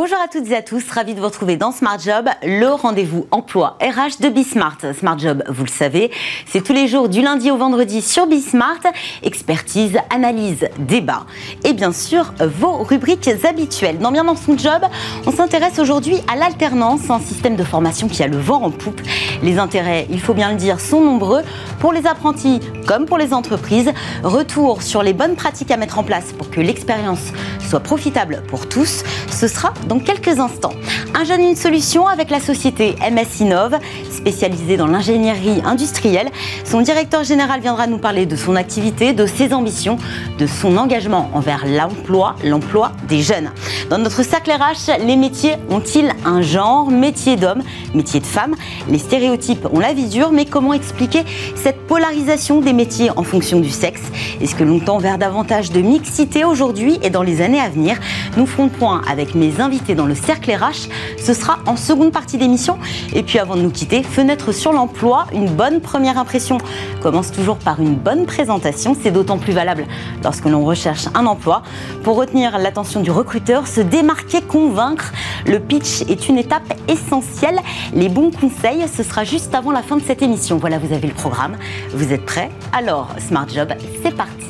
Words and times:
Bonjour 0.00 0.18
à 0.24 0.28
toutes 0.28 0.48
et 0.52 0.54
à 0.54 0.62
tous, 0.62 0.88
ravi 0.92 1.14
de 1.14 1.18
vous 1.18 1.26
retrouver 1.26 1.56
dans 1.56 1.72
Smart 1.72 1.98
Job, 1.98 2.28
le 2.44 2.68
rendez-vous 2.68 3.26
emploi 3.32 3.76
RH 3.82 4.22
de 4.22 4.28
Bismart. 4.28 4.78
Smart 4.96 5.18
Job, 5.18 5.42
vous 5.48 5.64
le 5.64 5.68
savez, 5.68 6.12
c'est 6.46 6.62
tous 6.62 6.72
les 6.72 6.86
jours 6.86 7.08
du 7.08 7.20
lundi 7.20 7.50
au 7.50 7.56
vendredi 7.56 8.00
sur 8.00 8.28
Bismart, 8.28 8.78
expertise, 9.24 9.98
analyse, 10.14 10.68
débat 10.78 11.26
et 11.64 11.72
bien 11.72 11.92
sûr 11.92 12.32
vos 12.38 12.84
rubriques 12.84 13.28
habituelles. 13.42 13.98
Dans 13.98 14.12
Bien 14.12 14.22
dans 14.22 14.36
son 14.36 14.56
job, 14.56 14.82
on 15.26 15.32
s'intéresse 15.32 15.80
aujourd'hui 15.80 16.18
à 16.32 16.36
l'alternance, 16.36 17.10
un 17.10 17.18
système 17.18 17.56
de 17.56 17.64
formation 17.64 18.06
qui 18.06 18.22
a 18.22 18.28
le 18.28 18.38
vent 18.38 18.62
en 18.62 18.70
poupe. 18.70 19.00
Les 19.42 19.58
intérêts, 19.58 20.06
il 20.10 20.20
faut 20.20 20.32
bien 20.32 20.52
le 20.52 20.58
dire, 20.58 20.78
sont 20.78 21.00
nombreux 21.00 21.42
pour 21.80 21.92
les 21.92 22.06
apprentis 22.06 22.60
comme 22.86 23.04
pour 23.04 23.18
les 23.18 23.34
entreprises. 23.34 23.90
Retour 24.22 24.80
sur 24.80 25.02
les 25.02 25.12
bonnes 25.12 25.34
pratiques 25.34 25.72
à 25.72 25.76
mettre 25.76 25.98
en 25.98 26.04
place 26.04 26.32
pour 26.32 26.50
que 26.50 26.60
l'expérience 26.60 27.32
soit 27.68 27.80
profitable 27.80 28.44
pour 28.48 28.68
tous, 28.68 29.02
ce 29.30 29.48
sera 29.48 29.74
dans 29.88 29.98
quelques 29.98 30.38
instants. 30.38 30.74
Un 31.14 31.24
jeune, 31.24 31.40
une 31.40 31.56
solution 31.56 32.06
avec 32.06 32.30
la 32.30 32.40
société 32.40 32.94
MS 33.10 33.40
Innov, 33.40 33.78
spécialisée 34.10 34.76
dans 34.76 34.86
l'ingénierie 34.86 35.62
industrielle. 35.64 36.28
Son 36.64 36.82
directeur 36.82 37.24
général 37.24 37.60
viendra 37.60 37.86
nous 37.86 37.98
parler 37.98 38.26
de 38.26 38.36
son 38.36 38.54
activité, 38.54 39.14
de 39.14 39.26
ses 39.26 39.54
ambitions, 39.54 39.96
de 40.38 40.46
son 40.46 40.76
engagement 40.76 41.30
envers 41.32 41.64
l'emploi, 41.66 42.36
l'emploi 42.44 42.92
des 43.08 43.22
jeunes. 43.22 43.50
Dans 43.88 43.98
notre 43.98 44.22
cercle 44.22 44.52
RH, 44.52 44.98
les 45.04 45.16
métiers 45.16 45.54
ont-ils 45.70 46.12
un 46.24 46.42
genre? 46.42 46.90
Métier 46.90 47.36
d'homme, 47.36 47.62
métier 47.94 48.20
de 48.20 48.26
femme 48.26 48.54
Les 48.90 48.98
stéréotypes 48.98 49.66
ont 49.72 49.80
la 49.80 49.94
vie 49.94 50.08
dure, 50.08 50.30
mais 50.30 50.44
comment 50.44 50.74
expliquer 50.74 51.24
cette 51.54 51.86
polarisation 51.86 52.60
des 52.60 52.74
métiers 52.74 53.10
en 53.16 53.22
fonction 53.22 53.60
du 53.60 53.70
sexe? 53.70 54.02
Est-ce 54.40 54.54
que 54.54 54.64
l'on 54.64 54.78
tend 54.78 54.98
vers 54.98 55.16
davantage 55.16 55.70
de 55.70 55.80
mixité 55.80 56.44
aujourd'hui 56.44 56.98
et 57.02 57.10
dans 57.10 57.22
les 57.22 57.40
années 57.40 57.60
à 57.60 57.70
venir? 57.70 57.96
Nous 58.36 58.46
ferons 58.46 58.64
le 58.64 58.70
point 58.70 59.02
avec 59.08 59.34
mes 59.34 59.60
invités 59.60 59.77
dans 59.94 60.06
le 60.06 60.14
cercle 60.14 60.50
RH. 60.50 60.88
Ce 61.22 61.32
sera 61.32 61.58
en 61.66 61.76
seconde 61.76 62.12
partie 62.12 62.36
d'émission. 62.38 62.78
Et 63.14 63.22
puis 63.22 63.38
avant 63.38 63.56
de 63.56 63.62
nous 63.62 63.70
quitter, 63.70 64.02
fenêtre 64.02 64.52
sur 64.52 64.72
l'emploi, 64.72 65.26
une 65.32 65.48
bonne 65.48 65.80
première 65.80 66.18
impression 66.18 66.58
commence 67.00 67.32
toujours 67.32 67.56
par 67.56 67.80
une 67.80 67.94
bonne 67.94 68.26
présentation. 68.26 68.96
C'est 69.00 69.10
d'autant 69.10 69.38
plus 69.38 69.52
valable 69.52 69.86
lorsque 70.22 70.46
l'on 70.46 70.64
recherche 70.64 71.06
un 71.14 71.26
emploi. 71.26 71.62
Pour 72.02 72.16
retenir 72.16 72.58
l'attention 72.58 73.00
du 73.00 73.10
recruteur, 73.10 73.66
se 73.66 73.80
démarquer, 73.80 74.42
convaincre, 74.42 75.12
le 75.46 75.60
pitch 75.60 76.02
est 76.08 76.28
une 76.28 76.38
étape 76.38 76.74
essentielle. 76.88 77.60
Les 77.94 78.08
bons 78.08 78.30
conseils, 78.30 78.84
ce 78.88 79.02
sera 79.02 79.24
juste 79.24 79.54
avant 79.54 79.70
la 79.70 79.82
fin 79.82 79.96
de 79.96 80.02
cette 80.02 80.22
émission. 80.22 80.56
Voilà, 80.58 80.78
vous 80.78 80.92
avez 80.92 81.06
le 81.06 81.14
programme. 81.14 81.56
Vous 81.94 82.12
êtes 82.12 82.24
prêts? 82.24 82.50
Alors, 82.72 83.08
Smart 83.18 83.48
Job, 83.48 83.72
c'est 84.02 84.14
parti. 84.14 84.47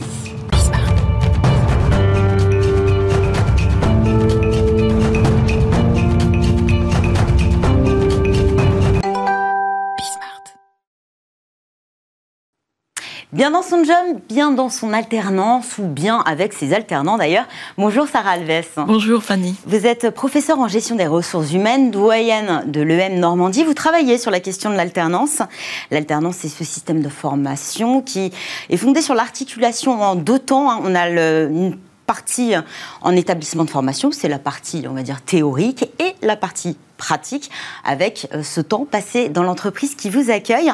Bien 13.30 13.50
dans 13.50 13.60
son 13.60 13.84
job, 13.84 14.20
bien 14.30 14.52
dans 14.52 14.70
son 14.70 14.94
alternance 14.94 15.76
ou 15.76 15.82
bien 15.82 16.20
avec 16.20 16.54
ses 16.54 16.72
alternants 16.72 17.18
d'ailleurs. 17.18 17.44
Bonjour 17.76 18.08
Sarah 18.08 18.30
Alves. 18.30 18.70
Bonjour 18.86 19.22
Fanny. 19.22 19.54
Vous 19.66 19.84
êtes 19.84 20.08
professeure 20.08 20.58
en 20.58 20.66
gestion 20.66 20.96
des 20.96 21.06
ressources 21.06 21.52
humaines, 21.52 21.90
doyenne 21.90 22.62
de 22.66 22.80
l'EM 22.80 23.20
Normandie. 23.20 23.64
Vous 23.64 23.74
travaillez 23.74 24.16
sur 24.16 24.30
la 24.30 24.40
question 24.40 24.70
de 24.70 24.76
l'alternance. 24.76 25.42
L'alternance, 25.90 26.36
c'est 26.38 26.48
ce 26.48 26.64
système 26.64 27.02
de 27.02 27.10
formation 27.10 28.00
qui 28.00 28.32
est 28.70 28.76
fondé 28.78 29.02
sur 29.02 29.14
l'articulation 29.14 30.00
en 30.00 30.14
deux 30.14 30.38
temps. 30.38 30.80
On 30.82 30.94
a 30.94 31.10
le, 31.10 31.50
une 31.50 31.76
partie 32.06 32.54
en 33.02 33.14
établissement 33.14 33.66
de 33.66 33.70
formation, 33.70 34.10
c'est 34.10 34.28
la 34.28 34.38
partie, 34.38 34.86
on 34.88 34.94
va 34.94 35.02
dire, 35.02 35.20
théorique, 35.20 35.90
et 35.98 36.14
la 36.22 36.36
partie 36.36 36.78
pratique 36.98 37.50
avec 37.84 38.28
euh, 38.34 38.42
ce 38.42 38.60
temps 38.60 38.84
passé 38.84 39.30
dans 39.30 39.42
l'entreprise 39.42 39.94
qui 39.94 40.10
vous 40.10 40.30
accueille. 40.30 40.70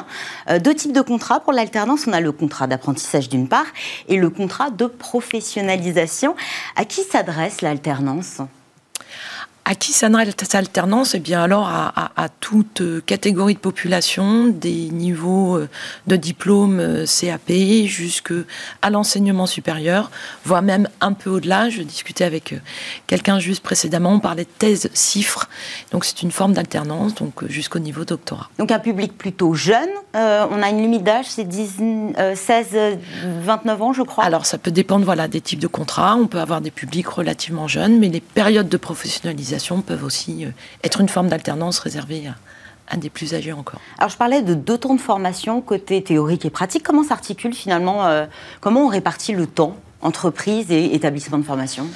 Euh, 0.50 0.58
deux 0.58 0.74
types 0.74 0.92
de 0.92 1.00
contrats 1.00 1.38
pour 1.38 1.52
l'alternance. 1.52 2.08
On 2.08 2.12
a 2.12 2.20
le 2.20 2.32
contrat 2.32 2.66
d'apprentissage 2.66 3.28
d'une 3.28 3.46
part 3.46 3.66
et 4.08 4.16
le 4.16 4.30
contrat 4.30 4.70
de 4.70 4.86
professionnalisation. 4.86 6.34
À 6.74 6.84
qui 6.84 7.02
s'adresse 7.02 7.60
l'alternance? 7.60 8.40
À 9.64 9.74
qui 9.74 9.92
s'adresse 9.92 10.34
cette 10.38 10.54
alternance 10.54 11.14
Eh 11.14 11.20
bien, 11.20 11.42
alors 11.42 11.68
à, 11.68 12.28
toute 12.40 12.82
euh, 12.82 13.00
catégorie 13.04 13.54
de 13.54 13.58
population, 13.58 14.46
des 14.46 14.90
niveaux 14.90 15.56
euh, 15.56 15.68
de 16.06 16.16
diplôme 16.16 16.78
euh, 16.80 17.06
CAP 17.06 17.50
jusqu'à 17.86 18.90
l'enseignement 18.90 19.46
supérieur, 19.46 20.10
voire 20.44 20.60
même 20.60 20.88
un 21.00 21.12
peu 21.14 21.30
au-delà. 21.30 21.70
Je 21.70 21.82
discutais 21.82 22.24
avec 22.24 22.54
quelqu'un 23.06 23.38
juste 23.38 23.62
précédemment, 23.62 24.12
on 24.12 24.20
parlait 24.20 24.44
de 24.44 24.50
thèse 24.58 24.90
cifre. 24.92 25.48
Donc, 25.90 26.04
c'est 26.04 26.22
une 26.22 26.30
forme 26.30 26.52
d'alternance, 26.52 27.14
donc 27.14 27.48
jusqu'au 27.48 27.78
niveau 27.78 28.04
doctorat. 28.04 28.50
Donc, 28.58 28.70
un 28.70 28.78
public 28.78 29.16
plutôt 29.16 29.54
jeune. 29.54 29.88
on 30.14 30.62
a 30.62 30.68
une 30.68 30.82
limite 30.82 31.04
d'âge, 31.04 31.26
c'est 31.28 31.48
16, 31.50 32.66
29 33.42 33.82
ans, 33.82 33.92
je 33.92 34.02
crois. 34.02 34.24
Alors, 34.24 34.44
ça 34.44 34.58
peut 34.58 34.70
dépendre 34.70 35.04
voilà, 35.04 35.28
des 35.28 35.40
types 35.40 35.60
de 35.60 35.66
contrats. 35.66 36.16
On 36.16 36.26
peut 36.26 36.40
avoir 36.40 36.60
des 36.60 36.70
publics 36.70 37.08
relativement 37.08 37.68
jeunes, 37.68 37.98
mais 37.98 38.08
les 38.08 38.20
périodes 38.20 38.68
de 38.68 38.76
professionnalisation 38.76 39.53
peuvent 39.86 40.04
aussi 40.04 40.44
euh, 40.44 40.50
être 40.82 41.00
une 41.00 41.08
forme 41.08 41.28
d'alternance 41.28 41.78
réservée 41.78 42.24
à, 42.88 42.96
des 42.96 43.10
plus 43.10 43.34
âgés 43.34 43.52
encore. 43.52 43.80
Alors 43.98 44.10
je 44.10 44.16
parlais 44.16 44.42
de 44.42 44.54
deux 44.54 44.78
temps 44.78 44.94
de 44.94 45.00
formation, 45.00 45.60
côté 45.60 46.02
théorique 46.02 46.44
et 46.44 46.50
pratique. 46.50 46.82
Comment 46.82 47.02
s'articule 47.02 47.54
finalement, 47.54 48.06
euh, 48.06 48.26
comment 48.60 48.84
on 48.84 48.88
répartit 48.88 49.32
le 49.32 49.46
temps, 49.46 49.76
entreprise 50.02 50.70
et 50.70 50.94
établissement 50.94 51.38
de 51.38 51.44
formation? 51.44 51.86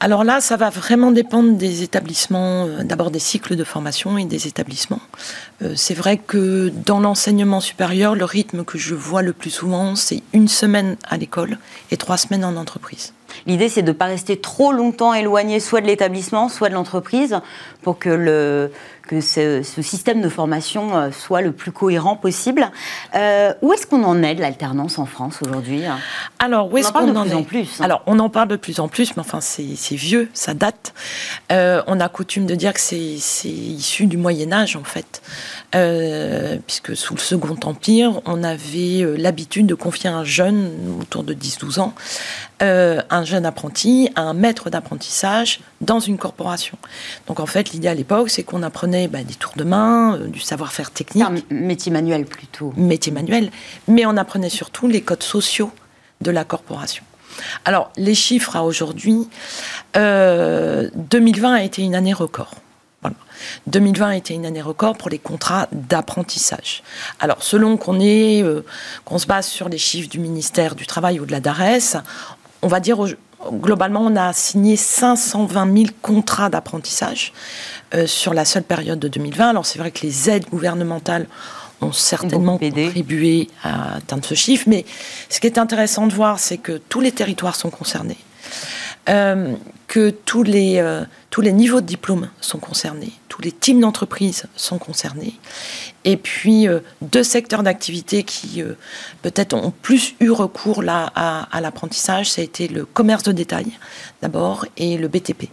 Alors 0.00 0.24
là, 0.24 0.40
ça 0.40 0.56
va 0.56 0.70
vraiment 0.70 1.12
dépendre 1.12 1.56
des 1.56 1.82
établissements, 1.82 2.66
euh, 2.66 2.82
d'abord 2.82 3.10
des 3.10 3.20
cycles 3.20 3.54
de 3.54 3.64
formation 3.64 4.18
et 4.18 4.24
des 4.24 4.48
établissements. 4.48 5.00
c'est 5.76 5.94
vrai 5.94 6.18
que 6.18 6.72
dans 6.84 7.00
l'enseignement 7.00 7.60
supérieur, 7.60 8.14
le 8.14 8.24
rythme 8.24 8.64
que 8.64 8.76
je 8.76 8.94
vois 8.94 9.22
le 9.22 9.32
plus 9.32 9.50
souvent, 9.50 9.94
c'est 9.94 10.22
une 10.32 10.48
semaine 10.48 10.96
à 11.08 11.16
l'école 11.16 11.58
et 11.90 11.96
trois 11.96 12.16
semaines 12.18 12.44
en 12.44 12.56
entreprise. 12.56 13.12
L'idée, 13.46 13.68
c'est 13.68 13.82
de 13.82 13.88
ne 13.88 13.96
pas 13.96 14.06
rester 14.06 14.36
trop 14.36 14.72
longtemps 14.72 15.14
éloigné 15.14 15.60
soit 15.60 15.80
de 15.80 15.86
l'établissement, 15.86 16.48
soit 16.48 16.68
de 16.68 16.74
l'entreprise, 16.74 17.40
pour 17.82 17.98
que 17.98 18.08
le, 18.08 18.70
que 19.06 19.20
ce, 19.20 19.62
système 19.82 20.20
de 20.20 20.28
formation 20.28 20.96
euh, 20.96 21.10
soit 21.10 21.42
le 21.42 21.52
plus 21.52 21.72
cohérent 21.72 22.16
possible. 22.16 22.70
Euh, 23.14 23.52
où 23.62 23.72
est-ce 23.72 23.86
qu'on 23.86 24.02
en 24.02 24.22
est 24.22 24.34
de 24.34 24.40
l'alternance 24.40 24.98
en 24.98 25.06
France 25.06 25.40
aujourd'hui 25.44 25.82
Alors, 26.38 26.72
où 26.72 26.78
est-ce 26.78 26.92
qu'on 26.92 27.14
en, 27.14 27.16
en, 27.16 27.24
plus 27.24 27.34
en 27.34 27.42
plus 27.42 27.80
Alors, 27.80 28.02
on 28.06 28.18
en 28.18 28.30
parle 28.30 28.48
de 28.48 28.56
plus 28.56 28.80
en 28.80 28.88
plus, 28.88 29.16
mais 29.16 29.20
enfin, 29.20 29.40
c'est 29.40 29.94
vieux, 29.94 30.28
ça 30.32 30.54
date. 30.54 30.94
Euh, 31.52 31.82
on 31.86 32.00
a 32.00 32.08
coutume 32.08 32.46
de 32.46 32.54
dire 32.54 32.72
que 32.72 32.80
c'est 32.80 32.96
issu 32.96 34.06
du 34.06 34.16
Moyen 34.16 34.52
Âge, 34.52 34.76
en 34.76 34.84
fait, 34.84 35.22
puisque 36.66 36.96
sous 36.96 37.14
le 37.14 37.20
Second 37.20 37.56
Empire, 37.64 38.20
on 38.24 38.42
avait 38.42 39.04
l'habitude 39.16 39.66
de 39.66 39.74
confier 39.74 40.10
un 40.10 40.24
jeune, 40.24 40.70
autour 41.00 41.24
de 41.24 41.34
10-12 41.34 41.80
ans, 41.80 41.94
un 42.60 43.24
jeune 43.24 43.46
apprenti 43.46 44.08
à 44.14 44.22
un 44.22 44.34
maître 44.34 44.70
d'apprentissage 44.70 45.60
dans 45.84 46.00
une 46.00 46.18
corporation. 46.18 46.76
Donc, 47.26 47.40
en 47.40 47.46
fait, 47.46 47.70
l'idée 47.70 47.88
à 47.88 47.94
l'époque, 47.94 48.30
c'est 48.30 48.42
qu'on 48.42 48.62
apprenait 48.62 49.08
bah, 49.08 49.22
des 49.22 49.34
tours 49.34 49.54
de 49.56 49.64
main, 49.64 50.16
euh, 50.16 50.26
du 50.28 50.40
savoir-faire 50.40 50.90
technique. 50.90 51.24
Un 51.24 51.34
métier 51.50 51.92
manuel 51.92 52.24
plutôt. 52.24 52.72
Métier 52.76 53.12
manuel. 53.12 53.50
Mais 53.88 54.06
on 54.06 54.16
apprenait 54.16 54.50
surtout 54.50 54.88
les 54.88 55.02
codes 55.02 55.22
sociaux 55.22 55.70
de 56.20 56.30
la 56.30 56.44
corporation. 56.44 57.04
Alors, 57.64 57.90
les 57.96 58.14
chiffres 58.14 58.56
à 58.56 58.64
aujourd'hui, 58.64 59.28
2020 59.94 59.96
euh, 59.96 61.54
a 61.54 61.62
été 61.62 61.82
une 61.82 61.94
année 61.94 62.12
record. 62.12 62.54
2020 63.66 64.08
a 64.08 64.16
été 64.16 64.34
une 64.34 64.46
année 64.46 64.62
record 64.62 64.96
pour 64.96 65.10
les 65.10 65.18
contrats 65.18 65.68
d'apprentissage. 65.72 66.82
Alors, 67.20 67.42
selon 67.42 67.76
qu'on 67.76 68.00
euh, 68.00 68.62
qu'on 69.04 69.18
se 69.18 69.26
base 69.26 69.46
sur 69.46 69.68
les 69.68 69.78
chiffres 69.78 70.08
du 70.08 70.18
ministère 70.18 70.74
du 70.74 70.86
Travail 70.86 71.20
ou 71.20 71.26
de 71.26 71.32
la 71.32 71.40
DARES, 71.40 72.02
on 72.62 72.68
va 72.68 72.80
dire 72.80 72.98
globalement, 73.52 74.02
on 74.02 74.16
a 74.16 74.32
signé 74.32 74.76
520 74.76 75.76
000 75.76 75.86
contrats 76.02 76.48
d'apprentissage 76.48 77.32
euh, 77.94 78.06
sur 78.06 78.34
la 78.34 78.44
seule 78.44 78.62
période 78.62 78.98
de 78.98 79.08
2020. 79.08 79.50
Alors 79.50 79.66
c'est 79.66 79.78
vrai 79.78 79.90
que 79.90 80.02
les 80.02 80.30
aides 80.30 80.48
gouvernementales 80.50 81.26
ont 81.80 81.92
certainement 81.92 82.58
contribué 82.58 83.48
à 83.62 83.96
atteindre 83.96 84.24
ce 84.24 84.34
chiffre, 84.34 84.64
mais 84.68 84.84
ce 85.28 85.40
qui 85.40 85.46
est 85.46 85.58
intéressant 85.58 86.06
de 86.06 86.12
voir, 86.12 86.38
c'est 86.38 86.58
que 86.58 86.80
tous 86.88 87.00
les 87.00 87.12
territoires 87.12 87.56
sont 87.56 87.70
concernés. 87.70 88.16
Euh, 89.08 89.54
que 89.86 90.10
tous 90.10 90.42
les, 90.42 90.78
euh, 90.78 91.04
tous 91.30 91.40
les 91.40 91.52
niveaux 91.52 91.80
de 91.80 91.86
diplôme 91.86 92.28
sont 92.40 92.58
concernés, 92.58 93.12
tous 93.28 93.42
les 93.42 93.52
types 93.52 93.78
d'entreprises 93.78 94.46
sont 94.56 94.78
concernés, 94.78 95.34
et 96.04 96.16
puis 96.16 96.66
deux 97.02 97.22
secteurs 97.22 97.62
d'activité 97.62 98.22
qui 98.22 98.62
peut-être 99.22 99.54
ont 99.54 99.72
plus 99.82 100.14
eu 100.20 100.30
recours 100.30 100.82
là 100.82 101.10
à, 101.14 101.48
à 101.56 101.60
l'apprentissage, 101.60 102.30
ça 102.30 102.42
a 102.42 102.44
été 102.44 102.68
le 102.68 102.84
commerce 102.84 103.22
de 103.22 103.32
détail 103.32 103.66
d'abord 104.20 104.66
et 104.76 104.98
le 104.98 105.08
BTP. 105.08 105.48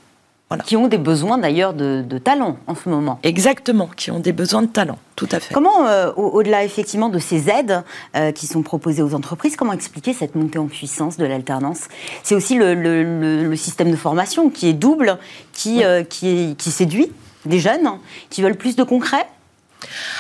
Qui 0.66 0.76
ont 0.78 0.88
des 0.88 0.98
besoins 0.98 1.38
d'ailleurs 1.38 1.74
de, 1.74 2.18
talent 2.18 2.58
en 2.68 2.76
ce 2.76 2.90
moment. 2.90 3.20
Exactement, 3.24 3.90
qui 3.96 4.12
ont 4.12 4.20
des 4.20 4.34
besoins 4.34 4.62
de 4.62 4.68
talent, 4.68 4.98
tout 5.16 5.28
à 5.32 5.40
fait. 5.40 5.54
Comment, 5.54 5.88
euh, 5.88 6.12
au-delà 6.16 6.64
effectivement 6.64 7.10
de 7.10 7.20
ces 7.20 7.50
aides 7.50 7.84
euh, 8.16 8.32
qui 8.32 8.48
sont 8.48 8.62
proposées 8.62 9.02
aux 9.02 9.16
entreprises, 9.16 9.56
comment 9.56 9.74
expliquer 9.74 10.14
cette 10.14 10.36
montée 10.36 10.60
en 10.60 10.68
puissance 10.68 11.18
de 11.18 11.26
l'alternance? 11.26 11.88
C'est 12.24 12.36
aussi 12.36 12.56
le, 12.56 13.56
système 13.56 13.92
de 13.92 13.96
formation 13.96 14.50
qui 14.50 14.68
est 14.68 14.74
double, 14.74 15.18
qui, 15.54 15.84
euh, 15.84 16.04
qui, 16.04 16.56
qui 16.58 16.72
séduit 16.72 17.12
des 17.46 17.60
jeunes 17.60 17.90
qui 18.30 18.42
veulent 18.42 18.56
plus 18.56 18.76
de 18.76 18.84
concret 18.84 19.26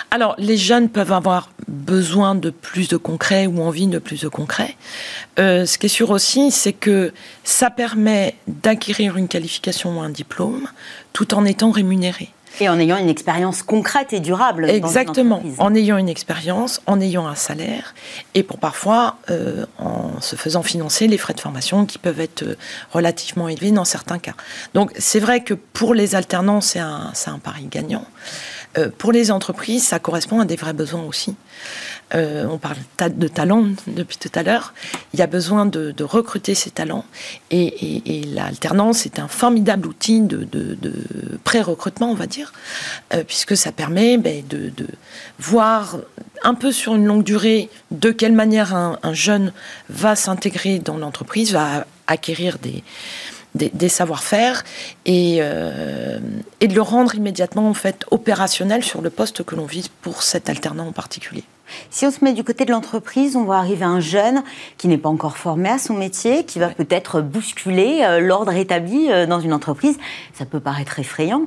alors, 0.09 0.35
les 0.37 0.57
jeunes 0.57 0.89
peuvent 0.89 1.11
avoir 1.11 1.49
besoin 1.67 2.35
de 2.35 2.49
plus 2.49 2.87
de 2.87 2.97
concret 2.97 3.47
ou 3.47 3.61
envie 3.61 3.87
de 3.87 3.99
plus 3.99 4.21
de 4.21 4.27
concret. 4.27 4.75
Euh, 5.39 5.65
ce 5.65 5.77
qui 5.77 5.85
est 5.85 5.89
sûr 5.89 6.09
aussi, 6.09 6.51
c'est 6.51 6.73
que 6.73 7.13
ça 7.43 7.69
permet 7.69 8.35
d'acquérir 8.47 9.17
une 9.17 9.27
qualification 9.27 9.99
ou 9.99 10.01
un 10.01 10.09
diplôme 10.09 10.67
tout 11.13 11.33
en 11.33 11.45
étant 11.45 11.71
rémunéré. 11.71 12.29
Et 12.59 12.67
en 12.67 12.77
ayant 12.79 12.97
une 12.97 13.07
expérience 13.07 13.63
concrète 13.63 14.11
et 14.11 14.19
durable. 14.19 14.69
Exactement, 14.69 15.41
en 15.57 15.73
ayant 15.73 15.97
une 15.97 16.09
expérience, 16.09 16.81
en 16.85 16.99
ayant 16.99 17.25
un 17.25 17.35
salaire, 17.35 17.93
et 18.35 18.43
pour 18.43 18.57
parfois 18.57 19.15
euh, 19.29 19.65
en 19.79 20.19
se 20.19 20.35
faisant 20.35 20.61
financer 20.61 21.07
les 21.07 21.17
frais 21.17 21.33
de 21.33 21.39
formation 21.39 21.85
qui 21.85 21.97
peuvent 21.97 22.19
être 22.19 22.43
euh, 22.43 22.57
relativement 22.91 23.47
élevés 23.47 23.71
dans 23.71 23.85
certains 23.85 24.19
cas. 24.19 24.33
Donc 24.73 24.91
c'est 24.97 25.19
vrai 25.19 25.43
que 25.45 25.53
pour 25.53 25.93
les 25.93 26.13
alternants, 26.13 26.59
c'est 26.59 26.79
un, 26.79 27.13
un 27.25 27.39
pari 27.39 27.67
gagnant. 27.71 28.05
Euh, 28.77 28.89
pour 28.97 29.12
les 29.12 29.31
entreprises, 29.31 29.85
ça 29.85 30.00
correspond 30.00 30.39
à 30.39 30.45
des 30.45 30.56
vrais 30.56 30.73
besoins 30.73 31.03
aussi. 31.03 31.35
Euh, 32.13 32.45
on 32.50 32.57
parle 32.57 32.77
de 33.09 33.27
talents 33.27 33.68
depuis 33.88 34.18
tout 34.18 34.31
à 34.35 34.44
l'heure. 34.44 34.73
Il 35.13 35.19
y 35.19 35.23
a 35.23 35.27
besoin 35.27 35.65
de, 35.65 35.94
recruter 36.01 36.56
ces 36.56 36.71
talents. 36.71 37.06
Et, 37.51 38.23
l'alternance 38.33 39.06
est 39.06 39.19
un 39.19 39.27
formidable 39.27 39.88
outil 39.88 40.21
de, 40.21 40.47
pré-recrutement, 41.44 42.12
on 42.12 42.15
va 42.15 42.27
dire, 42.27 42.53
euh, 43.13 43.23
puisque 43.23 43.56
ça 43.56 43.71
permet 43.71 44.18
ben, 44.18 44.44
de, 44.47 44.71
voir 45.39 45.97
un 46.44 46.53
peu 46.53 46.71
sur 46.71 46.95
une 46.95 47.06
longue 47.06 47.23
durée 47.23 47.69
de 47.91 48.12
quelle 48.12 48.33
manière 48.33 48.73
un 48.73 49.13
jeune 49.13 49.53
va 49.89 50.15
s'intégrer 50.15 50.79
dans 50.79 50.97
l'entreprise, 50.97 51.51
va 51.51 51.85
acquérir 52.07 52.57
des, 52.57 52.83
des, 53.56 53.89
savoir-faire 53.89 54.63
euh, 55.07 56.19
et, 56.59 56.68
de 56.68 56.74
le 56.74 56.81
rendre 56.81 57.15
immédiatement 57.15 57.69
en 57.69 57.74
fait 57.74 58.06
opérationnel 58.12 58.83
sur 58.83 59.01
le 59.01 59.09
poste 59.09 59.44
que 59.44 59.56
l'on 59.56 59.65
vise 59.65 59.89
pour 59.89 60.24
cet 60.24 60.50
alternant 60.50 60.88
en 60.88 60.92
particulier. 60.92 61.44
Si 61.89 62.06
on 62.06 62.12
se 62.12 62.23
met 62.23 62.33
du 62.33 62.44
côté 62.44 62.65
de 62.65 62.71
l'entreprise, 62.71 63.35
on 63.35 63.44
voit 63.44 63.57
arriver 63.57 63.85
un 63.85 64.00
jeune 64.00 64.44
qui 64.77 64.88
n'est 64.88 64.97
pas 64.97 65.09
encore 65.09 65.38
formé 65.38 65.69
à 65.69 65.77
son 65.77 65.94
métier, 65.94 66.45
qui 66.45 66.59
va 66.59 66.69
peut-être 66.69 67.21
bousculer 67.21 68.01
euh, 68.03 68.19
l'ordre 68.19 68.53
établi 68.53 69.12
euh, 69.12 69.25
dans 69.25 69.39
une 69.39 69.53
entreprise. 69.53 69.97
Ça 70.33 70.45
peut 70.45 70.59
paraître 70.59 71.00
effrayant. 71.00 71.44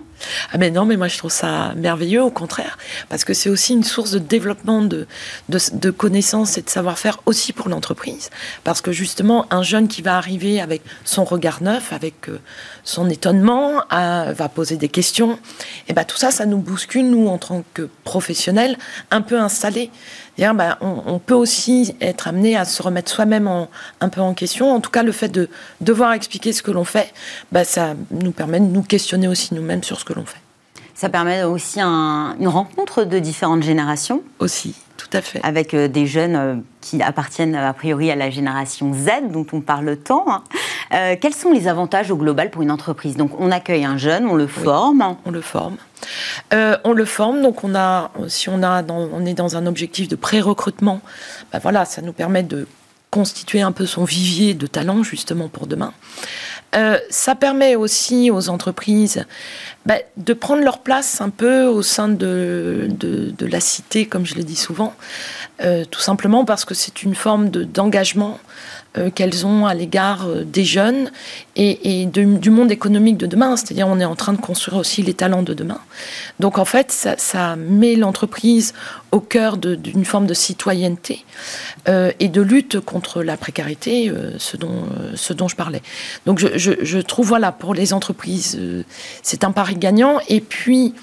Ah 0.53 0.59
mais 0.59 0.71
non, 0.71 0.85
mais 0.85 0.97
moi 0.97 1.09
je 1.09 1.19
trouve 1.19 1.31
ça 1.31 1.73
merveilleux, 1.77 2.23
au 2.23 2.31
contraire, 2.31 2.79
parce 3.09 3.25
que 3.25 3.35
c'est 3.35 3.49
aussi 3.49 3.73
une 3.73 3.85
source 3.85 4.13
de 4.13 4.19
développement 4.19 4.83
de, 4.83 5.07
de, 5.49 5.91
connaissances 5.91 6.59
et 6.59 6.63
de 6.63 6.71
savoir-faire 6.71 7.21
aussi 7.27 7.53
pour 7.53 7.69
l'entreprise. 7.69 8.31
Parce 8.65 8.81
que 8.81 8.93
justement, 8.93 9.47
un 9.51 9.63
jeune 9.63 9.89
qui 9.89 10.03
va 10.03 10.17
arriver 10.17 10.61
avec 10.61 10.83
son 11.05 11.25
regard 11.25 11.63
neuf, 11.63 11.93
avec 11.93 12.29
euh, 12.29 12.41
son 12.85 13.09
étonnement, 13.09 13.83
va 13.91 14.49
poser 14.49 14.77
des 14.77 14.89
questions, 14.89 15.39
et 15.89 15.93
ben 15.93 16.05
tout 16.05 16.17
ça, 16.17 16.31
ça 16.31 16.47
nous 16.47 16.59
bouscule, 16.59 17.09
nous, 17.09 17.29
en 17.29 17.39
tant 17.39 17.65
que 17.75 17.89
professionnels, 18.05 18.77
un 19.11 19.23
peu 19.23 19.39
installés. 19.39 19.91
Ben, 20.39 20.77
on, 20.81 21.19
peut 21.19 21.35
aussi 21.35 21.95
être 22.01 22.29
amené 22.29 22.57
à 22.57 22.65
se 22.65 22.83
remettre 22.83 23.11
soi-même 23.11 23.49
un 24.01 24.09
peu 24.09 24.21
en 24.21 24.35
question. 24.35 24.73
En 24.73 24.81
tout 24.81 24.91
cas, 24.91 25.03
le 25.03 25.13
fait 25.13 25.29
de 25.29 25.49
devoir 25.81 26.13
expliquer 26.13 26.53
ce 26.53 26.63
que 26.63 26.71
l'on 26.71 26.85
fait, 26.85 27.13
ben, 27.53 27.65
ça 27.65 27.95
nous 28.11 28.33
permet 28.33 28.61
de 28.61 28.67
nous 28.67 28.83
questionner 28.83 29.29
aussi 29.29 29.55
nous-mêmes 29.55 29.83
sur 29.83 30.01
ce 30.01 30.05
que 30.05 30.13
l'on 30.13 30.25
fait. 30.25 30.41
Ça 30.95 31.09
permet 31.09 31.43
aussi 31.43 31.81
une 31.81 32.49
rencontre 32.49 33.05
de 33.05 33.19
différentes 33.19 33.63
générations. 33.63 34.23
Aussi, 34.39 34.75
tout 35.09 35.17
à 35.17 35.21
fait. 35.21 35.41
Avec 35.43 35.75
euh, 35.75 35.89
des 35.89 36.07
jeunes 36.07 36.37
euh, 36.37 36.55
qui 36.81 37.03
appartiennent 37.03 37.55
a 37.55 37.73
priori 37.73 38.11
à 38.11 38.17
la 38.17 38.31
génération 38.31 38.93
Z, 38.93 39.31
dont 39.31 39.47
on 39.53 39.61
parle 39.61 39.97
tant. 39.97 40.25
Hein. 40.29 40.43
Euh, 40.93 41.17
quels 41.21 41.35
sont 41.35 41.53
les 41.53 41.69
avantages 41.69 42.11
au 42.11 42.17
global 42.17 42.51
pour 42.51 42.63
une 42.63 42.71
entreprise? 42.71 43.17
Donc, 43.17 43.33
on 43.39 43.51
accueille 43.51 43.85
un 43.85 43.99
jeune, 43.99 44.27
on 44.27 44.35
le 44.35 44.47
forme. 44.47 45.17
on 45.25 45.31
le 45.31 45.41
forme. 45.41 45.77
Euh, 46.53 46.77
on 46.85 46.93
le 46.93 47.05
forme, 47.05 47.43
donc 47.43 47.65
on 47.65 47.75
a, 47.75 48.11
si 48.29 48.49
on, 48.49 48.63
a 48.63 48.83
on 48.89 49.25
est 49.25 49.35
dans 49.35 49.57
un 49.57 49.67
objectif 49.67 50.09
de 50.09 50.17
pré-recrutement, 50.17 51.01
ben 51.53 51.59
voilà, 51.61 51.85
ça 51.85 52.03
nous 52.03 52.13
permet 52.13 52.43
de 52.43 52.67
constituer 53.11 53.63
un 53.63 53.73
peu 53.73 53.87
son 53.87 54.05
vivier 54.05 54.55
de 54.55 54.67
talent 54.67 55.03
justement 55.05 55.49
pour 55.49 55.67
demain. 55.67 55.93
Euh, 56.75 56.99
ça 57.09 57.35
permet 57.35 57.77
aussi 57.77 58.31
aux 58.31 58.49
entreprises 58.49 59.25
ben, 59.87 60.01
de 60.17 60.33
prendre 60.33 60.63
leur 60.63 60.79
place 60.79 61.21
un 61.21 61.31
peu 61.31 61.65
au 61.67 61.83
sein 61.83 62.09
de, 62.09 62.89
de, 62.91 63.47
la 63.47 63.61
cité, 63.61 64.07
comme 64.07 64.27
je 64.27 64.35
le 64.35 64.43
dis 64.43 64.57
souvent, 64.57 64.95
euh, 65.63 65.85
tout 65.85 66.01
simplement 66.01 66.45
parce 66.45 66.65
que 66.65 66.75
c'est 66.75 67.03
une 67.03 67.15
forme 67.15 67.49
d'engagement 67.49 68.41
euh, 68.97 69.11
qu'elles 69.11 69.45
ont 69.45 69.67
à 69.67 69.75
l'égard 69.75 70.29
euh, 70.29 70.45
des 70.45 70.65
jeunes 70.65 71.11
et, 71.57 72.07
du 72.07 72.51
monde 72.51 72.71
économique 72.71 73.17
de 73.17 73.27
demain. 73.27 73.57
C'est-à-dire, 73.57 73.89
on 73.89 73.99
est 73.99 74.05
en 74.05 74.15
train 74.15 74.33
de 74.33 74.41
construire 74.41 74.79
aussi 74.79 75.03
les 75.03 75.15
talents 75.15 75.43
de 75.43 75.53
demain. 75.53 75.81
Donc, 76.39 76.59
en 76.59 76.65
fait, 76.65 76.93
ça, 76.93 77.57
met 77.57 77.97
l'entreprise 77.97 78.73
au 79.11 79.19
cœur 79.21 79.57
d'une 79.57 80.05
forme 80.05 80.27
de 80.27 80.35
citoyenneté 80.35 81.25
euh, 81.89 82.13
et 82.21 82.29
de 82.29 82.41
lutte 82.41 82.79
contre 82.79 83.23
la 83.23 83.37
précarité, 83.37 84.13
ce, 84.39 84.57
dont, 84.57 85.49
je 85.49 85.57
parlais. 85.57 85.83
Donc, 86.27 86.39
je, 86.39 86.73
je 86.81 86.99
trouve, 86.99 87.27
voilà, 87.27 87.51
pour 87.51 87.75
les 87.75 87.93
entreprises, 87.93 88.61
c'est 89.23 89.45
un 89.45 89.53
pari 89.53 89.75
gagnant. 89.75 90.19
Et 90.29 90.41
puis, 90.41 90.95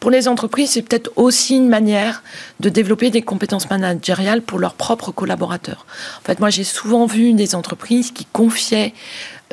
pour 0.00 0.10
les 0.10 0.28
entreprises, 0.28 0.70
c'est 0.70 0.82
peut-être 0.82 1.10
aussi 1.16 1.56
une 1.56 1.68
manière 1.68 2.22
de 2.60 2.68
développer 2.68 3.10
des 3.10 3.22
compétences 3.22 3.68
managériales 3.68 4.42
pour 4.42 4.58
leurs 4.58 4.74
propres 4.74 5.10
collaborateurs. 5.10 5.86
En 6.20 6.24
fait, 6.24 6.38
moi, 6.38 6.50
j'ai 6.50 6.64
souvent 6.64 7.06
vu 7.06 7.32
des 7.32 7.54
entreprises 7.54 8.12
qui 8.12 8.24
confiaient 8.24 8.94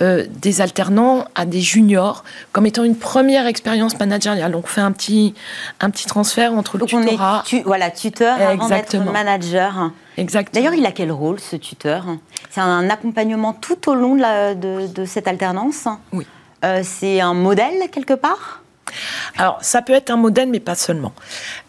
euh, 0.02 0.26
des 0.30 0.62
alternants 0.62 1.26
à 1.36 1.46
des 1.46 1.62
juniors 1.62 2.24
comme 2.52 2.66
étant 2.66 2.84
une 2.84 2.98
première 2.98 3.48
expérience 3.48 3.98
managériale. 3.98 4.52
Donc, 4.52 4.66
on 4.66 4.68
fait 4.68 4.82
un 4.82 4.92
petit, 4.92 5.34
un 5.80 5.90
petit 5.90 6.06
transfert 6.06 6.54
entre 6.54 6.78
le 6.78 6.86
tutorat... 6.86 7.44
voilà, 7.64 7.90
tuteur 7.90 8.40
avant 8.40 8.70
d'être 8.70 8.98
manager. 8.98 9.92
Exactement. 10.18 10.62
D'ailleurs, 10.62 10.78
il 10.78 10.86
a 10.86 10.92
quel 10.92 11.12
rôle, 11.12 11.40
ce 11.40 11.56
tuteur? 11.56 12.06
C'est 12.52 12.62
un 12.62 12.90
accompagnement 12.90 13.54
tout 13.54 13.90
au 13.90 13.96
long 13.96 14.16
de, 14.16 14.88
de, 14.88 15.06
cette 15.06 15.28
alternance? 15.28 15.88
Oui. 16.14 16.28
Euh, 16.64 16.82
c'est 16.84 17.20
un 17.20 17.34
modèle, 17.34 17.90
quelque 17.92 18.14
part? 18.14 18.62
Alors, 19.38 19.58
ça 19.62 19.82
peut 19.82 19.94
être 19.94 20.10
un 20.10 20.18
modèle, 20.18 20.50
mais 20.50 20.60
pas 20.60 20.76
seulement. 20.76 21.14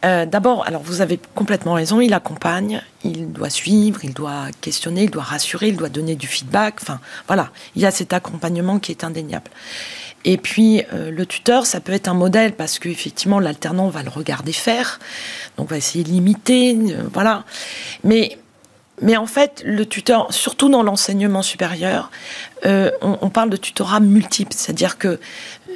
Euh, 0.04 0.26
d'abord, 0.26 0.66
alors 0.66 0.82
vous 0.82 1.00
avez 1.00 1.18
complètement 1.34 1.74
raison, 1.74 2.00
il 2.00 2.14
accompagne, 2.14 2.82
il 3.04 3.32
doit 3.32 3.50
suivre, 3.50 4.04
il 4.04 4.12
doit 4.12 4.46
questionner, 4.60 5.04
il 5.04 5.10
doit 5.10 5.22
rassurer, 5.22 5.68
il 5.68 5.76
doit 5.76 5.88
donner 5.88 6.14
du 6.14 6.26
feedback. 6.26 6.76
Enfin, 6.82 7.00
voilà, 7.26 7.50
il 7.74 7.82
y 7.82 7.86
a 7.86 7.90
cet 7.90 8.12
accompagnement 8.12 8.78
qui 8.78 8.92
est 8.92 9.04
indéniable. 9.04 9.50
Et 10.24 10.38
puis, 10.38 10.82
euh, 10.92 11.10
le 11.10 11.26
tuteur, 11.26 11.66
ça 11.66 11.80
peut 11.80 11.92
être 11.92 12.08
un 12.08 12.14
modèle 12.14 12.52
parce 12.52 12.78
qu'effectivement, 12.78 13.38
l'alternant 13.38 13.88
va 13.88 14.02
le 14.02 14.10
regarder 14.10 14.52
faire, 14.52 14.98
donc 15.56 15.70
va 15.70 15.76
essayer 15.76 16.04
de 16.04 16.10
limiter, 16.10 16.76
euh, 16.76 17.02
voilà. 17.12 17.44
Mais 18.04 18.38
mais 19.02 19.18
en 19.18 19.26
fait, 19.26 19.62
le 19.66 19.84
tuteur, 19.84 20.32
surtout 20.32 20.70
dans 20.70 20.82
l'enseignement 20.82 21.42
supérieur, 21.42 22.10
on, 22.64 23.18
on, 23.20 23.28
parle 23.28 23.50
de 23.50 23.58
tutorat 23.58 24.00
multiple, 24.00 24.54
c'est-à-dire 24.56 24.96
que 24.96 25.20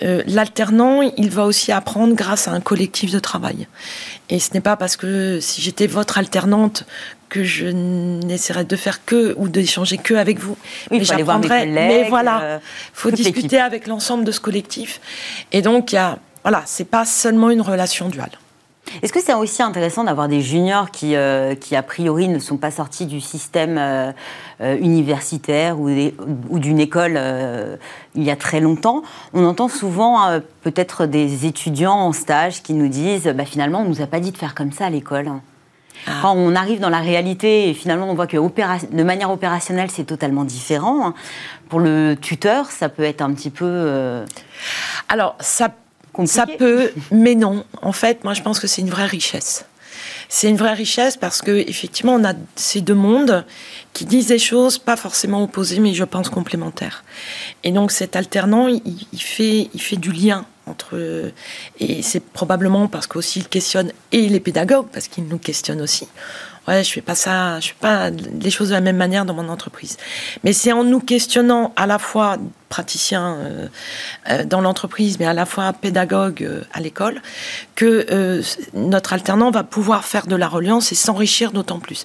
euh, 0.03 0.23
l'alternant, 0.27 1.03
il 1.03 1.31
va 1.31 1.45
aussi 1.45 1.73
apprendre 1.73 2.15
grâce 2.15 2.49
à 2.49 2.53
un 2.53 2.61
collectif 2.61 3.13
de 3.13 3.19
travail. 3.19 3.67
Et 4.29 4.39
ce 4.39 4.55
n'est 4.55 4.61
pas 4.61 4.77
parce 4.77 4.97
que 4.97 5.41
si 5.41 5.61
j'étais 5.61 5.87
votre 5.87 6.19
alternante 6.19 6.85
que 7.29 7.45
je 7.45 7.67
n'essaierais 7.67 8.65
de 8.65 8.77
faire 8.77 9.05
que 9.05 9.35
ou 9.37 9.49
d'échanger 9.49 9.99
que 9.99 10.15
avec 10.15 10.39
vous. 10.41 10.57
mais 10.91 11.05
j'apprendrai. 11.05 11.67
Mais 11.67 12.09
voilà, 12.09 12.43
euh, 12.43 12.59
faut 12.93 13.11
discuter 13.23 13.61
avec 13.61 13.87
l'ensemble 13.87 14.25
de 14.25 14.33
ce 14.33 14.41
collectif. 14.41 15.01
Et 15.53 15.63
donc, 15.63 15.93
il 15.93 15.97
y 15.97 15.99
a, 15.99 16.19
voilà, 16.43 16.63
c'est 16.67 16.85
pas 16.85 17.05
seulement 17.05 17.51
une 17.51 17.61
relation 17.63 18.09
duale. 18.09 18.33
Est-ce 19.03 19.13
que 19.13 19.21
c'est 19.21 19.35
aussi 19.35 19.63
intéressant 19.63 20.05
d'avoir 20.05 20.29
des 20.29 20.41
juniors 20.41 20.91
qui, 20.91 21.15
euh, 21.15 21.55
qui, 21.55 21.77
a 21.77 21.83
priori, 21.83 22.29
ne 22.29 22.39
sont 22.39 22.57
pas 22.57 22.71
sortis 22.71 23.07
du 23.07 23.21
système 23.21 23.79
euh, 23.79 24.13
euh, 24.61 24.77
universitaire 24.79 25.79
ou, 25.79 25.89
ou 26.49 26.59
d'une 26.59 26.81
école 26.81 27.19
il 28.15 28.23
y 28.23 28.31
a 28.31 28.37
très 28.37 28.61
longtemps? 28.61 29.03
On 29.33 29.45
entend 29.45 29.69
souvent 29.69 30.41
peut-être 30.63 31.07
des 31.07 31.47
étudiants 31.47 31.95
en 31.95 32.13
stage 32.13 32.63
qui 32.63 32.75
nous 32.75 32.89
disent 32.89 33.33
bah, 33.35 33.45
finalement, 33.45 33.81
on 33.81 33.85
ne 33.85 33.89
nous 33.89 34.03
a 34.03 34.07
pas 34.07 34.21
dit 34.21 34.33
de 34.33 34.39
faire 34.39 34.55
comme 34.55 34.73
ça 34.73 34.87
à 34.87 34.91
l'école. 34.91 35.31
Ah. 36.07 36.13
Quand 36.23 36.35
on 36.35 36.55
arrive 36.55 36.81
dans 36.81 36.89
la 36.89 37.01
réalité 37.01 37.69
et 37.69 37.75
finalement 37.75 38.09
on 38.09 38.15
voit 38.15 38.27
que 38.27 38.39
de 38.39 39.03
manière 39.03 39.31
opérationnelle 39.31 39.91
c'est 39.91 40.05
totalement 40.05 40.45
différent, 40.45 41.09
hein. 41.09 41.15
pour 41.69 41.79
le 41.79 42.17
tuteur 42.19 42.71
ça 42.71 42.89
peut 42.89 43.03
être 43.03 43.21
un 43.21 43.33
petit 43.35 43.51
peu... 43.51 44.25
Alors 45.09 45.37
ça 45.41 45.69
ça 46.25 46.47
peut, 46.47 46.91
mais 47.11 47.35
non. 47.35 47.65
En 47.83 47.93
fait, 47.93 48.25
moi, 48.25 48.35
je 48.35 48.43
pense 48.43 48.61
que 48.61 48.67
c'est 48.67 48.83
une 48.83 48.91
vraie 48.91 49.07
richesse. 49.07 49.65
c'est 50.29 50.49
une 50.49 50.57
vraie 50.57 50.75
richesse 50.75 51.17
parce 51.17 51.43
que 51.43 51.51
effectivement, 51.69 52.15
on 52.15 52.25
a 52.25 52.35
ces 52.57 52.81
deux 52.81 52.95
mondes 52.95 53.45
qui 53.93 54.05
disent 54.05 54.29
des 54.29 54.39
choses 54.39 54.79
pas 54.79 54.97
forcément 54.97 55.43
opposées, 55.43 55.81
mais 55.81 55.95
je 55.95 56.05
pense 56.05 56.29
complémentaires. 56.29 57.05
Et 57.65 57.73
donc, 57.73 57.91
cet 57.91 58.17
alternant, 58.17 58.69
il, 58.69 58.83
fait, 59.19 59.69
il 59.75 59.81
fait 59.81 59.97
du 59.97 60.13
lien 60.13 60.47
entre 60.67 61.33
et 61.81 62.03
c'est 62.03 62.23
probablement 62.23 62.87
parce 62.87 63.07
qu'aussi 63.09 63.41
il 63.41 63.49
questionne 63.49 63.93
et 64.13 64.29
les 64.29 64.39
pédagogues 64.39 64.87
parce 64.93 65.09
qu'il 65.09 65.25
nous 65.25 65.39
questionne 65.39 65.81
aussi 65.81 66.07
ouais, 66.69 66.85
je 66.85 66.93
fais 66.93 67.01
pas 67.01 67.15
ça, 67.15 67.61
je 67.61 67.69
fais 67.69 67.81
pas 67.81 68.11
les 68.11 68.51
choses 68.51 68.69
de 68.69 68.75
la 68.75 68.81
même 68.81 68.97
manière 68.97 69.25
dans 69.25 69.35
mon 69.35 69.49
entreprise. 69.49 69.97
Mais 70.45 70.53
c'est 70.53 70.73
en 70.73 70.85
nous 70.85 71.01
questionnant 71.01 71.73
à 71.77 71.87
la 71.87 71.99
fois 71.99 72.39
praticien 72.71 73.35
euh, 73.35 73.69
euh, 74.31 74.45
dans 74.45 74.63
l'entreprise, 74.63 75.19
mais 75.19 75.27
à 75.27 75.35
la 75.35 75.45
fois 75.45 75.75
pédagogue 75.75 76.43
euh, 76.43 76.63
à 76.73 76.81
l'école, 76.81 77.21
que 77.75 78.41
notre 78.73 79.13
alternant 79.13 79.51
va 79.51 79.65
pouvoir 79.65 80.05
faire 80.05 80.27
de 80.27 80.37
la 80.37 80.49
reliance 80.49 80.93
et 80.93 80.95
s'enrichir 80.95 81.53
d'autant 81.53 81.81
plus. 81.81 82.05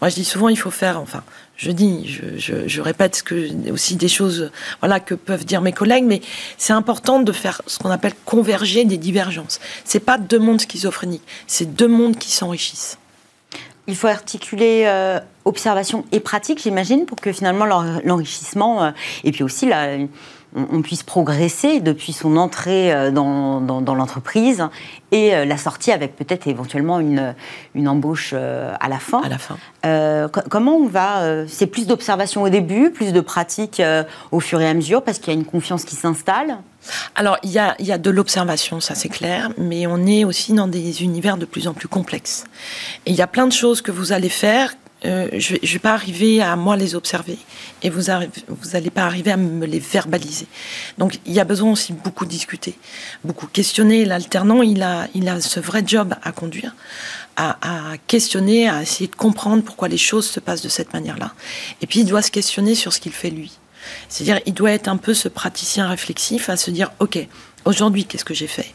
Moi, 0.00 0.08
je 0.08 0.14
dis 0.14 0.24
souvent, 0.24 0.48
il 0.48 0.56
faut 0.56 0.70
faire, 0.70 1.00
enfin, 1.00 1.22
je 1.56 1.70
dis, 1.70 2.20
je, 2.36 2.80
répète 2.80 3.24
aussi 3.72 3.96
des 3.96 4.08
choses 4.08 4.50
que 5.06 5.14
peuvent 5.14 5.44
dire 5.44 5.60
mes 5.60 5.72
collègues, 5.72 6.04
mais 6.04 6.20
c'est 6.58 6.72
important 6.72 7.20
de 7.20 7.32
faire 7.32 7.62
ce 7.66 7.78
qu'on 7.78 7.90
appelle 7.90 8.14
converger 8.24 8.84
des 8.84 8.98
divergences. 8.98 9.60
C'est 9.84 10.00
pas 10.00 10.18
deux 10.18 10.38
mondes 10.38 10.60
schizophréniques, 10.60 11.26
c'est 11.46 11.74
deux 11.74 11.88
mondes 11.88 12.16
qui 12.16 12.30
s'enrichissent. 12.30 12.98
Il 13.86 13.96
faut 13.96 14.08
articuler 14.08 14.84
euh, 14.86 15.20
observation 15.44 16.04
et 16.12 16.20
pratique, 16.20 16.62
j'imagine, 16.62 17.06
pour 17.06 17.20
que 17.20 17.32
finalement 17.32 17.66
l'enrichissement, 17.66 18.84
euh, 18.84 18.90
et 19.24 19.32
puis 19.32 19.42
aussi 19.42 19.66
la, 19.66 19.98
on, 20.54 20.82
puisse 20.82 21.02
progresser 21.02 21.80
depuis 21.80 22.12
son 22.12 22.36
entrée 22.36 22.92
euh, 22.92 23.10
dans, 23.10 23.60
l'entreprise 23.94 24.64
et 25.10 25.34
euh, 25.34 25.44
la 25.44 25.56
sortie 25.56 25.90
avec 25.90 26.16
peut-être 26.16 26.46
éventuellement 26.46 27.00
une, 27.00 27.34
une 27.74 27.88
embauche 27.88 28.32
euh, 28.34 28.72
à 28.80 28.88
la 28.88 28.98
fin. 28.98 29.20
À 29.22 29.28
la 29.28 29.38
fin. 29.38 29.56
comment 30.48 30.76
on 30.76 30.86
va 30.86 31.46
C'est 31.48 31.66
plus 31.66 31.86
d'observation 31.86 32.42
au 32.42 32.48
début, 32.48 32.90
plus 32.90 33.12
de 33.12 33.20
pratique 33.20 33.82
au 34.30 34.40
fur 34.40 34.60
et 34.60 34.68
à 34.68 34.74
mesure, 34.74 35.02
parce 35.02 35.18
qu'il 35.18 35.32
y 35.32 35.36
a 35.36 35.38
une 35.38 35.46
confiance 35.46 35.84
qui 35.84 35.96
s'installe? 35.96 36.58
Alors, 37.14 37.38
il 37.42 37.50
y 37.50 37.58
a, 37.58 37.74
il 37.78 37.86
y 37.86 37.92
a 37.92 37.98
de 37.98 38.10
l'observation, 38.10 38.80
ça 38.80 38.94
c'est 38.94 39.08
clair, 39.08 39.50
mais 39.56 39.86
on 39.86 40.04
est 40.06 40.24
aussi 40.24 40.52
dans 40.52 40.68
des 40.68 41.02
univers 41.02 41.38
de 41.38 41.46
plus 41.46 41.66
en 41.66 41.72
plus 41.72 41.88
complexes. 41.88 42.44
Et 43.06 43.10
il 43.10 43.16
y 43.16 43.22
a 43.22 43.26
plein 43.26 43.46
de 43.46 43.52
choses 43.52 43.80
que 43.80 43.90
vous 43.90 44.12
allez 44.12 44.28
faire 44.28 44.74
euh, 45.04 45.28
je 45.34 45.54
ne 45.54 45.58
vais, 45.66 45.78
pas 45.78 45.92
arriver 45.92 46.40
à 46.40 46.56
moi 46.56 46.76
les 46.76 46.94
observer 46.94 47.38
et 47.82 47.90
vous 47.90 48.02
n'allez 48.72 48.90
pas 48.90 49.02
arriver 49.02 49.32
à 49.32 49.36
me 49.36 49.66
les 49.66 49.78
verbaliser. 49.78 50.46
Donc 50.98 51.18
il 51.26 51.32
y 51.32 51.40
a 51.40 51.44
besoin 51.44 51.72
aussi 51.72 51.92
beaucoup 51.92 52.24
discuter, 52.24 52.78
beaucoup 53.24 53.46
questionner. 53.46 54.04
L'alternant, 54.04 54.62
il 54.62 54.82
a, 54.82 55.08
il 55.14 55.28
a 55.28 55.40
ce 55.40 55.60
vrai 55.60 55.82
job 55.86 56.14
à 56.22 56.32
conduire, 56.32 56.74
à, 57.36 57.58
à, 57.62 57.96
questionner, 58.06 58.68
à 58.68 58.82
essayer 58.82 59.08
de 59.08 59.16
comprendre 59.16 59.62
pourquoi 59.62 59.88
les 59.88 59.98
choses 59.98 60.28
se 60.28 60.40
passent 60.40 60.62
de 60.62 60.68
cette 60.68 60.92
manière-là. 60.92 61.32
Et 61.82 61.86
puis 61.86 62.00
il 62.00 62.06
doit 62.06 62.22
se 62.22 62.30
questionner 62.30 62.74
sur 62.74 62.92
ce 62.92 63.00
qu'il 63.00 63.12
fait 63.12 63.30
lui. 63.30 63.52
C'est-à-dire, 64.08 64.40
il 64.46 64.54
doit 64.54 64.72
être 64.72 64.88
un 64.88 64.96
peu 64.96 65.14
ce 65.14 65.28
praticien 65.28 65.88
réflexif 65.88 66.48
à 66.48 66.56
se 66.56 66.70
dire, 66.70 66.90
ok, 67.00 67.18
aujourd'hui, 67.64 68.04
qu'est-ce 68.04 68.24
que 68.24 68.34
j'ai 68.34 68.46
fait? 68.46 68.72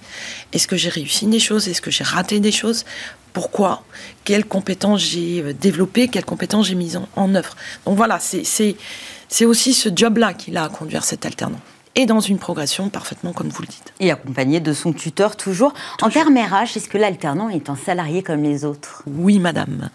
Est-ce 0.53 0.67
que 0.67 0.75
j'ai 0.75 0.89
réussi 0.89 1.25
des 1.27 1.39
choses? 1.39 1.67
Est-ce 1.67 1.81
que 1.81 1.91
j'ai 1.91 2.03
raté 2.03 2.39
des 2.39 2.51
choses? 2.51 2.85
Pourquoi, 3.33 3.83
quelles 4.23 4.45
compétences 4.45 5.01
j'ai 5.01 5.41
euh, 5.41 5.53
développées, 5.53 6.07
quelles 6.07 6.25
compétences 6.25 6.67
j'ai 6.67 6.75
mises 6.75 6.99
en, 7.15 7.35
œuvre. 7.35 7.55
Donc 7.85 7.95
voilà, 7.97 8.19
c'est 8.19 9.45
aussi 9.45 9.73
ce 9.73 9.89
job-là 9.93 10.33
qu'il 10.33 10.57
a 10.57 10.63
à 10.65 10.69
conduire 10.69 11.03
cet 11.03 11.25
alternant 11.25 11.59
et 11.95 12.05
dans 12.05 12.19
une 12.19 12.37
progression 12.37 12.89
parfaitement 12.89 13.33
comme 13.33 13.49
vous 13.49 13.61
le 13.61 13.67
dites. 13.67 13.93
Et 13.99 14.11
accompagné 14.11 14.59
de 14.59 14.73
son 14.73 14.93
tuteur 14.93 15.35
toujours. 15.35 15.73
En 16.01 16.09
termes 16.09 16.37
RH, 16.37 16.77
est-ce 16.77 16.87
que 16.87 16.97
l'alternant 16.97 17.49
est 17.49 17.69
un 17.69 17.75
salarié 17.75 18.23
comme 18.23 18.43
les 18.43 18.63
autres? 18.63 19.03
Oui, 19.05 19.39
madame. 19.39 19.89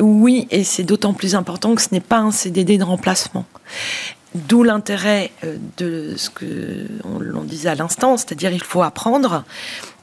Oui, 0.00 0.46
et 0.50 0.62
c'est 0.62 0.84
d'autant 0.84 1.12
plus 1.12 1.34
important 1.34 1.74
que 1.74 1.82
ce 1.82 1.88
n'est 1.92 2.00
pas 2.00 2.18
un 2.18 2.30
CDD 2.30 2.78
de 2.78 2.84
remplacement. 2.84 3.46
D'où 4.34 4.62
l'intérêt 4.62 5.30
euh, 5.44 5.56
de 5.76 6.14
ce 6.16 6.28
que 6.28 6.86
l'on 7.20 7.42
disait 7.42 7.68
à 7.68 7.74
l'instant, 7.74 8.16
c'est-à-dire 8.16 8.52
il 8.52 8.62
faut 8.62 8.82
apprendre. 8.82 9.44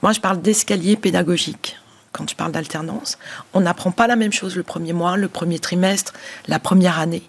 Moi, 0.02 0.14
je 0.14 0.20
parle 0.20 0.42
d'escalier 0.42 0.96
pédagogique 0.96 1.78
quand 2.12 2.26
tu 2.26 2.36
parles 2.36 2.52
d'alternance, 2.52 3.18
on 3.54 3.62
n'apprend 3.62 3.92
pas 3.92 4.08
la 4.08 4.16
même 4.16 4.34
chose 4.34 4.56
le 4.56 4.64
premier 4.64 4.94
mois, 4.94 5.18
le 5.18 5.28
premier 5.28 5.60
trimestre, 5.60 6.14
la 6.48 6.60
première 6.60 7.00
année. 7.00 7.24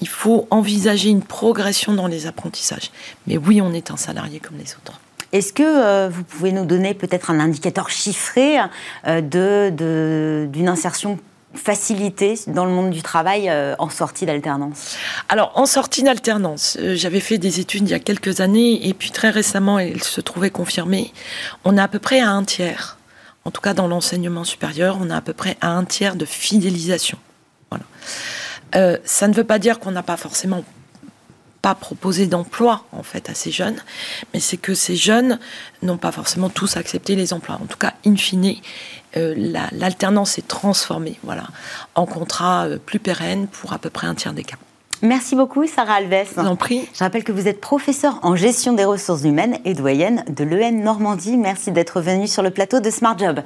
Il 0.00 0.08
faut 0.08 0.46
envisager 0.50 1.10
une 1.10 1.22
progression 1.22 1.94
dans 1.94 2.06
les 2.06 2.26
apprentissages. 2.26 2.90
Mais 3.26 3.36
oui, 3.36 3.60
on 3.60 3.72
est 3.72 3.90
un 3.90 3.96
salarié 3.96 4.40
comme 4.40 4.56
les 4.58 4.74
autres. 4.74 5.00
Est-ce 5.32 5.52
que 5.52 5.62
euh, 5.62 6.08
vous 6.10 6.24
pouvez 6.24 6.52
nous 6.52 6.66
donner 6.66 6.92
peut-être 6.92 7.30
un 7.30 7.40
indicateur 7.40 7.88
chiffré 7.88 8.58
euh, 9.06 9.22
de, 9.22 10.46
d'une 10.46 10.68
insertion 10.68 11.18
facilitée 11.54 12.38
dans 12.48 12.64
le 12.64 12.70
monde 12.70 12.90
du 12.90 13.02
travail 13.02 13.48
euh, 13.48 13.74
en 13.78 13.88
sortie 13.88 14.26
d'alternance? 14.26 14.96
Alors, 15.30 15.52
en 15.54 15.64
sortie 15.64 16.02
d'alternance, 16.02 16.76
j'avais 16.94 17.20
fait 17.20 17.38
des 17.38 17.60
études 17.60 17.88
il 17.88 17.92
y 17.92 17.94
a 17.94 17.98
quelques 17.98 18.40
années 18.40 18.86
et 18.86 18.92
puis 18.92 19.10
très 19.10 19.30
récemment, 19.30 19.78
elles 19.78 20.02
se 20.02 20.20
trouvaient 20.20 20.50
confirmées. 20.50 21.12
On 21.64 21.78
est 21.78 21.80
à 21.80 21.88
peu 21.88 21.98
près 21.98 22.20
à 22.20 22.30
un 22.30 22.44
tiers 22.44 22.98
en 23.44 23.50
tout 23.50 23.60
cas 23.60 23.74
dans 23.74 23.88
l'enseignement 23.88 24.44
supérieur, 24.44 24.98
on 25.00 25.10
a 25.10 25.16
à 25.16 25.20
peu 25.20 25.32
près 25.32 25.56
un 25.60 25.84
tiers 25.84 26.16
de 26.16 26.24
fidélisation. 26.24 27.18
Euh, 28.74 28.96
ça 29.04 29.28
ne 29.28 29.34
veut 29.34 29.44
pas 29.44 29.58
dire 29.58 29.78
qu'on 29.78 29.90
n'a 29.90 30.02
pas 30.02 30.16
forcément 30.16 30.64
pas 31.60 31.74
proposé 31.76 32.26
d'emploi 32.26 32.84
en 32.92 33.04
fait 33.04 33.30
à 33.30 33.34
ces 33.34 33.52
jeunes, 33.52 33.80
mais 34.34 34.40
c'est 34.40 34.56
que 34.56 34.74
ces 34.74 34.96
jeunes 34.96 35.38
n'ont 35.82 35.96
pas 35.96 36.10
forcément 36.10 36.48
tous 36.48 36.76
accepté 36.76 37.14
les 37.14 37.32
emplois. 37.32 37.58
En 37.62 37.66
tout 37.66 37.78
cas, 37.78 37.94
in 38.04 38.16
fine, 38.16 38.56
euh, 39.16 39.34
l'alternance 39.72 40.38
est 40.38 40.48
transformée, 40.48 41.18
voilà, 41.22 41.44
en 41.94 42.06
contrat 42.06 42.66
euh, 42.66 42.78
plus 42.78 42.98
pérenne 42.98 43.46
pour 43.46 43.72
à 43.72 43.78
peu 43.78 43.90
près 43.90 44.08
un 44.08 44.14
tiers 44.14 44.32
des 44.32 44.42
cas. 44.42 44.56
Merci 45.04 45.34
beaucoup, 45.34 45.66
Sarah 45.66 45.94
Alves. 45.94 46.28
Je 46.36 46.40
vous 46.40 46.46
en 46.46 46.54
prie. 46.54 46.88
Je 46.94 47.00
rappelle 47.00 47.24
que 47.24 47.32
vous 47.32 47.48
êtes 47.48 47.60
professeur 47.60 48.20
en 48.22 48.36
gestion 48.36 48.72
des 48.72 48.84
ressources 48.84 49.24
humaines 49.24 49.58
et 49.64 49.74
doyenne 49.74 50.24
de 50.28 50.44
l'EN 50.44 50.80
Normandie. 50.80 51.36
Merci 51.36 51.72
d'être 51.72 52.00
venue 52.00 52.28
sur 52.28 52.44
le 52.44 52.50
plateau 52.50 52.78
de 52.78 52.88
Smart 52.88 53.18
Job. 53.18 53.40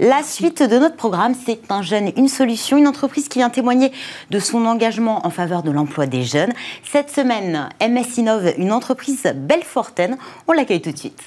La 0.00 0.22
suite 0.22 0.62
de 0.62 0.78
notre 0.78 0.96
programme, 0.96 1.34
c'est 1.34 1.70
un 1.70 1.82
jeune, 1.82 2.10
une 2.16 2.28
solution, 2.28 2.78
une 2.78 2.88
entreprise 2.88 3.28
qui 3.28 3.38
vient 3.38 3.50
témoigner 3.50 3.92
de 4.30 4.38
son 4.38 4.64
engagement 4.64 5.26
en 5.26 5.30
faveur 5.30 5.62
de 5.62 5.70
l'emploi 5.70 6.06
des 6.06 6.22
jeunes. 6.22 6.54
Cette 6.90 7.10
semaine, 7.10 7.68
MS 7.82 8.16
Innove, 8.16 8.54
une 8.56 8.72
entreprise 8.72 9.24
belfortaine. 9.36 10.16
On 10.48 10.52
l'accueille 10.52 10.80
tout 10.80 10.92
de 10.92 10.98
suite. 10.98 11.20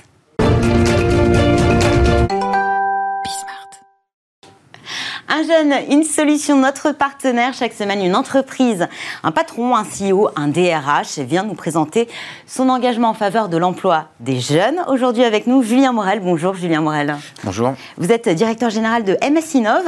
Un 5.30 5.44
jeune, 5.44 5.74
une 5.92 6.04
solution, 6.04 6.58
notre 6.58 6.94
partenaire. 6.94 7.54
Chaque 7.54 7.74
semaine, 7.74 8.02
une 8.02 8.16
entreprise, 8.16 8.88
un 9.24 9.32
patron, 9.34 9.76
un 9.76 9.84
CEO, 9.84 10.30
un 10.38 10.48
DRH 10.48 11.20
vient 11.20 11.44
nous 11.44 11.54
présenter 11.54 12.08
son 12.46 12.70
engagement 12.70 13.10
en 13.10 13.14
faveur 13.14 13.50
de 13.50 13.58
l'emploi 13.58 14.08
des 14.22 14.40
jeunes. 14.40 14.80
Aujourd'hui 14.88 15.26
avec 15.26 15.46
nous, 15.46 15.64
Julien 15.64 15.92
Morel. 15.92 16.22
Bonjour 16.22 16.54
Julien 16.54 16.80
Morel. 16.80 17.18
Bonjour. 17.44 17.74
Vous 17.98 18.10
êtes 18.14 18.30
directeur 18.30 18.70
général 18.70 19.04
de 19.04 19.18
MS 19.22 19.56
Innov. 19.56 19.84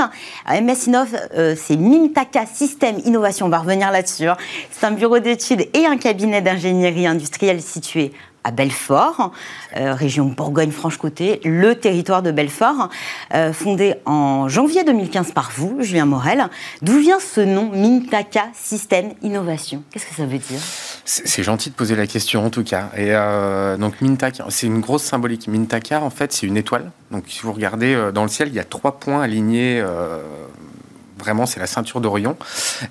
MS 0.50 0.88
Innov, 0.88 1.08
euh, 1.34 1.56
c'est 1.58 1.78
Mintaka 1.78 2.46
Système 2.46 3.00
Innovation. 3.06 3.46
On 3.46 3.50
va 3.50 3.60
revenir 3.60 3.92
là-dessus. 3.92 4.28
Hein. 4.28 4.36
C'est 4.72 4.86
un 4.88 4.92
bureau 4.92 5.20
d'études 5.20 5.70
et 5.74 5.86
un 5.86 5.96
cabinet 5.96 6.42
d'ingénierie 6.42 7.08
industrielle 7.08 7.62
situé 7.62 8.12
à 8.44 8.52
Belfort, 8.52 9.32
euh, 9.78 9.94
région 9.94 10.26
Bourgogne-Franche-Comté, 10.26 11.42
le 11.44 11.76
territoire 11.76 12.22
de 12.22 12.32
Belfort, 12.32 12.90
euh, 13.34 13.54
fondé 13.54 13.96
en 14.06 14.48
janvier 14.48 14.84
2015 14.84 15.32
par 15.32 15.52
vous, 15.56 15.78
Julien 15.82 16.06
Morel. 16.06 16.50
D'où 16.82 17.00
vient 17.00 17.20
ce 17.20 17.42
nom 17.42 17.72
Mintaka 17.74 18.46
Système 18.54 19.12
Innovation? 19.22 19.84
Qu'est-ce 19.92 20.06
que 20.06 20.16
ça 20.16 20.26
veut 20.26 20.38
dire? 20.38 20.60
C'est 21.06 21.44
gentil 21.44 21.70
de 21.70 21.76
poser 21.76 21.96
la 21.96 22.08
question 22.08 22.46
en 22.46 22.50
tout 22.50 22.64
cas. 22.64 22.90
Et 22.96 23.10
euh, 23.10 23.78
donc 23.78 24.02
Mintaka, 24.02 24.46
c'est 24.50 24.68
une 24.68 24.80
grosse 24.80 25.04
symbolique. 25.04 25.48
Mintaka, 25.48 26.02
en 26.02 26.10
fait, 26.10 26.32
c'est 26.32 26.46
une 26.46 26.58
étoile. 26.58 26.92
Donc 27.12 27.24
si 27.28 27.42
vous 27.42 27.54
regardez 27.54 28.12
dans 28.14 28.24
le 28.24 28.30
ciel, 28.30 28.50
il 28.50 28.54
y 28.54 28.60
a 28.60 28.64
trois 28.64 29.00
points 29.00 29.22
alignés 29.22 29.84
Vraiment, 31.20 31.46
c'est 31.46 31.60
la 31.60 31.68
ceinture 31.68 32.02
d'Orion. 32.02 32.38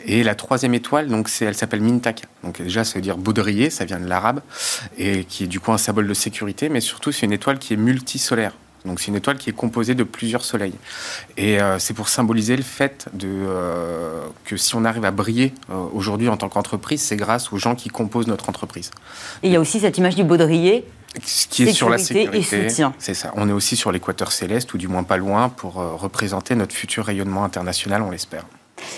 Et 0.04 0.23
la 0.23 0.35
troisième 0.35 0.75
étoile, 0.75 1.08
donc, 1.08 1.30
elle 1.40 1.54
s'appelle 1.54 1.80
Mintaka. 1.80 2.26
Donc 2.44 2.62
déjà, 2.62 2.85
ça 2.85 2.94
veut 2.94 3.00
dire 3.00 3.16
baudrier, 3.16 3.70
ça 3.70 3.85
vient 3.85 3.99
de 3.99 4.08
l'arabe, 4.08 4.40
et 4.97 5.25
qui 5.25 5.44
est 5.44 5.49
du 5.49 5.61
coup 5.61 5.73
un 5.73 5.78
symbole 5.78 6.06
de 6.06 6.14
sécurité, 6.14 6.68
mais 6.68 6.80
surtout, 6.80 7.12
c'est 7.12 7.26
une 7.26 7.32
étoile 7.32 7.58
qui 7.58 7.75
est 7.75 7.76
multisolaire. 7.76 8.52
Donc 8.85 9.00
c'est 9.00 9.08
une 9.08 9.16
étoile 9.16 9.38
qui 9.38 9.50
est 9.50 9.54
composée 9.54 9.94
de 9.94 10.04
plusieurs 10.04 10.44
soleils. 10.44 10.75
Et 11.37 11.61
euh, 11.61 11.78
c'est 11.78 11.94
pour 11.94 12.08
symboliser 12.08 12.56
le 12.56 12.62
fait 12.62 13.06
de, 13.12 13.28
euh, 13.28 14.26
que 14.44 14.56
si 14.56 14.75
on 14.76 14.85
arrive 14.85 15.04
à 15.04 15.11
briller 15.11 15.52
euh, 15.70 15.75
aujourd'hui 15.92 16.28
en 16.28 16.37
tant 16.37 16.49
qu'entreprise, 16.49 17.02
c'est 17.02 17.16
grâce 17.16 17.52
aux 17.52 17.58
gens 17.58 17.75
qui 17.75 17.88
composent 17.88 18.28
notre 18.28 18.49
entreprise. 18.49 18.90
Et 19.42 19.49
il 19.49 19.52
y 19.52 19.56
a 19.56 19.61
aussi 19.61 19.80
cette 19.80 19.99
image 19.99 20.14
du 20.14 20.25
baudrier 20.25 20.85
qui 21.50 21.64
est 21.64 21.72
sur 21.72 21.88
la 21.88 21.98
sécurité. 21.98 22.68
C'est 22.98 23.14
ça. 23.14 23.32
On 23.36 23.48
est 23.48 23.52
aussi 23.52 23.76
sur 23.76 23.92
l'équateur 23.92 24.32
céleste, 24.32 24.72
ou 24.74 24.78
du 24.78 24.88
moins 24.88 25.02
pas 25.02 25.16
loin, 25.16 25.48
pour 25.48 25.74
représenter 25.74 26.54
notre 26.54 26.74
futur 26.74 27.06
rayonnement 27.06 27.44
international, 27.44 28.02
on 28.02 28.10
l'espère. 28.10 28.44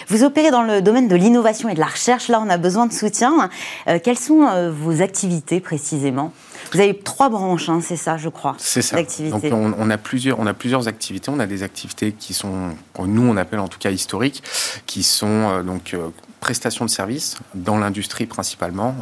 Vous 0.08 0.24
opérez 0.24 0.50
dans 0.50 0.62
le 0.62 0.82
domaine 0.82 1.08
de 1.08 1.16
l'innovation 1.16 1.68
et 1.68 1.74
de 1.74 1.80
la 1.80 1.86
recherche. 1.86 2.28
Là, 2.28 2.40
on 2.44 2.48
a 2.48 2.58
besoin 2.58 2.86
de 2.86 2.92
soutien. 2.92 3.50
Euh, 3.88 3.98
quelles 4.02 4.18
sont 4.18 4.46
euh, 4.46 4.70
vos 4.70 5.02
activités 5.02 5.60
précisément? 5.60 6.32
Vous 6.72 6.80
avez 6.80 6.96
trois 6.96 7.28
branches, 7.28 7.68
hein, 7.68 7.80
c'est 7.82 7.96
ça, 7.96 8.16
je 8.16 8.28
crois. 8.28 8.54
C'est 8.58 8.82
ça. 8.82 8.96
Donc 9.30 9.44
on, 9.52 9.90
a 9.90 9.98
plusieurs, 9.98 10.38
on 10.38 10.46
a 10.46 10.54
plusieurs 10.54 10.88
activités. 10.88 11.30
On 11.30 11.40
a 11.40 11.46
des 11.46 11.62
activités 11.62 12.12
qui 12.12 12.32
sont, 12.32 12.70
nous 13.04 13.22
on 13.22 13.36
appelle 13.36 13.58
en 13.58 13.68
tout 13.68 13.78
cas 13.78 13.90
historiques, 13.90 14.42
qui 14.86 15.02
sont 15.02 15.26
euh, 15.26 15.62
donc 15.62 15.96
prestations 16.40 16.84
de 16.84 16.90
services 16.90 17.36
dans 17.54 17.78
l'industrie 17.78 18.26
principalement. 18.26 18.96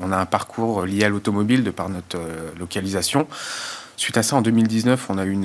on 0.00 0.12
a 0.12 0.16
un 0.16 0.26
parcours 0.26 0.84
lié 0.84 1.04
à 1.04 1.08
l'automobile 1.08 1.64
de 1.64 1.70
par 1.70 1.88
notre 1.88 2.18
localisation. 2.58 3.26
Suite 4.02 4.16
à 4.16 4.24
ça, 4.24 4.34
en 4.36 4.42
2019, 4.42 5.10
on 5.10 5.18
a, 5.18 5.24
eu 5.24 5.38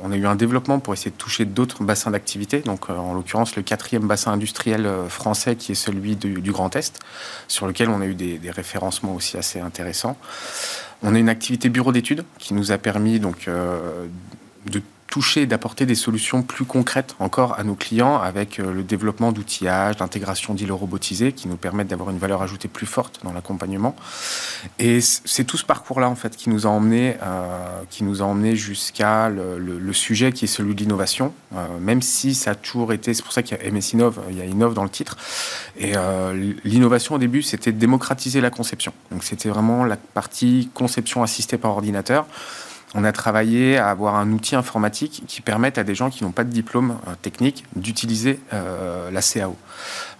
on 0.00 0.12
a 0.12 0.16
eu 0.16 0.26
un 0.26 0.36
développement 0.36 0.78
pour 0.78 0.92
essayer 0.92 1.10
de 1.10 1.16
toucher 1.16 1.46
d'autres 1.46 1.82
bassins 1.82 2.12
d'activité. 2.12 2.60
Donc, 2.60 2.88
euh, 2.88 2.96
en 2.96 3.14
l'occurrence, 3.14 3.56
le 3.56 3.62
quatrième 3.62 4.06
bassin 4.06 4.30
industriel 4.30 4.86
euh, 4.86 5.08
français, 5.08 5.56
qui 5.56 5.72
est 5.72 5.74
celui 5.74 6.14
du, 6.14 6.52
Grand 6.52 6.76
Est, 6.76 7.00
sur 7.48 7.66
lequel 7.66 7.88
on 7.88 8.00
a 8.00 8.06
eu 8.06 8.14
des, 8.14 8.38
référencements 8.50 9.14
aussi 9.14 9.36
assez 9.36 9.58
intéressants. 9.58 10.16
On 11.02 11.14
a 11.14 11.18
une 11.18 11.28
activité 11.28 11.68
bureau 11.70 11.90
d'études 11.90 12.24
qui 12.38 12.54
nous 12.54 12.70
a 12.72 12.78
permis 12.78 13.18
donc 13.18 13.48
euh, 13.48 14.06
de 14.70 14.80
toucher, 15.14 15.46
d'apporter 15.46 15.86
des 15.86 15.94
solutions 15.94 16.42
plus 16.42 16.64
concrètes 16.64 17.14
encore 17.20 17.56
à 17.56 17.62
nos 17.62 17.76
clients 17.76 18.20
avec 18.20 18.58
euh, 18.58 18.74
le 18.74 18.82
développement 18.82 19.30
d'outillage, 19.30 19.94
d'intégration 19.94 20.54
d'îlots 20.54 20.76
robotisés 20.76 21.30
qui 21.30 21.46
nous 21.46 21.56
permettent 21.56 21.86
d'avoir 21.86 22.10
une 22.10 22.18
valeur 22.18 22.42
ajoutée 22.42 22.66
plus 22.66 22.84
forte 22.84 23.20
dans 23.22 23.32
l'accompagnement. 23.32 23.94
Et 24.80 25.00
c'est 25.00 25.44
tout 25.44 25.56
ce 25.56 25.64
parcours-là 25.64 26.10
en 26.10 26.16
fait 26.16 26.36
qui 26.36 26.50
nous 26.50 26.66
a 26.66 26.70
emmené, 26.70 27.14
euh, 27.22 27.82
qui 27.90 28.02
nous 28.02 28.22
a 28.22 28.24
emmené 28.24 28.56
jusqu'à 28.56 29.28
le, 29.28 29.92
sujet 29.92 30.32
qui 30.32 30.46
est 30.46 30.48
celui 30.48 30.74
de 30.74 30.80
l'innovation, 30.80 31.32
euh, 31.54 31.78
même 31.78 32.02
si 32.02 32.34
ça 32.34 32.50
a 32.50 32.54
toujours 32.56 32.92
été, 32.92 33.14
c'est 33.14 33.22
pour 33.22 33.32
ça 33.32 33.44
qu'il 33.44 33.56
y 33.56 33.60
a 33.60 33.70
MS 33.70 33.92
Innove, 33.92 34.20
il 34.30 34.36
y 34.36 34.40
a 34.40 34.46
Innove 34.46 34.74
dans 34.74 34.82
le 34.82 34.90
titre. 34.90 35.16
Et 35.78 35.92
l'innovation 36.64 37.14
au 37.14 37.18
début, 37.18 37.42
c'était 37.42 37.70
démocratiser 37.70 38.40
la 38.40 38.50
conception. 38.50 38.92
Donc 39.12 39.22
c'était 39.22 39.48
vraiment 39.48 39.84
la 39.84 39.96
partie 39.96 40.70
conception 40.74 41.22
assistée 41.22 41.56
par 41.56 41.70
ordinateur 41.70 42.26
on 42.94 43.04
a 43.04 43.12
travaillé 43.12 43.76
à 43.76 43.90
avoir 43.90 44.14
un 44.14 44.30
outil 44.32 44.54
informatique 44.54 45.24
qui 45.26 45.40
permette 45.40 45.78
à 45.78 45.84
des 45.84 45.94
gens 45.94 46.10
qui 46.10 46.24
n'ont 46.24 46.32
pas 46.32 46.44
de 46.44 46.50
diplôme 46.50 46.96
euh, 47.08 47.14
technique 47.20 47.64
d'utiliser 47.76 48.40
euh, 48.52 49.10
la 49.10 49.20
CAO. 49.20 49.56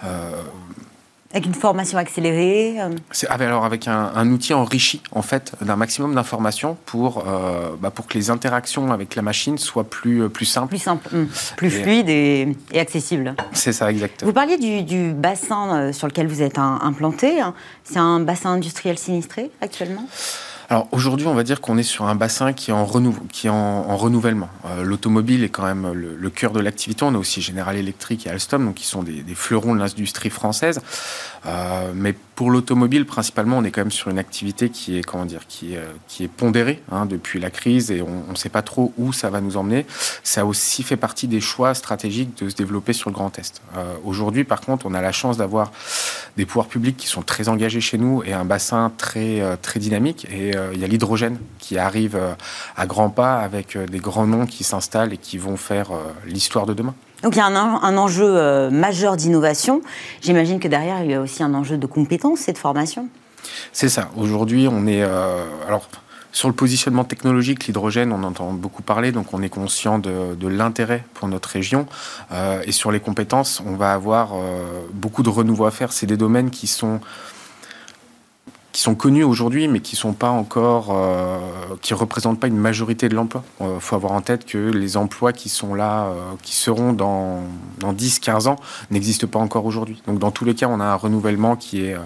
Euh, 0.04 0.42
avec 1.32 1.46
une 1.46 1.54
formation 1.54 1.98
accélérée 1.98 2.76
Alors 3.28 3.64
avec 3.64 3.88
un, 3.88 4.30
outil 4.30 4.54
enrichi 4.54 5.02
en 5.10 5.22
fait 5.22 5.52
d'un 5.60 5.74
maximum 5.74 6.14
d'informations 6.14 6.76
pour, 6.86 7.24
bah, 7.80 7.90
pour 7.90 8.06
que 8.06 8.16
les 8.16 8.30
interactions 8.30 8.92
avec 8.92 9.16
la 9.16 9.22
machine 9.22 9.58
soient 9.58 9.82
plus, 9.82 10.28
plus 10.28 10.44
simples. 10.44 10.68
Plus 10.68 10.78
simple, 10.78 11.08
hum, 11.12 11.26
plus 11.56 11.70
fluides 11.70 12.08
et, 12.08 12.56
accessibles. 12.78 13.34
C'est 13.52 13.72
ça, 13.72 13.90
exactement. 13.90 14.28
Vous 14.28 14.32
parliez 14.32 14.58
du, 14.58 14.84
du 14.84 15.12
bassin 15.12 15.90
sur 15.90 16.06
lequel 16.06 16.28
vous 16.28 16.40
êtes 16.40 16.60
implanté. 16.60 17.42
C'est 17.82 17.98
un 17.98 18.20
bassin 18.20 18.50
industriel 18.50 18.96
sinistré 18.96 19.50
actuellement? 19.60 20.06
Alors 20.70 20.88
aujourd'hui, 20.92 21.26
on 21.26 21.34
va 21.34 21.42
dire 21.42 21.60
qu'on 21.60 21.76
est 21.76 21.82
sur 21.82 22.06
un 22.06 22.14
bassin 22.14 22.52
qui 22.52 22.70
est 22.70 22.74
en, 22.74 22.86
qui 23.30 23.48
en, 23.48 23.96
renouvellement. 23.96 24.48
Euh, 24.66 24.82
l'automobile 24.82 25.44
est 25.44 25.48
quand 25.48 25.64
même 25.64 25.92
le, 25.92 26.30
cœur 26.30 26.52
de 26.52 26.60
l'activité. 26.60 27.04
On 27.04 27.14
a 27.14 27.18
aussi 27.18 27.42
General 27.42 27.76
Electric 27.76 28.26
et 28.26 28.30
Alstom, 28.30 28.64
donc 28.64 28.74
qui 28.74 28.86
sont 28.86 29.02
des, 29.02 29.22
fleurons 29.34 29.74
de 29.74 29.80
l'industrie 29.80 30.30
française. 30.30 30.80
Euh, 31.46 31.92
mais 31.94 32.14
pour 32.34 32.50
l'automobile, 32.50 33.06
principalement, 33.06 33.58
on 33.58 33.64
est 33.64 33.70
quand 33.70 33.82
même 33.82 33.92
sur 33.92 34.10
une 34.10 34.18
activité 34.18 34.68
qui 34.68 34.98
est, 34.98 35.02
comment 35.02 35.24
dire, 35.24 35.46
qui 35.46 35.74
est, 35.74 35.78
euh, 35.78 36.24
est 36.24 36.28
pondérée 36.28 36.82
hein, 36.90 37.06
depuis 37.06 37.38
la 37.38 37.50
crise 37.50 37.90
et 37.90 38.02
on 38.02 38.30
ne 38.30 38.36
sait 38.36 38.48
pas 38.48 38.62
trop 38.62 38.92
où 38.98 39.12
ça 39.12 39.30
va 39.30 39.40
nous 39.40 39.56
emmener. 39.56 39.86
Ça 40.24 40.44
aussi 40.44 40.82
fait 40.82 40.96
partie 40.96 41.28
des 41.28 41.40
choix 41.40 41.74
stratégiques 41.74 42.42
de 42.42 42.48
se 42.48 42.56
développer 42.56 42.92
sur 42.92 43.08
le 43.10 43.14
Grand 43.14 43.38
Est. 43.38 43.62
Euh, 43.76 43.94
aujourd'hui, 44.04 44.42
par 44.44 44.60
contre, 44.60 44.86
on 44.86 44.94
a 44.94 45.00
la 45.00 45.12
chance 45.12 45.36
d'avoir 45.36 45.70
des 46.36 46.44
pouvoirs 46.44 46.66
publics 46.66 46.96
qui 46.96 47.06
sont 47.06 47.22
très 47.22 47.48
engagés 47.48 47.80
chez 47.80 47.98
nous 47.98 48.22
et 48.24 48.32
un 48.32 48.44
bassin 48.44 48.92
très, 48.96 49.40
euh, 49.40 49.56
très 49.60 49.78
dynamique. 49.78 50.26
Et 50.32 50.54
il 50.72 50.80
y 50.80 50.84
a 50.84 50.88
l'hydrogène 50.88 51.38
qui 51.58 51.78
arrive 51.78 52.18
à 52.76 52.86
grands 52.86 53.10
pas 53.10 53.36
avec 53.36 53.78
des 53.78 53.98
grands 53.98 54.26
noms 54.26 54.46
qui 54.46 54.64
s'installent 54.64 55.12
et 55.12 55.16
qui 55.16 55.38
vont 55.38 55.56
faire 55.56 55.90
l'histoire 56.26 56.66
de 56.66 56.74
demain. 56.74 56.94
Donc 57.24 57.36
il 57.36 57.38
y 57.38 57.40
a 57.40 57.46
un, 57.46 57.96
enjeu 57.96 58.26
euh, 58.26 58.70
majeur 58.70 59.16
d'innovation. 59.16 59.80
J'imagine 60.20 60.60
que 60.60 60.68
derrière, 60.68 61.02
il 61.02 61.10
y 61.10 61.14
a 61.14 61.22
aussi 61.22 61.42
un 61.42 61.54
enjeu 61.54 61.78
de 61.78 61.86
compétences 61.86 62.48
et 62.48 62.52
de 62.52 62.58
formation. 62.58 63.08
C'est 63.72 63.88
ça. 63.88 64.10
Aujourd'hui, 64.14 64.68
on 64.70 64.86
est... 64.86 65.02
Euh, 65.02 65.42
alors, 65.66 65.88
sur 66.32 66.48
le 66.48 66.54
positionnement 66.54 67.04
technologique, 67.04 67.66
l'hydrogène, 67.66 68.12
on 68.12 68.24
entend 68.24 68.52
beaucoup 68.52 68.82
parler, 68.82 69.10
donc 69.10 69.32
on 69.32 69.40
est 69.40 69.48
conscient 69.48 69.98
de, 69.98 70.46
l'intérêt 70.46 71.02
pour 71.14 71.28
notre 71.28 71.48
région. 71.48 71.86
Euh, 72.30 72.60
et 72.66 72.72
sur 72.72 72.92
les 72.92 73.00
compétences, 73.00 73.62
on 73.64 73.74
va 73.76 73.94
avoir 73.94 74.32
beaucoup 74.92 75.22
de 75.22 75.30
renouveau 75.30 75.64
à 75.64 75.70
faire. 75.70 75.94
C'est 75.94 76.06
des 76.06 76.18
domaines 76.18 76.50
qui 76.50 76.66
sont 76.66 77.00
qui 78.74 78.80
sont 78.80 78.96
connus 78.96 79.22
aujourd'hui, 79.22 79.68
mais 79.68 79.78
qui 79.78 79.94
sont 79.94 80.14
pas 80.14 80.30
encore, 80.30 80.88
euh, 80.90 81.38
qui 81.80 81.94
représentent 81.94 82.40
pas 82.40 82.48
une 82.48 82.56
majorité 82.56 83.08
de 83.08 83.14
l'emploi. 83.14 83.44
Il 83.60 83.66
euh, 83.66 83.78
faut 83.78 83.94
avoir 83.94 84.10
en 84.10 84.20
tête 84.20 84.44
que 84.44 84.58
les 84.58 84.96
emplois 84.96 85.32
qui 85.32 85.48
sont 85.48 85.76
là, 85.76 86.06
euh, 86.06 86.14
qui 86.42 86.56
seront 86.56 86.92
dans, 86.92 87.44
dans 87.78 87.92
10-15 87.92 88.48
ans, 88.48 88.56
n'existent 88.90 89.28
pas 89.28 89.38
encore 89.38 89.64
aujourd'hui. 89.64 90.02
Donc 90.08 90.18
dans 90.18 90.32
tous 90.32 90.44
les 90.44 90.56
cas, 90.56 90.66
on 90.68 90.80
a 90.80 90.84
un 90.86 90.96
renouvellement 90.96 91.54
qui 91.54 91.84
est, 91.84 91.96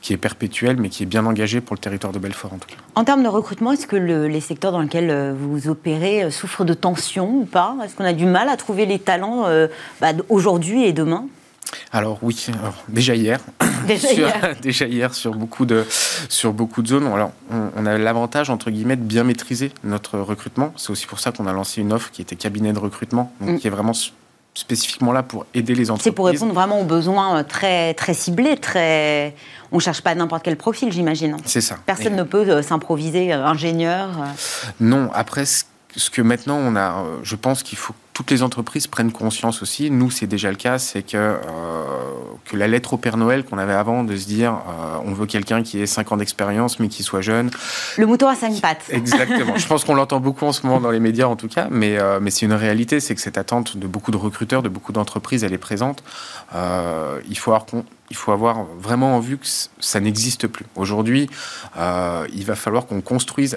qui 0.00 0.12
est 0.12 0.16
perpétuel, 0.16 0.76
mais 0.80 0.88
qui 0.88 1.04
est 1.04 1.06
bien 1.06 1.24
engagé 1.24 1.60
pour 1.60 1.76
le 1.76 1.80
territoire 1.80 2.12
de 2.12 2.18
Belfort 2.18 2.52
en 2.52 2.58
tout 2.58 2.68
cas. 2.68 2.82
En 2.96 3.04
termes 3.04 3.22
de 3.22 3.28
recrutement, 3.28 3.70
est-ce 3.70 3.86
que 3.86 3.94
les 3.94 4.40
secteurs 4.40 4.72
dans 4.72 4.80
lesquels 4.80 5.36
vous 5.38 5.68
opérez 5.68 6.32
souffrent 6.32 6.64
de 6.64 6.74
tension 6.74 7.30
ou 7.42 7.44
pas? 7.44 7.76
Est-ce 7.84 7.94
qu'on 7.94 8.04
a 8.04 8.12
du 8.12 8.26
mal 8.26 8.48
à 8.48 8.56
trouver 8.56 8.86
les 8.86 8.98
talents 8.98 9.44
bah, 10.00 10.08
aujourd'hui 10.28 10.84
et 10.84 10.92
demain? 10.92 11.26
Alors 11.92 12.18
oui, 12.22 12.46
déjà 12.88 13.14
hier. 13.14 13.40
Déjà, 13.86 14.08
sur, 14.08 14.18
hier. 14.18 14.56
déjà 14.62 14.86
hier 14.86 15.14
sur 15.14 15.34
beaucoup 15.34 15.66
de 15.66 15.84
sur 16.28 16.52
beaucoup 16.52 16.82
de 16.82 16.88
zones. 16.88 17.06
Alors 17.06 17.32
on, 17.50 17.86
a 17.86 17.98
l'avantage 17.98 18.50
entre 18.50 18.70
guillemets 18.70 18.96
de 18.96 19.02
bien 19.02 19.24
maîtriser 19.24 19.72
notre 19.84 20.18
recrutement. 20.18 20.72
C'est 20.76 20.90
aussi 20.90 21.06
pour 21.06 21.20
ça 21.20 21.32
qu'on 21.32 21.46
a 21.46 21.52
lancé 21.52 21.80
une 21.80 21.92
offre 21.92 22.10
qui 22.10 22.22
était 22.22 22.36
cabinet 22.36 22.72
de 22.72 22.78
recrutement, 22.78 23.32
donc 23.40 23.50
mm. 23.50 23.58
qui 23.58 23.66
est 23.66 23.70
vraiment 23.70 23.94
spécifiquement 24.54 25.12
là 25.12 25.22
pour 25.22 25.46
aider 25.54 25.74
les 25.74 25.90
entreprises. 25.90 26.04
C'est 26.04 26.14
pour 26.14 26.26
répondre 26.26 26.52
vraiment 26.52 26.80
aux 26.80 26.84
besoins 26.84 27.38
euh, 27.38 27.42
très 27.42 27.94
très 27.94 28.14
ciblés, 28.14 28.56
très. 28.56 29.34
On 29.70 29.78
cherche 29.78 30.00
pas 30.00 30.14
n'importe 30.14 30.42
quel 30.42 30.56
profil, 30.56 30.90
j'imagine. 30.92 31.36
C'est 31.44 31.60
ça. 31.60 31.76
Personne 31.86 32.16
ne 32.16 32.22
peut 32.22 32.48
euh, 32.48 32.62
s'improviser 32.62 33.32
euh, 33.32 33.44
ingénieur. 33.44 34.08
Non, 34.80 35.10
après 35.14 35.44
ce 35.44 36.10
que 36.10 36.22
maintenant 36.22 36.56
on 36.56 36.76
a, 36.76 37.04
je 37.22 37.36
pense 37.36 37.62
qu'il 37.62 37.78
faut 37.78 37.94
toutes 38.18 38.32
les 38.32 38.42
entreprises 38.42 38.88
prennent 38.88 39.12
conscience 39.12 39.62
aussi. 39.62 39.92
Nous, 39.92 40.10
c'est 40.10 40.26
déjà 40.26 40.50
le 40.50 40.56
cas, 40.56 40.80
c'est 40.80 41.04
que, 41.04 41.16
euh, 41.16 41.38
que 42.46 42.56
la 42.56 42.66
lettre 42.66 42.94
au 42.94 42.96
Père 42.96 43.16
Noël 43.16 43.44
qu'on 43.44 43.58
avait 43.58 43.74
avant, 43.74 44.02
de 44.02 44.16
se 44.16 44.26
dire 44.26 44.54
euh, 44.54 44.98
on 45.04 45.12
veut 45.12 45.26
quelqu'un 45.26 45.62
qui 45.62 45.80
ait 45.80 45.86
5 45.86 46.10
ans 46.10 46.16
d'expérience 46.16 46.80
mais 46.80 46.88
qui 46.88 47.04
soit 47.04 47.20
jeune. 47.20 47.48
Le 47.96 48.06
mouton 48.06 48.26
à 48.26 48.34
5 48.34 48.60
pattes. 48.60 48.82
Exactement. 48.90 49.56
Je 49.56 49.68
pense 49.68 49.84
qu'on 49.84 49.94
l'entend 49.94 50.18
beaucoup 50.18 50.46
en 50.46 50.52
ce 50.52 50.66
moment 50.66 50.80
dans 50.80 50.90
les 50.90 50.98
médias 50.98 51.26
en 51.26 51.36
tout 51.36 51.46
cas, 51.46 51.68
mais, 51.70 51.96
euh, 51.96 52.18
mais 52.20 52.32
c'est 52.32 52.44
une 52.44 52.54
réalité, 52.54 52.98
c'est 52.98 53.14
que 53.14 53.20
cette 53.20 53.38
attente 53.38 53.76
de 53.76 53.86
beaucoup 53.86 54.10
de 54.10 54.16
recruteurs, 54.16 54.64
de 54.64 54.68
beaucoup 54.68 54.90
d'entreprises, 54.90 55.44
elle 55.44 55.52
est 55.52 55.56
présente. 55.56 56.02
il, 56.52 57.38
faut 57.38 57.52
avoir, 57.52 57.66
il 58.10 58.16
faut 58.16 58.32
avoir 58.32 58.64
vraiment 58.80 59.14
en 59.14 59.20
vue 59.20 59.38
que 59.38 59.46
ça 59.78 60.00
n'existe 60.00 60.48
plus. 60.48 60.66
Aujourd'hui, 60.74 61.30
il 61.76 62.44
va 62.44 62.56
falloir 62.56 62.86
qu'on 62.86 63.00
construise 63.00 63.56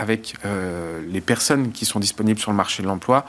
avec 0.00 0.34
euh, 0.46 1.00
les 1.06 1.20
personnes 1.20 1.72
qui 1.72 1.84
sont 1.84 2.00
disponibles 2.00 2.40
sur 2.40 2.50
le 2.50 2.56
marché 2.56 2.82
de 2.82 2.88
l'emploi. 2.88 3.26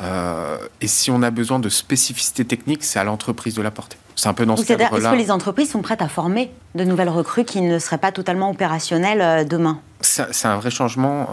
Euh, 0.00 0.56
et 0.80 0.86
si 0.86 1.10
on 1.10 1.20
a 1.22 1.32
besoin 1.32 1.58
de 1.58 1.68
spécificités 1.68 2.44
techniques, 2.44 2.84
c'est 2.84 3.00
à 3.00 3.04
l'entreprise 3.04 3.54
de 3.54 3.62
l'apporter. 3.62 3.96
C'est 4.14 4.28
un 4.28 4.34
peu 4.34 4.46
dans 4.46 4.56
ce 4.56 4.64
cadre-là. 4.64 4.98
Est-ce 4.98 5.10
que 5.10 5.16
les 5.16 5.30
entreprises 5.32 5.70
sont 5.70 5.82
prêtes 5.82 6.00
à 6.00 6.08
former 6.08 6.52
de 6.76 6.84
nouvelles 6.84 7.08
recrues 7.08 7.44
qui 7.44 7.60
ne 7.60 7.78
seraient 7.80 7.98
pas 7.98 8.12
totalement 8.12 8.50
opérationnelles 8.50 9.20
euh, 9.20 9.44
demain? 9.44 9.80
C'est 10.00 10.46
un 10.46 10.56
vrai 10.56 10.70
changement. 10.70 11.28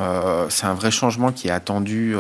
c'est 0.49 0.67
un 0.67 0.75
vrai 0.75 0.91
changement 0.91 1.31
qui 1.31 1.47
est 1.47 1.51
attendu, 1.51 2.15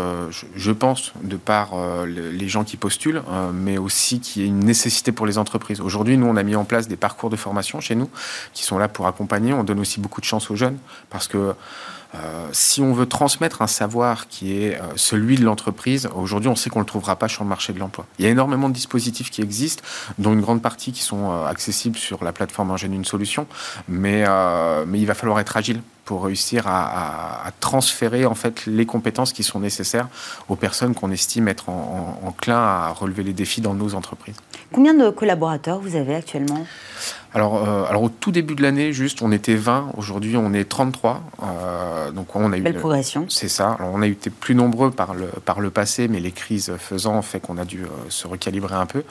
je, 0.55 0.71
pense, 0.71 1.13
de 1.21 1.37
par 1.37 1.73
les 2.07 2.49
gens 2.49 2.63
qui 2.63 2.75
postulent, 2.75 3.21
mais 3.53 3.77
aussi 3.77 4.19
qui 4.19 4.41
est 4.41 4.47
une 4.47 4.61
nécessité 4.61 5.11
pour 5.11 5.27
les 5.27 5.37
entreprises. 5.37 5.79
Aujourd'hui, 5.79 6.17
nous, 6.17 6.25
on 6.25 6.35
a 6.35 6.41
mis 6.41 6.55
en 6.55 6.65
place 6.65 6.87
des 6.87 6.95
parcours 6.95 7.29
de 7.29 7.35
formation 7.35 7.81
chez 7.81 7.93
nous 7.93 8.09
qui 8.53 8.63
sont 8.63 8.79
là 8.79 8.87
pour 8.87 9.05
accompagner. 9.05 9.53
On 9.53 9.63
donne 9.63 9.79
aussi 9.79 9.99
beaucoup 9.99 10.21
de 10.21 10.25
chance 10.25 10.49
aux 10.49 10.55
jeunes 10.55 10.79
parce 11.11 11.27
que 11.27 11.53
euh, 12.15 12.49
si 12.51 12.81
on 12.81 12.91
veut 12.93 13.05
transmettre 13.05 13.61
un 13.61 13.67
savoir 13.67 14.27
qui 14.27 14.63
est 14.63 14.75
euh, 14.75 14.83
celui 14.95 15.35
de 15.35 15.43
l'entreprise, 15.43 16.09
aujourd'hui 16.15 16.49
on 16.49 16.55
sait 16.55 16.69
qu'on 16.69 16.79
ne 16.79 16.83
le 16.83 16.87
trouvera 16.87 17.17
pas 17.17 17.27
sur 17.27 17.43
le 17.43 17.49
marché 17.49 17.71
de 17.71 17.79
l'emploi. 17.79 18.05
Il 18.17 18.25
y 18.25 18.27
a 18.27 18.31
énormément 18.31 18.67
de 18.67 18.73
dispositifs 18.73 19.29
qui 19.29 19.41
existent, 19.41 19.83
dont 20.17 20.33
une 20.33 20.41
grande 20.41 20.61
partie 20.61 20.91
qui 20.91 21.03
sont 21.03 21.31
euh, 21.31 21.45
accessibles 21.45 21.97
sur 21.97 22.23
la 22.23 22.31
plateforme 22.31 22.71
Ingénie 22.71 22.95
une 22.95 23.05
solution, 23.05 23.45
mais, 23.87 24.25
mais 24.87 24.99
il 24.99 25.05
va 25.05 25.13
falloir 25.13 25.39
être 25.39 25.55
agile 25.55 25.81
pour 26.09 26.23
réussir 26.23 26.63
à, 26.65 27.51
transférer 27.59 28.25
en 28.25 28.33
fait 28.33 28.65
les 28.65 28.87
compétences 28.87 29.31
qui 29.31 29.43
sont 29.43 29.59
nécessaires 29.59 30.07
aux 30.47 30.55
personnes 30.55 30.95
qu'on 30.95 31.11
estime 31.11 31.47
être 31.47 31.69
en, 31.69 32.19
enclin 32.25 32.57
à 32.57 32.89
relever 32.89 33.21
les 33.21 33.33
défis 33.33 33.61
dans 33.61 33.75
nos 33.75 33.93
entreprises. 33.93 34.37
Combien 34.73 34.95
de 34.95 35.11
collaborateurs 35.11 35.79
vous 35.79 35.95
avez 35.95 36.15
actuellement? 36.15 36.65
Alors, 37.35 37.57
euh, 37.57 37.83
alors, 37.87 38.01
au 38.01 38.09
tout 38.09 38.31
début 38.31 38.55
de 38.55 38.63
l'année, 38.63 38.91
juste, 38.91 39.21
on 39.21 39.31
était 39.31 39.53
20. 39.53 39.91
Aujourd'hui, 39.97 40.35
on 40.35 40.51
est 40.51 40.67
33. 40.67 41.21
donc, 42.15 42.35
on 42.35 42.51
a 42.51 42.57
eu. 42.57 42.61
Belle 42.61 42.79
progression. 42.79 43.27
C'est 43.29 43.47
ça. 43.47 43.77
Alors, 43.77 43.91
on 43.93 44.01
a 44.01 44.07
été 44.07 44.31
plus 44.31 44.55
nombreux 44.55 44.89
par 44.89 45.13
le, 45.13 45.27
par 45.27 45.59
le 45.59 45.69
passé, 45.69 46.07
mais 46.07 46.19
les 46.19 46.31
crises 46.31 46.73
faisant 46.79 47.21
fait 47.21 47.39
qu'on 47.39 47.59
a 47.59 47.65
dû 47.65 47.85
se 48.09 48.25
recalibrer 48.27 48.73
un 48.73 48.87
peu. 48.87 49.03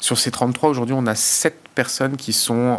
Sur 0.00 0.18
ces 0.18 0.30
33, 0.30 0.70
aujourd'hui, 0.70 0.94
on 0.98 1.06
a 1.06 1.14
7 1.14 1.54
personnes 1.74 2.16
qui 2.16 2.32
sont 2.32 2.78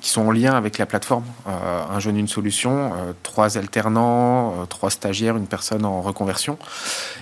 qui 0.00 0.10
sont 0.10 0.22
en 0.22 0.30
lien 0.30 0.54
avec 0.54 0.78
la 0.78 0.86
plateforme. 0.86 1.24
Euh, 1.46 1.82
un 1.90 1.98
jeune, 2.00 2.16
une 2.16 2.28
solution, 2.28 2.92
euh, 2.94 3.12
trois 3.22 3.58
alternants, 3.58 4.54
euh, 4.62 4.66
trois 4.66 4.90
stagiaires, 4.90 5.36
une 5.36 5.46
personne 5.46 5.84
en 5.84 6.00
reconversion. 6.00 6.58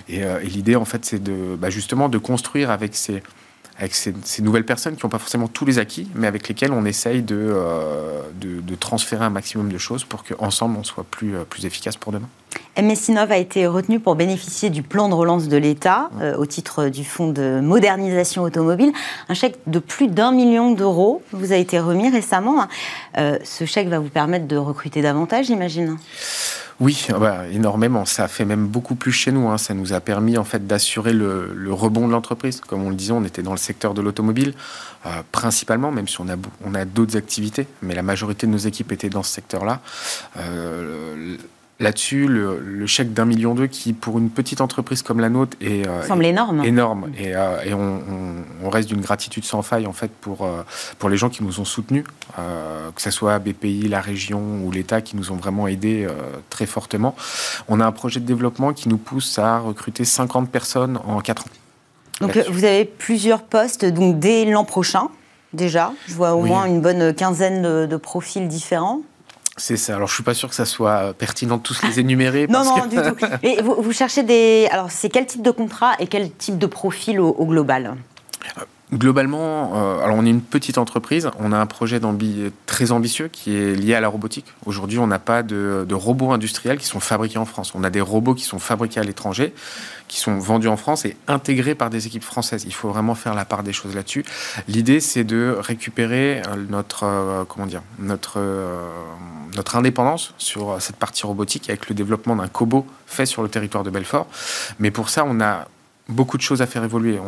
Et, 0.09 0.23
l'idée, 0.43 0.75
en 0.75 0.85
fait, 0.85 1.05
c'est 1.05 1.23
de, 1.23 1.55
bah, 1.55 1.69
justement 1.69 2.09
de 2.09 2.17
construire 2.17 2.69
avec 2.69 2.95
ces, 2.95 3.23
avec 3.77 3.93
ces, 3.93 4.13
nouvelles 4.41 4.65
personnes 4.65 4.95
qui 4.95 5.05
n'ont 5.05 5.09
pas 5.09 5.19
forcément 5.19 5.47
tous 5.47 5.65
les 5.65 5.79
acquis, 5.79 6.07
mais 6.15 6.27
avec 6.27 6.47
lesquelles 6.47 6.71
on 6.71 6.85
essaye 6.85 7.21
de, 7.21 7.53
de, 8.39 8.75
transférer 8.75 9.25
un 9.25 9.29
maximum 9.29 9.71
de 9.71 9.77
choses 9.77 10.03
pour 10.03 10.23
qu'ensemble, 10.23 10.77
on 10.77 10.83
soit 10.83 11.05
plus, 11.09 11.33
plus 11.49 11.65
efficace 11.65 11.97
pour 11.97 12.11
demain. 12.11 12.29
MS 12.77 13.09
Innov 13.09 13.31
a 13.31 13.37
été 13.37 13.67
retenu 13.67 13.99
pour 13.99 14.15
bénéficier 14.15 14.69
du 14.69 14.83
plan 14.83 15.07
de 15.07 15.13
relance 15.13 15.47
de 15.47 15.57
l'État 15.57 16.09
euh, 16.19 16.35
au 16.35 16.45
titre 16.45 16.89
du 16.89 17.05
Fonds 17.05 17.31
de 17.31 17.61
modernisation 17.61 18.43
automobile. 18.43 18.91
Un 19.29 19.33
chèque 19.33 19.57
de 19.67 19.79
plus 19.79 20.07
d'un 20.07 20.31
million 20.31 20.71
d'euros 20.71 21.21
vous 21.31 21.53
a 21.53 21.55
été 21.55 21.79
remis 21.79 22.09
récemment. 22.09 22.67
Euh, 23.17 23.37
ce 23.43 23.65
chèque 23.65 23.87
va 23.87 23.99
vous 23.99 24.09
permettre 24.09 24.47
de 24.47 24.57
recruter 24.57 25.01
davantage, 25.01 25.45
j'imagine? 25.45 25.97
Oui, 26.81 27.07
ah 27.09 27.19
bah, 27.19 27.47
énormément. 27.47 28.03
Ça 28.03 28.25
a 28.25 28.27
fait 28.27 28.43
même 28.43 28.67
beaucoup 28.67 28.95
plus 28.95 29.13
chez 29.13 29.31
nous. 29.31 29.47
Hein. 29.47 29.57
Ça 29.57 29.73
nous 29.73 29.93
a 29.93 30.01
permis 30.01 30.37
en 30.37 30.43
fait 30.43 30.67
d'assurer 30.67 31.13
le, 31.13 31.71
rebond 31.71 32.07
de 32.07 32.11
l'entreprise. 32.11 32.59
Comme 32.59 32.83
on 32.83 32.89
le 32.89 32.95
disait, 32.95 33.13
on 33.13 33.23
était 33.23 33.41
dans 33.41 33.51
le 33.51 33.57
secteur 33.57 33.93
de 33.93 34.01
l'automobile 34.01 34.53
euh, 35.05 35.09
principalement, 35.31 35.91
même 35.91 36.07
si 36.07 36.19
on 36.19 36.27
a, 36.27 36.35
on 36.65 36.75
a 36.75 36.83
d'autres 36.83 37.15
activités, 37.15 37.67
mais 37.81 37.95
la 37.95 38.01
majorité 38.01 38.45
de 38.45 38.51
nos 38.51 38.57
équipes 38.57 38.91
étaient 38.91 39.09
dans 39.09 39.23
ce 39.23 39.31
secteur-là. 39.31 39.79
Euh, 40.37 41.37
là-dessus, 41.79 42.27
le, 42.27 42.85
chèque 42.85 43.13
d'un 43.13 43.25
million 43.25 43.53
d'euros 43.53 43.67
qui, 43.69 43.93
pour 43.93 44.17
une 44.17 44.29
petite 44.29 44.61
entreprise 44.61 45.01
comme 45.01 45.19
la 45.19 45.29
nôtre, 45.29 45.57
est, 45.59 45.87
euh, 45.87 46.03
semble 46.03 46.25
énorme. 46.25 46.63
énorme. 46.63 47.11
Et, 47.17 47.35
euh, 47.35 47.75
on, 48.63 48.69
reste 48.69 48.89
d'une 48.89 49.01
gratitude 49.01 49.45
sans 49.45 49.61
faille 49.61 49.85
en 49.87 49.93
fait 49.93 50.11
pour, 50.11 50.43
euh, 50.43 50.63
pour 50.99 51.09
les 51.09 51.17
gens 51.17 51.29
qui 51.29 51.43
nous 51.43 51.59
ont 51.59 51.65
soutenus, 51.65 52.03
que 52.35 53.01
ce 53.01 53.11
soit 53.11 53.39
BPI, 53.39 53.87
la 53.87 54.01
région 54.01 54.41
ou 54.63 54.71
l'État, 54.71 55.01
qui 55.01 55.15
nous 55.15 55.31
ont 55.31 55.35
vraiment 55.35 55.67
aidés 55.67 56.07
très 56.49 56.65
fortement. 56.65 57.15
On 57.67 57.79
a 57.79 57.85
un 57.85 57.91
projet 57.91 58.19
de 58.19 58.25
développement 58.25 58.73
qui 58.73 58.89
nous 58.89 58.97
pousse 58.97 59.39
à 59.39 59.59
recruter 59.59 60.03
50 60.03 60.49
personnes 60.49 60.99
en 61.05 61.19
4 61.19 61.43
ans. 61.43 61.49
Donc 62.21 62.37
vous 62.49 62.63
avez 62.63 62.85
plusieurs 62.85 63.43
postes 63.43 63.85
donc 63.85 64.19
dès 64.19 64.45
l'an 64.45 64.65
prochain 64.65 65.09
déjà. 65.53 65.93
Je 66.07 66.13
vois 66.13 66.33
au 66.33 66.41
moins 66.41 66.65
une 66.65 66.81
bonne 66.81 67.13
quinzaine 67.13 67.87
de 67.87 67.97
profils 67.97 68.47
différents. 68.47 69.01
C'est 69.57 69.77
ça. 69.77 69.95
Alors, 69.95 70.09
je 70.09 70.13
suis 70.13 70.23
pas 70.23 70.33
sûr 70.33 70.49
que 70.49 70.55
ça 70.55 70.65
soit 70.65 71.13
pertinent 71.13 71.57
de 71.57 71.61
tous 71.61 71.81
les 71.83 71.99
énumérer. 71.99 72.47
non, 72.49 72.63
non, 72.65 72.85
du 72.87 72.97
tout. 72.97 73.25
Et 73.41 73.61
vous, 73.61 73.91
cherchez 73.93 74.23
des. 74.23 74.67
Alors, 74.71 74.91
c'est 74.91 75.09
quel 75.09 75.25
type 75.25 75.41
de 75.41 75.51
contrat 75.51 75.93
et 75.99 76.07
quel 76.07 76.31
type 76.31 76.57
de 76.57 76.67
profil 76.67 77.19
au, 77.19 77.45
global? 77.45 77.95
Euh, 78.57 78.61
Globalement, 78.93 79.71
euh, 79.75 80.03
alors 80.03 80.15
on 80.15 80.25
est 80.25 80.29
une 80.29 80.43
petite 80.43 80.77
entreprise, 80.77 81.31
on 81.39 81.51
a 81.51 81.57
un 81.57 81.65
projet 81.65 81.99
très 82.67 82.91
ambitieux 82.91 83.29
qui 83.29 83.55
est 83.55 83.73
lié 83.73 83.95
à 83.95 83.99
la 83.99 84.07
robotique. 84.07 84.45
Aujourd'hui, 84.67 84.99
on 84.99 85.07
n'a 85.07 85.17
pas 85.17 85.41
de, 85.41 85.87
robots 85.91 86.31
industriels 86.31 86.77
qui 86.77 86.85
sont 86.85 86.99
fabriqués 86.99 87.39
en 87.39 87.45
France. 87.45 87.73
On 87.73 87.83
a 87.83 87.89
des 87.89 87.99
robots 87.99 88.35
qui 88.35 88.43
sont 88.43 88.59
fabriqués 88.59 88.99
à 88.99 89.03
l'étranger, 89.03 89.55
qui 90.07 90.19
sont 90.19 90.37
vendus 90.37 90.67
en 90.67 90.77
France 90.77 91.03
et 91.05 91.17
intégrés 91.27 91.73
par 91.73 91.89
des 91.89 92.05
équipes 92.05 92.23
françaises. 92.23 92.63
Il 92.67 92.73
faut 92.75 92.89
vraiment 92.89 93.15
faire 93.15 93.33
la 93.33 93.43
part 93.43 93.63
des 93.63 93.73
choses 93.73 93.95
là-dessus. 93.95 94.23
L'idée, 94.67 94.99
c'est 94.99 95.23
de 95.23 95.57
récupérer 95.59 96.43
euh, 96.47 96.55
notre, 96.69 97.05
euh, 97.05 97.43
comment 97.43 97.65
dire, 97.65 97.81
notre, 97.97 98.39
notre 99.55 99.75
indépendance 99.75 100.33
sur 100.37 100.81
cette 100.81 100.95
partie 100.95 101.25
robotique 101.25 101.69
avec 101.69 101.89
le 101.89 101.95
développement 101.95 102.35
d'un 102.35 102.47
cobot 102.47 102.85
fait 103.05 103.25
sur 103.25 103.41
le 103.41 103.49
territoire 103.49 103.83
de 103.83 103.89
Belfort. 103.89 104.27
Mais 104.79 104.91
pour 104.91 105.09
ça, 105.09 105.25
on 105.27 105.39
a 105.41 105.67
beaucoup 106.09 106.37
de 106.37 106.41
choses 106.41 106.61
à 106.61 106.67
faire 106.67 106.83
évoluer. 106.83 107.19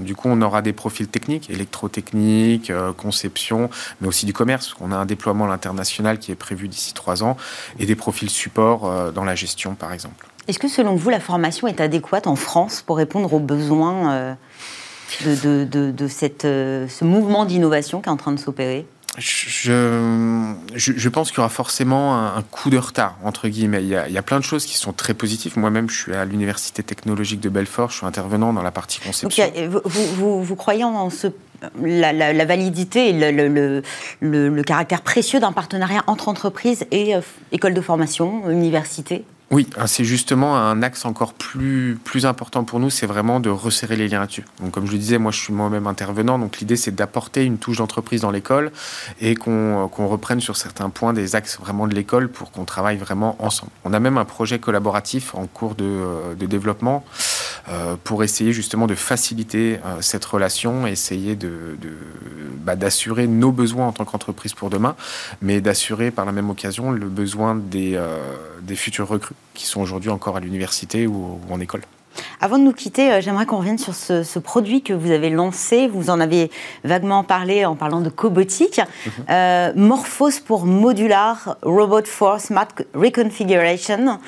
du 0.00 0.14
coup, 0.14 0.28
on 0.28 0.40
aura 0.40 0.62
des 0.62 0.72
profils 0.72 1.08
techniques, 1.08 1.50
électrotechniques, 1.50 2.70
euh, 2.70 2.92
conception, 2.92 3.68
mais 4.00 4.08
aussi 4.08 4.26
du 4.26 4.32
commerce. 4.32 4.74
On 4.80 4.92
a 4.92 4.96
un 4.96 5.06
déploiement 5.06 5.44
à 5.44 5.48
l'international 5.48 6.18
qui 6.18 6.32
est 6.32 6.36
prévu 6.36 6.68
d'ici 6.68 6.94
trois 6.94 7.22
ans 7.22 7.36
et 7.78 7.86
des 7.86 7.94
profils 7.94 8.30
support 8.30 8.86
euh, 8.86 9.10
dans 9.10 9.24
la 9.24 9.34
gestion, 9.34 9.74
par 9.74 9.92
exemple. 9.92 10.26
Est-ce 10.48 10.58
que 10.58 10.68
selon 10.68 10.96
vous, 10.96 11.10
la 11.10 11.20
formation 11.20 11.68
est 11.68 11.80
adéquate 11.80 12.26
en 12.26 12.36
France 12.36 12.82
pour 12.82 12.96
répondre 12.96 13.32
aux 13.32 13.38
besoins 13.38 14.12
euh, 14.12 14.34
de, 15.24 16.08
ce 16.08 17.04
mouvement 17.04 17.44
d'innovation 17.44 18.00
qui 18.00 18.08
est 18.08 18.12
en 18.12 18.16
train 18.16 18.32
de 18.32 18.40
s'opérer? 18.40 18.86
Je, 19.18 20.54
je, 20.74 21.08
pense 21.10 21.30
qu'il 21.30 21.38
y 21.38 21.40
aura 21.40 21.50
forcément 21.50 22.16
un, 22.16 22.42
coup 22.42 22.70
de 22.70 22.78
retard, 22.78 23.16
entre 23.22 23.48
guillemets. 23.48 23.82
Il 23.82 23.88
y, 23.88 23.96
a, 23.96 24.08
il 24.08 24.14
y, 24.14 24.18
a, 24.18 24.22
plein 24.22 24.38
de 24.38 24.44
choses 24.44 24.64
qui 24.64 24.76
sont 24.78 24.94
très 24.94 25.12
positives. 25.12 25.58
Moi-même, 25.58 25.90
je 25.90 25.96
suis 25.98 26.14
à 26.14 26.24
l'Université 26.24 26.82
technologique 26.82 27.40
de 27.40 27.50
Belfort, 27.50 27.90
je 27.90 27.98
suis 27.98 28.06
intervenant 28.06 28.54
dans 28.54 28.62
la 28.62 28.70
partie 28.70 29.00
conception. 29.00 29.52
vous, 29.68 29.80
vous, 29.84 30.42
vous, 30.42 30.56
croyez 30.56 30.84
en 30.84 31.10
ce, 31.10 31.26
la, 31.80 32.12
la, 32.12 32.44
validité 32.44 33.10
et 33.10 33.32
le, 33.32 33.82
le, 34.20 34.48
le, 34.48 34.62
caractère 34.62 35.02
précieux 35.02 35.40
d'un 35.40 35.52
partenariat 35.52 36.02
entre 36.06 36.28
entreprises 36.28 36.86
et 36.90 37.14
euh, 37.14 37.20
écoles 37.52 37.74
de 37.74 37.80
formation, 37.80 38.48
universités 38.48 39.24
oui, 39.52 39.68
hein, 39.76 39.86
c'est 39.86 40.04
justement 40.04 40.56
un 40.56 40.82
axe 40.82 41.04
encore 41.04 41.34
plus, 41.34 41.98
plus 42.02 42.24
important 42.24 42.64
pour 42.64 42.80
nous, 42.80 42.88
c'est 42.88 43.04
vraiment 43.04 43.38
de 43.38 43.50
resserrer 43.50 43.96
les 43.96 44.08
liens 44.08 44.20
là-dessus. 44.20 44.46
Donc, 44.62 44.70
comme 44.70 44.86
je 44.86 44.92
le 44.92 44.98
disais, 44.98 45.18
moi 45.18 45.30
je 45.30 45.38
suis 45.38 45.52
moi-même 45.52 45.86
intervenant, 45.86 46.38
donc 46.38 46.58
l'idée 46.60 46.76
c'est 46.76 46.94
d'apporter 46.94 47.44
une 47.44 47.58
touche 47.58 47.76
d'entreprise 47.76 48.22
dans 48.22 48.30
l'école 48.30 48.72
et 49.20 49.34
qu'on 49.34 49.88
reprenne 49.88 50.40
sur 50.40 50.56
certains 50.56 50.88
points 50.88 51.12
des 51.12 51.36
axes 51.36 51.58
vraiment 51.58 51.86
de 51.86 51.94
l'école 51.94 52.30
pour 52.30 52.50
qu'on 52.50 52.64
travaille 52.64 52.96
vraiment 52.96 53.36
ensemble. 53.44 53.72
On 53.84 53.92
a 53.92 54.00
même 54.00 54.16
un 54.16 54.24
projet 54.24 54.58
collaboratif 54.58 55.34
en 55.34 55.46
cours 55.46 55.74
de, 55.74 55.84
euh, 55.84 56.34
de 56.34 56.46
développement 56.46 57.04
euh, 57.68 57.96
pour 58.02 58.24
essayer 58.24 58.54
justement 58.54 58.86
de 58.86 58.94
faciliter 58.94 59.80
euh, 59.84 60.00
cette 60.00 60.24
relation, 60.24 60.86
essayer 60.86 61.36
de, 61.36 61.76
bah, 62.64 62.74
d'assurer 62.74 63.26
nos 63.26 63.52
besoins 63.52 63.88
en 63.88 63.92
tant 63.92 64.06
qu'entreprise 64.06 64.54
pour 64.54 64.70
demain, 64.70 64.96
mais 65.42 65.60
d'assurer 65.60 66.10
par 66.10 66.24
la 66.24 66.32
même 66.32 66.48
occasion 66.48 66.90
le 66.90 67.08
besoin 67.08 67.54
des, 67.54 68.00
des 68.62 68.76
futurs 68.76 69.08
recrues 69.08 69.34
qui 69.54 69.66
sont 69.66 69.80
aujourd'hui 69.80 70.10
encore 70.10 70.36
à 70.36 70.40
l'université 70.40 71.06
ou, 71.06 71.38
en 71.50 71.60
école. 71.60 71.82
Avant 72.40 72.58
de 72.58 72.64
nous 72.64 72.72
quitter, 72.72 73.10
euh, 73.10 73.20
j'aimerais 73.22 73.46
qu'on 73.46 73.58
revienne 73.58 73.78
sur 73.78 73.94
ce, 73.94 74.38
produit 74.38 74.82
que 74.82 74.92
vous 74.92 75.10
avez 75.10 75.30
lancé. 75.30 75.88
Vous 75.88 76.10
en 76.10 76.20
avez 76.20 76.50
vaguement 76.84 77.24
parlé 77.24 77.64
en 77.64 77.74
parlant 77.74 78.00
de 78.00 78.10
cobotique. 78.10 78.80
Mhm. 78.80 79.12
Euh, 79.30 79.72
Morphos 79.76 80.40
pour 80.44 80.66
Modular 80.66 81.56
Robot 81.62 82.04
for 82.04 82.40
Smart 82.40 82.68
Reconfiguration. 82.94 84.18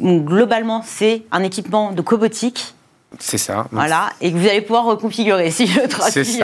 globalement, 0.00 0.82
c'est 0.84 1.24
un 1.32 1.42
équipement 1.42 1.92
de 1.92 2.02
cobotique 2.02 2.74
c'est 3.20 3.38
ça. 3.38 3.68
Voilà, 3.70 4.10
et 4.20 4.32
que 4.32 4.36
vous 4.36 4.48
allez 4.48 4.60
pouvoir 4.60 4.86
reconfigurer 4.86 5.52
si 5.52 5.68
je 5.68 5.80
traduis 5.86 6.40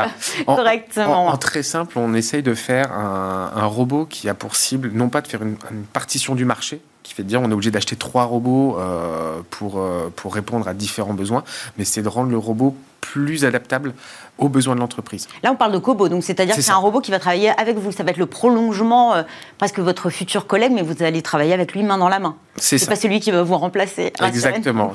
correctement. 0.46 1.26
En, 1.26 1.36
très 1.36 1.64
simple, 1.64 1.98
on 1.98 2.14
essaye 2.14 2.44
de 2.44 2.54
faire 2.54 2.92
un, 2.92 3.66
robot 3.66 4.06
qui 4.06 4.28
a 4.28 4.34
pour 4.34 4.54
cible, 4.54 4.92
non 4.94 5.08
pas 5.08 5.20
de 5.20 5.26
faire 5.26 5.42
une 5.42 5.56
partition 5.92 6.36
du 6.36 6.44
marché, 6.44 6.80
qui 7.10 7.16
fait 7.16 7.24
dire 7.24 7.40
on 7.42 7.50
est 7.50 7.52
obligé 7.52 7.72
d'acheter 7.72 7.96
trois 7.96 8.24
robots 8.24 8.78
euh, 8.78 9.40
pour, 9.50 9.80
euh, 9.80 10.12
pour 10.14 10.32
répondre 10.32 10.68
à 10.68 10.74
différents 10.74 11.14
besoins, 11.14 11.42
mais 11.76 11.84
c'est 11.84 12.02
de 12.02 12.08
rendre 12.08 12.30
le 12.30 12.38
robot 12.38 12.76
plus 13.00 13.44
adaptable 13.44 13.94
aux 14.40 14.48
besoins 14.48 14.74
de 14.74 14.80
l'entreprise. 14.80 15.28
Là, 15.42 15.52
on 15.52 15.56
parle 15.56 15.72
de 15.72 15.78
Kobo, 15.78 16.08
donc 16.08 16.24
c'est-à-dire 16.24 16.56
que 16.56 16.62
c'est 16.62 16.72
un 16.72 16.76
robot 16.76 17.00
qui 17.00 17.10
va 17.10 17.18
travailler 17.18 17.50
avec 17.50 17.76
vous. 17.76 17.92
Ça 17.92 18.02
va 18.02 18.10
être 18.10 18.16
le 18.16 18.26
prolongement, 18.26 19.14
euh, 19.14 19.22
presque 19.58 19.78
votre 19.78 20.10
futur 20.10 20.46
collègue, 20.46 20.72
mais 20.72 20.82
vous 20.82 21.02
allez 21.02 21.22
travailler 21.22 21.52
avec 21.52 21.74
lui 21.74 21.82
main 21.82 21.98
dans 21.98 22.08
la 22.08 22.18
main. 22.18 22.36
C'est 22.56 22.88
pas 22.88 22.96
celui 22.96 23.20
qui 23.20 23.30
va 23.30 23.42
vous 23.42 23.56
remplacer. 23.56 24.12
Exactement. 24.22 24.92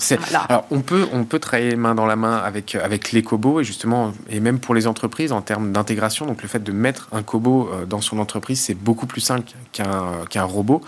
Alors, 0.49 0.65
on 0.71 0.81
peut, 0.81 1.07
on 1.13 1.23
peut 1.23 1.39
travailler 1.39 1.75
main 1.75 1.95
dans 1.95 2.05
la 2.05 2.15
main 2.15 2.37
avec, 2.37 2.75
avec 2.75 3.11
les 3.11 3.23
Kobo, 3.23 3.61
et 3.61 3.63
justement, 3.63 4.11
et 4.29 4.39
même 4.39 4.59
pour 4.59 4.75
les 4.75 4.87
entreprises, 4.87 5.31
en 5.31 5.41
termes 5.41 5.71
d'intégration, 5.71 6.25
donc 6.25 6.41
le 6.41 6.47
fait 6.47 6.63
de 6.63 6.71
mettre 6.71 7.07
un 7.11 7.23
Kobo 7.23 7.69
euh, 7.71 7.85
dans 7.85 8.01
son 8.01 8.19
entreprise, 8.19 8.61
c'est 8.61 8.73
beaucoup 8.73 9.05
plus 9.05 9.21
simple 9.21 9.49
qu'un 9.71 10.25
qu'un 10.29 10.43
robot. 10.43 10.81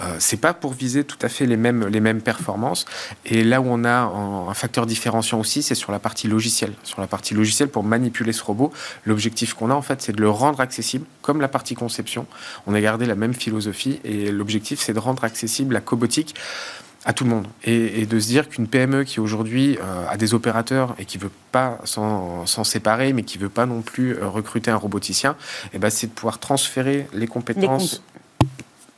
Euh, 0.00 0.16
c'est 0.18 0.36
pas 0.36 0.52
pour 0.54 0.72
viser 0.72 1.04
tout 1.04 1.18
à 1.22 1.28
fait 1.28 1.46
les 1.46 1.56
mêmes, 1.56 1.86
les 1.88 2.00
mêmes 2.00 2.20
performances. 2.20 2.84
Et 3.24 3.44
là 3.44 3.60
où 3.60 3.66
on 3.68 3.84
a 3.84 3.90
un, 3.90 4.48
un 4.48 4.54
facteur 4.54 4.86
différenciant 4.86 5.40
aussi, 5.40 5.62
c'est 5.62 5.74
sur 5.74 5.92
la 5.92 5.98
partie 5.98 6.28
logicielle. 6.28 6.74
Sur 6.82 7.00
la 7.00 7.06
partie 7.06 7.34
logicielle, 7.34 7.68
pour 7.68 7.82
manipuler 7.98 8.32
ce 8.32 8.42
robot. 8.42 8.72
L'objectif 9.04 9.54
qu'on 9.54 9.70
a, 9.70 9.74
en 9.74 9.82
fait, 9.82 10.02
c'est 10.02 10.12
de 10.12 10.20
le 10.20 10.30
rendre 10.30 10.60
accessible, 10.60 11.06
comme 11.22 11.40
la 11.40 11.48
partie 11.48 11.74
conception. 11.74 12.26
On 12.66 12.74
a 12.74 12.80
gardé 12.80 13.06
la 13.06 13.14
même 13.14 13.34
philosophie 13.34 14.00
et 14.04 14.30
l'objectif, 14.30 14.80
c'est 14.80 14.92
de 14.92 14.98
rendre 14.98 15.24
accessible 15.24 15.74
la 15.74 15.80
cobotique 15.80 16.34
à 17.04 17.12
tout 17.12 17.24
le 17.24 17.30
monde 17.30 17.46
et, 17.64 18.06
de 18.06 18.18
se 18.18 18.26
dire 18.28 18.48
qu'une 18.48 18.66
PME 18.66 19.04
qui 19.04 19.20
aujourd'hui 19.20 19.78
euh, 19.78 20.08
a 20.08 20.16
des 20.16 20.32
opérateurs 20.32 20.94
et 20.98 21.04
qui 21.04 21.18
veut 21.18 21.30
pas 21.52 21.78
s'en 21.84 22.64
séparer 22.64 23.12
mais 23.12 23.22
qui 23.22 23.36
veut 23.36 23.50
pas 23.50 23.66
non 23.66 23.82
plus 23.82 24.16
euh, 24.16 24.28
recruter 24.28 24.70
un 24.70 24.76
roboticien, 24.76 25.32
et 25.32 25.68
eh 25.74 25.78
ben 25.78 25.90
c'est 25.90 26.06
de 26.06 26.12
pouvoir 26.12 26.38
transférer 26.38 27.06
les 27.12 27.26
compétences 27.26 28.02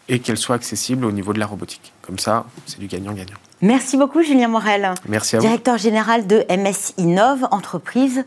et 0.08 0.20
qu'elles 0.20 0.38
soient 0.38 0.54
accessibles 0.54 1.04
au 1.04 1.10
niveau 1.10 1.32
de 1.32 1.40
la 1.40 1.46
robotique. 1.46 1.92
Comme 2.00 2.20
ça, 2.20 2.46
c'est 2.66 2.78
du 2.78 2.86
gagnant-gagnant. 2.86 3.38
Merci 3.60 3.96
beaucoup 3.96 4.22
Julien 4.22 4.48
Morel. 4.48 4.94
Merci 5.08 5.36
à 5.36 5.38
vous. 5.40 5.46
Directeur 5.46 5.78
général 5.78 6.26
de 6.28 6.44
MS 6.48 6.94
Innov, 6.98 7.46
entreprise 7.50 8.24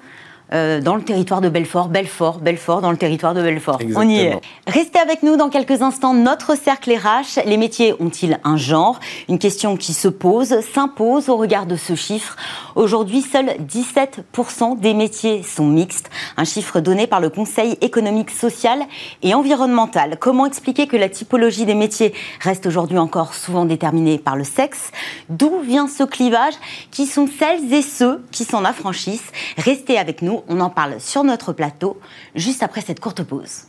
euh, 0.52 0.82
dans 0.82 0.96
le 0.96 1.04
territoire 1.04 1.42
de 1.42 1.50
Belfort, 1.50 1.90
Belfort, 1.90 2.40
Belfort 2.40 2.82
dans 2.82 2.92
le 2.92 2.98
territoire 2.98 3.34
de 3.34 3.42
Belfort. 3.42 3.80
On 3.96 4.08
y 4.08 4.20
est. 4.20 4.40
Restez 4.66 5.00
avec 5.00 5.22
nous 5.22 5.36
dans 5.36 5.50
quelques 5.50 5.82
instants. 5.84 6.14
Notre 6.14 6.56
cercle 6.56 6.92
RH, 6.92 7.46
les 7.46 7.58
métiers 7.58 7.94
ont-ils 8.00 8.40
un 8.44 8.58
genre? 8.58 9.00
Une 9.28 9.38
question 9.38 9.78
qui 9.78 9.94
se 9.94 10.08
pose, 10.08 10.62
s'impose 10.74 11.30
au 11.30 11.38
regard 11.38 11.68
de 11.68 11.76
ce 11.76 11.94
chiffre. 11.94 12.36
Aujourd'hui, 12.76 13.22
seuls 13.22 13.52
17% 13.62 14.80
des 14.80 14.94
métiers 14.94 15.44
sont 15.44 15.68
mixtes, 15.68 16.10
un 16.38 16.46
chiffre 16.46 16.80
donné 16.80 17.06
par 17.06 17.20
le 17.20 17.30
Conseil 17.30 17.78
économique, 17.82 18.32
social 18.32 18.80
et 19.22 19.34
environnemental. 19.34 20.18
Comment 20.20 20.46
expliquer 20.46 20.88
que 20.88 20.98
la 20.98 21.10
typologie 21.10 21.66
des 21.66 21.76
métiers 21.76 22.14
reste 22.42 22.66
aujourd'hui 22.66 22.98
encore 22.98 23.36
souvent 23.36 23.66
déterminée 23.66 24.18
par 24.18 24.36
le 24.36 24.44
sexe? 24.44 24.92
D'où 25.30 25.60
vient 25.60 25.88
ce 25.88 26.04
clivage 26.04 26.54
Qui 26.90 27.06
sont 27.06 27.28
celles 27.28 27.72
et 27.74 27.84
ceux 27.84 28.24
qui 28.32 28.46
s'en 28.46 28.66
affranchissent? 28.66 29.32
Restez 29.58 29.98
avec 29.98 30.22
nous 30.22 30.39
on 30.48 30.60
en 30.60 30.70
parle 30.70 31.00
sur 31.00 31.24
notre 31.24 31.54
plateau 31.54 32.00
juste 32.36 32.64
après 32.64 32.82
cette 32.82 33.00
courte 33.00 33.24
pause. 33.24 33.66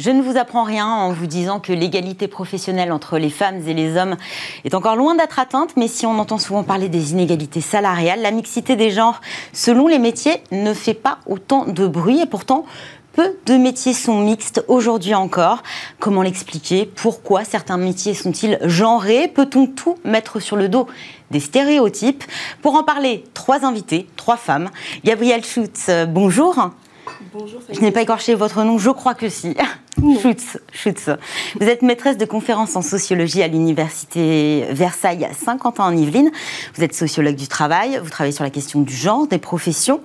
Je 0.00 0.10
ne 0.10 0.22
vous 0.22 0.38
apprends 0.38 0.64
rien 0.64 0.86
en 0.86 1.12
vous 1.12 1.26
disant 1.26 1.60
que 1.60 1.74
l'égalité 1.74 2.26
professionnelle 2.26 2.90
entre 2.90 3.18
les 3.18 3.28
femmes 3.28 3.68
et 3.68 3.74
les 3.74 3.98
hommes 3.98 4.16
est 4.64 4.72
encore 4.72 4.96
loin 4.96 5.14
d'être 5.14 5.38
atteinte, 5.38 5.76
mais 5.76 5.88
si 5.88 6.06
on 6.06 6.18
entend 6.18 6.38
souvent 6.38 6.62
parler 6.62 6.88
des 6.88 7.12
inégalités 7.12 7.60
salariales, 7.60 8.22
la 8.22 8.30
mixité 8.30 8.76
des 8.76 8.90
genres 8.90 9.20
selon 9.52 9.88
les 9.88 9.98
métiers 9.98 10.42
ne 10.52 10.72
fait 10.72 10.94
pas 10.94 11.18
autant 11.26 11.66
de 11.66 11.86
bruit 11.86 12.18
et 12.18 12.24
pourtant 12.24 12.64
peu 13.12 13.36
de 13.46 13.54
métiers 13.54 13.92
sont 13.94 14.20
mixtes 14.20 14.64
aujourd'hui 14.68 15.14
encore. 15.14 15.62
Comment 15.98 16.22
l'expliquer? 16.22 16.86
Pourquoi 16.86 17.44
certains 17.44 17.76
métiers 17.76 18.14
sont-ils 18.14 18.58
genrés? 18.62 19.28
Peut-on 19.28 19.66
tout 19.66 19.98
mettre 20.04 20.40
sur 20.40 20.56
le 20.56 20.68
dos 20.68 20.86
des 21.30 21.40
stéréotypes? 21.40 22.24
Pour 22.62 22.74
en 22.74 22.82
parler, 22.82 23.24
trois 23.34 23.64
invités, 23.64 24.06
trois 24.16 24.36
femmes. 24.36 24.70
Gabrielle 25.04 25.44
Schutz, 25.44 25.86
euh, 25.88 26.06
bonjour. 27.32 27.60
Je 27.70 27.80
n'ai 27.80 27.90
pas 27.90 28.02
écorché 28.02 28.34
votre 28.34 28.62
nom, 28.64 28.78
je 28.78 28.90
crois 28.90 29.14
que 29.14 29.28
si. 29.28 29.56
Schutz, 30.20 30.58
Schutz. 30.72 31.10
Vous 31.60 31.66
êtes 31.66 31.82
maîtresse 31.82 32.16
de 32.16 32.24
conférences 32.24 32.76
en 32.76 32.82
sociologie 32.82 33.42
à 33.42 33.48
l'université 33.48 34.64
Versailles 34.70 35.28
Saint-Quentin 35.32 35.84
en 35.84 35.96
Yvelines. 35.96 36.30
Vous 36.74 36.84
êtes 36.84 36.94
sociologue 36.94 37.34
du 37.34 37.48
travail. 37.48 38.00
Vous 38.02 38.08
travaillez 38.08 38.34
sur 38.34 38.44
la 38.44 38.50
question 38.50 38.80
du 38.80 38.94
genre, 38.94 39.26
des 39.26 39.38
professions. 39.38 40.00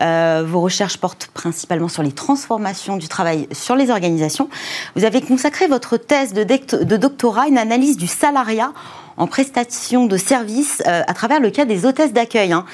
Euh, 0.00 0.44
vos 0.46 0.60
recherches 0.60 0.98
portent 0.98 1.28
principalement 1.34 1.88
sur 1.88 2.02
les 2.02 2.12
transformations 2.12 2.96
du 2.96 3.08
travail 3.08 3.48
sur 3.52 3.76
les 3.76 3.90
organisations. 3.90 4.48
Vous 4.94 5.04
avez 5.04 5.20
consacré 5.20 5.66
votre 5.66 5.96
thèse 5.96 6.32
de, 6.32 6.44
de 6.44 6.96
doctorat 6.96 7.42
à 7.42 7.48
une 7.48 7.58
analyse 7.58 7.96
du 7.96 8.06
salariat 8.06 8.72
en 9.20 9.26
prestation 9.26 10.06
de 10.06 10.16
services 10.16 10.82
euh, 10.86 11.02
à 11.06 11.12
travers 11.12 11.40
le 11.40 11.50
cas 11.50 11.66
des 11.66 11.84
hôtesses 11.84 12.14
d'accueil. 12.14 12.52
Hein. 12.52 12.64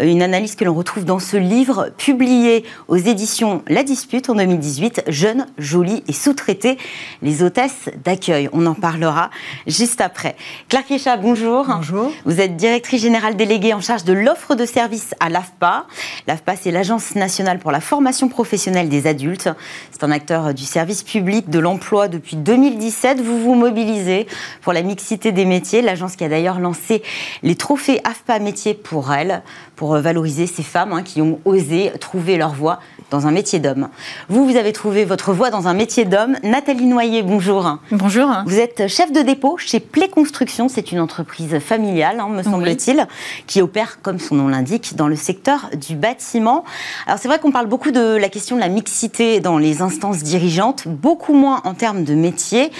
Euh, 0.00 0.06
une 0.06 0.22
analyse 0.22 0.54
que 0.54 0.64
l'on 0.64 0.72
retrouve 0.72 1.04
dans 1.04 1.18
ce 1.18 1.36
livre 1.36 1.90
publié 1.98 2.64
aux 2.86 2.96
éditions 2.96 3.62
La 3.66 3.82
Dispute 3.82 4.30
en 4.30 4.36
2018, 4.36 5.02
Jeunes, 5.08 5.46
jolies 5.58 6.04
et 6.06 6.12
sous-traitées, 6.12 6.78
les 7.22 7.42
hôtesses 7.42 7.90
d'accueil. 8.04 8.48
On 8.52 8.66
en 8.66 8.74
parlera 8.74 9.30
juste 9.66 10.00
après. 10.00 10.36
Claire 10.68 10.86
Kécha, 10.86 11.16
bonjour. 11.16 11.66
Bonjour. 11.66 12.12
Vous 12.24 12.40
êtes 12.40 12.56
directrice 12.56 13.02
générale 13.02 13.34
déléguée 13.34 13.74
en 13.74 13.80
charge 13.80 14.04
de 14.04 14.12
l'offre 14.12 14.54
de 14.54 14.64
services 14.64 15.12
à 15.18 15.28
l'AFPA. 15.28 15.86
L'AFPA, 16.28 16.54
c'est 16.54 16.70
l'Agence 16.70 17.16
nationale 17.16 17.58
pour 17.58 17.72
la 17.72 17.80
formation 17.80 18.28
professionnelle 18.28 18.88
des 18.88 19.08
adultes. 19.08 19.48
C'est 19.90 20.04
un 20.04 20.12
acteur 20.12 20.54
du 20.54 20.64
service 20.64 21.02
public 21.02 21.50
de 21.50 21.58
l'emploi 21.58 22.06
depuis 22.06 22.36
2017. 22.36 23.20
Vous 23.20 23.40
vous 23.40 23.54
mobilisez 23.54 24.28
pour 24.62 24.72
la 24.72 24.82
mixité 24.82 25.32
des 25.32 25.44
métiers. 25.44 25.82
La 25.82 25.95
qui 26.16 26.24
a 26.24 26.28
d'ailleurs 26.28 26.60
lancé 26.60 27.02
les 27.42 27.54
trophées 27.54 28.00
AFPA 28.04 28.38
métier 28.38 28.74
pour 28.74 29.12
elle, 29.12 29.42
pour 29.74 29.96
valoriser 29.96 30.46
ces 30.46 30.62
femmes 30.62 30.92
hein, 30.92 31.02
qui 31.02 31.22
ont 31.22 31.40
osé 31.44 31.92
trouver 32.00 32.36
leur 32.36 32.52
voie 32.52 32.80
dans 33.10 33.26
un 33.26 33.30
métier 33.30 33.58
d'homme. 33.58 33.88
Vous, 34.28 34.46
vous 34.46 34.56
avez 34.56 34.72
trouvé 34.72 35.04
votre 35.04 35.32
voie 35.32 35.50
dans 35.50 35.68
un 35.68 35.74
métier 35.74 36.04
d'homme. 36.04 36.36
Nathalie 36.42 36.86
Noyer, 36.86 37.22
bonjour. 37.22 37.78
Bonjour. 37.92 38.28
Vous 38.46 38.58
êtes 38.58 38.88
chef 38.88 39.12
de 39.12 39.20
dépôt 39.20 39.56
chez 39.58 39.80
Play 39.80 40.08
Construction. 40.08 40.68
C'est 40.68 40.92
une 40.92 41.00
entreprise 41.00 41.58
familiale, 41.58 42.20
hein, 42.20 42.28
me 42.28 42.42
semble-t-il, 42.42 43.06
qui 43.46 43.62
opère, 43.62 44.00
comme 44.02 44.18
son 44.18 44.34
nom 44.34 44.48
l'indique, 44.48 44.96
dans 44.96 45.08
le 45.08 45.16
secteur 45.16 45.70
du 45.74 45.94
bâtiment. 45.94 46.64
Alors 47.06 47.18
c'est 47.18 47.28
vrai 47.28 47.38
qu'on 47.38 47.52
parle 47.52 47.66
beaucoup 47.66 47.90
de 47.90 48.16
la 48.16 48.28
question 48.28 48.56
de 48.56 48.60
la 48.60 48.68
mixité 48.68 49.40
dans 49.40 49.58
les 49.58 49.82
instances 49.82 50.22
dirigeantes, 50.22 50.88
beaucoup 50.88 51.34
moins 51.34 51.60
en 51.64 51.74
termes 51.74 52.04
de 52.04 52.14
métier. 52.14 52.70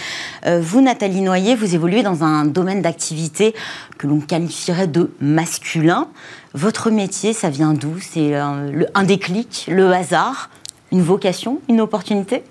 Euh, 0.46 0.60
vous, 0.62 0.80
Nathalie 0.80 1.20
Noyer, 1.20 1.54
vous 1.54 1.74
évoluez 1.74 2.02
dans 2.02 2.24
un 2.24 2.44
domaine 2.44 2.82
d'activité 2.82 3.54
que 3.98 4.06
l'on 4.06 4.20
qualifierait 4.20 4.88
de 4.88 5.12
masculin. 5.20 6.08
Votre 6.56 6.90
métier, 6.90 7.34
ça 7.34 7.50
vient 7.50 7.74
d'où? 7.74 7.98
C'est 8.00 8.34
un, 8.34 9.04
déclic, 9.04 9.66
le 9.70 9.92
hasard, 9.92 10.48
une 10.90 11.02
vocation, 11.02 11.60
une 11.68 11.82
opportunité? 11.82 12.44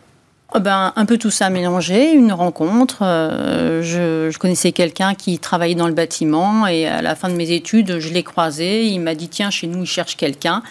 Ben, 0.54 0.94
un 0.96 1.06
peu 1.06 1.18
tout 1.18 1.32
ça 1.32 1.50
mélangé, 1.50 2.14
une 2.14 2.32
rencontre. 2.32 3.00
Euh, 3.02 3.82
je, 3.82 4.38
connaissais 4.38 4.72
quelqu'un 4.72 5.14
qui 5.14 5.40
travaillait 5.40 5.76
dans 5.76 5.88
le 5.88 5.94
bâtiment 5.94 6.68
et 6.68 6.86
à 6.86 7.02
la 7.02 7.16
fin 7.16 7.30
de 7.30 7.34
mes 7.34 7.52
études, 7.52 8.00
je 8.00 8.10
l'ai 8.10 8.24
croisé. 8.24 8.86
Il 8.86 9.00
m'a 9.00 9.16
dit 9.16 9.28
tiens, 9.28 9.50
chez 9.50 9.68
nous, 9.68 9.82
il 9.84 9.88
cherche 9.88 10.16
quelqu'un. 10.16 10.64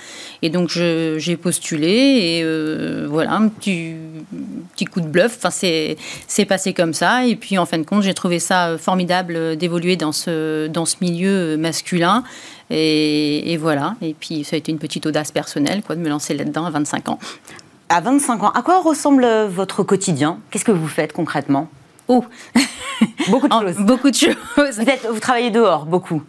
Et 0.43 0.49
donc 0.49 0.71
j'ai 0.71 1.37
postulé 1.37 1.89
et 1.89 2.43
euh, 2.45 3.07
voilà, 3.11 3.33
un 3.33 3.49
petit, 3.49 3.95
petit 4.75 4.85
coup 4.85 5.01
de 5.01 5.09
bluff. 5.09 5.37
Enfin, 5.37 5.51
c'est 5.51 6.45
passé 6.47 6.73
comme 6.73 6.95
ça. 6.95 7.27
Et 7.27 7.37
puis 7.37 7.59
en 7.59 7.67
fin 7.67 7.79
de 7.79 7.85
compte, 7.85 8.05
j'ai 8.05 8.15
trouvé 8.15 8.39
ça 8.39 8.79
formidable 8.79 9.57
d'évoluer 9.57 9.97
dans 9.97 10.13
ce, 10.13 10.67
dans 10.69 10.87
ce 10.87 10.97
milieu 11.01 11.57
masculin. 11.57 12.25
Et, 12.71 13.57
voilà. 13.61 13.95
Et 14.03 14.15
puis, 14.15 14.45
ça 14.45 14.57
a 14.57 14.59
été 14.59 14.73
une 14.73 14.79
petite 14.79 15.07
audace 15.07 15.31
personnelle, 15.31 15.83
quoi, 15.83 15.97
de 15.97 16.01
me 16.01 16.09
lancer 16.09 16.35
là-dedans 16.35 16.65
à 16.65 16.71
25 16.71 17.09
ans. 17.09 17.19
À 17.89 18.01
25 18.01 18.43
ans, 18.43 18.51
à 18.51 18.63
quoi 18.63 18.81
ressemble 18.81 19.27
votre 19.47 19.83
quotidien? 19.83 20.39
Qu'est-ce 20.51 20.65
que 20.65 20.73
vous 20.73 20.89
faites 20.89 21.13
concrètement? 21.13 21.69
Oh 22.09 22.25
Beaucoup 23.29 23.49
de 23.49 23.53
choses. 23.53 23.77
beaucoup 23.79 24.11
de 24.11 24.17
choses. 24.17 24.37
vous 25.11 25.21
travaillez 25.21 25.51
dehors, 25.51 25.87
beaucoup 25.87 26.23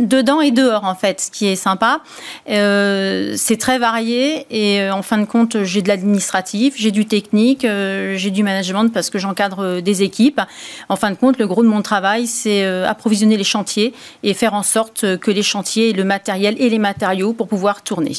dedans 0.00 0.40
et 0.40 0.50
dehors 0.50 0.84
en 0.84 0.94
fait, 0.94 1.20
ce 1.20 1.30
qui 1.30 1.46
est 1.46 1.56
sympa. 1.56 2.00
Euh, 2.48 3.34
c'est 3.36 3.58
très 3.58 3.78
varié 3.78 4.46
et 4.50 4.80
euh, 4.80 4.94
en 4.94 5.02
fin 5.02 5.18
de 5.18 5.24
compte, 5.24 5.62
j'ai 5.62 5.82
de 5.82 5.88
l'administratif, 5.88 6.74
j'ai 6.76 6.90
du 6.90 7.06
technique, 7.06 7.64
euh, 7.64 8.16
j'ai 8.16 8.30
du 8.30 8.42
management 8.42 8.88
parce 8.92 9.10
que 9.10 9.18
j'encadre 9.18 9.80
des 9.80 10.02
équipes. 10.02 10.40
En 10.88 10.96
fin 10.96 11.10
de 11.10 11.16
compte, 11.16 11.38
le 11.38 11.46
gros 11.46 11.62
de 11.62 11.68
mon 11.68 11.82
travail, 11.82 12.26
c'est 12.26 12.64
approvisionner 12.64 13.36
les 13.36 13.44
chantiers 13.44 13.94
et 14.22 14.34
faire 14.34 14.54
en 14.54 14.62
sorte 14.62 15.18
que 15.18 15.30
les 15.30 15.42
chantiers 15.42 15.90
aient 15.90 15.92
le 15.94 16.04
matériel 16.04 16.56
et 16.58 16.68
les 16.68 16.78
matériaux 16.78 17.32
pour 17.32 17.48
pouvoir 17.48 17.82
tourner. 17.82 18.14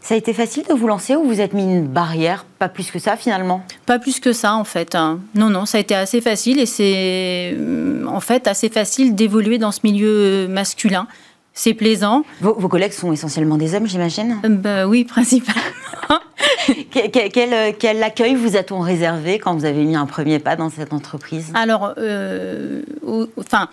Ça 0.00 0.14
a 0.14 0.16
été 0.16 0.32
facile 0.32 0.64
de 0.68 0.74
vous 0.74 0.86
lancer 0.86 1.16
ou 1.16 1.24
vous 1.24 1.40
êtes 1.40 1.52
mis 1.52 1.62
une 1.62 1.86
barrière 1.86 2.44
Pas 2.58 2.68
plus 2.68 2.90
que 2.90 2.98
ça 2.98 3.16
finalement 3.16 3.64
Pas 3.86 3.98
plus 3.98 4.20
que 4.20 4.32
ça 4.32 4.54
en 4.54 4.64
fait. 4.64 4.94
Hein. 4.94 5.20
Non, 5.34 5.50
non, 5.50 5.66
ça 5.66 5.78
a 5.78 5.80
été 5.80 5.94
assez 5.94 6.20
facile 6.20 6.58
et 6.58 6.66
c'est 6.66 7.54
euh, 7.54 8.04
en 8.06 8.20
fait 8.20 8.46
assez 8.48 8.68
facile 8.68 9.14
d'évoluer 9.14 9.58
dans 9.58 9.72
ce 9.72 9.80
milieu 9.84 10.48
masculin. 10.48 11.06
C'est 11.52 11.74
plaisant. 11.74 12.22
Vos, 12.40 12.54
collègues 12.68 12.92
sont 12.92 13.12
essentiellement 13.12 13.56
des 13.56 13.74
hommes, 13.74 13.86
j'imagine 13.86 14.38
euh, 14.44 14.48
bah, 14.48 14.86
Oui, 14.86 15.04
principalement. 15.08 15.60
quel, 16.90 17.74
quel, 17.78 18.02
accueil 18.02 18.34
vous 18.34 18.56
a-t-on 18.56 18.80
réservé 18.80 19.38
quand 19.38 19.54
vous 19.54 19.64
avez 19.64 19.84
mis 19.84 19.96
un 19.96 20.06
premier 20.06 20.38
pas 20.38 20.56
dans 20.56 20.70
cette 20.70 20.92
entreprise? 20.92 21.52
Alors, 21.54 21.94
euh, 21.98 22.82
enfin, 23.36 23.68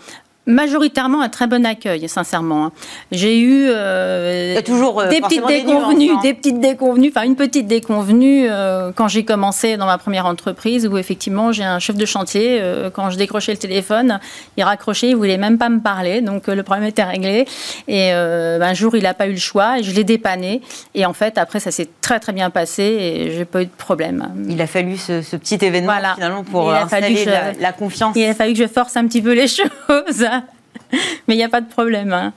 majoritairement 0.48 1.20
un 1.20 1.28
très 1.28 1.46
bon 1.46 1.64
accueil, 1.64 2.08
sincèrement. 2.08 2.66
Hein. 2.66 2.72
J'ai 3.12 3.38
eu 3.38 3.66
euh, 3.68 4.60
toujours, 4.62 5.00
euh, 5.00 5.08
des 5.08 5.20
petites 5.20 5.46
déconvenues, 5.46 6.10
hein. 6.10 6.20
des 6.22 6.34
petites 6.34 6.58
déconvenues, 6.58 7.12
enfin 7.14 7.26
une 7.26 7.36
petite 7.36 7.66
déconvenue 7.66 8.46
euh, 8.48 8.90
quand 8.94 9.08
j'ai 9.08 9.24
commencé 9.24 9.76
dans 9.76 9.84
ma 9.84 9.98
première 9.98 10.24
entreprise 10.24 10.86
où 10.86 10.96
effectivement 10.96 11.52
j'ai 11.52 11.64
un 11.64 11.78
chef 11.78 11.96
de 11.96 12.06
chantier. 12.06 12.62
quand 12.94 13.10
je 13.10 13.18
décrochais 13.18 13.52
le 13.52 13.58
téléphone, 13.58 14.18
il 14.56 14.64
raccrochait, 14.64 15.10
il 15.10 15.16
voulait 15.16 15.36
même 15.36 15.58
pas 15.58 15.68
me 15.68 15.80
parler, 15.80 16.22
donc 16.22 16.46
le 16.46 16.62
problème 16.62 16.86
était 16.86 17.04
réglé. 17.04 17.44
Et 17.86 18.10
ben, 18.10 18.62
un 18.62 18.74
jour 18.74 18.96
il 18.96 19.02
n'a 19.02 19.14
pas 19.14 19.26
eu 19.26 19.32
le 19.32 19.38
choix 19.38 19.78
et 19.78 19.82
je 19.82 19.94
l'ai 19.94 20.04
dépanné. 20.04 20.62
Et 20.94 21.04
en 21.04 21.12
fait 21.12 21.36
après 21.36 21.60
ça 21.60 21.70
s'est 21.70 21.88
très 22.00 22.20
très 22.20 22.32
bien 22.32 22.48
passé 22.48 22.82
et 22.82 23.36
j'ai 23.36 23.44
pas 23.44 23.62
eu 23.62 23.66
de 23.66 23.70
problème. 23.76 24.30
Il 24.48 24.60
a 24.62 24.66
fallu 24.66 24.96
ce, 24.96 25.36
petit 25.36 25.58
événement 25.62 25.92
finalement 26.14 26.44
pour 26.44 26.72
installer 26.72 27.26
la, 27.26 27.52
la 27.52 27.72
confiance. 27.72 28.16
Il 28.16 28.24
a 28.24 28.34
fallu 28.34 28.54
que 28.54 28.60
je 28.60 28.66
force 28.66 28.96
un 28.96 29.06
petit 29.06 29.20
peu 29.20 29.34
les 29.34 29.48
choses. 29.58 30.26
Mais 31.28 31.34
il 31.34 31.36
n'y 31.36 31.44
a 31.44 31.48
pas 31.48 31.60
de 31.60 31.68
problème. 31.68 32.12
Hein. 32.12 32.32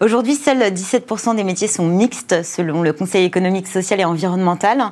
Aujourd'hui, 0.00 0.34
seuls 0.34 0.62
17% 0.62 1.36
des 1.36 1.44
métiers 1.44 1.68
sont 1.68 1.86
mixtes 1.86 2.42
selon 2.42 2.82
le 2.82 2.92
Conseil 2.92 3.24
économique, 3.24 3.68
social 3.68 4.00
et 4.00 4.04
environnemental. 4.04 4.82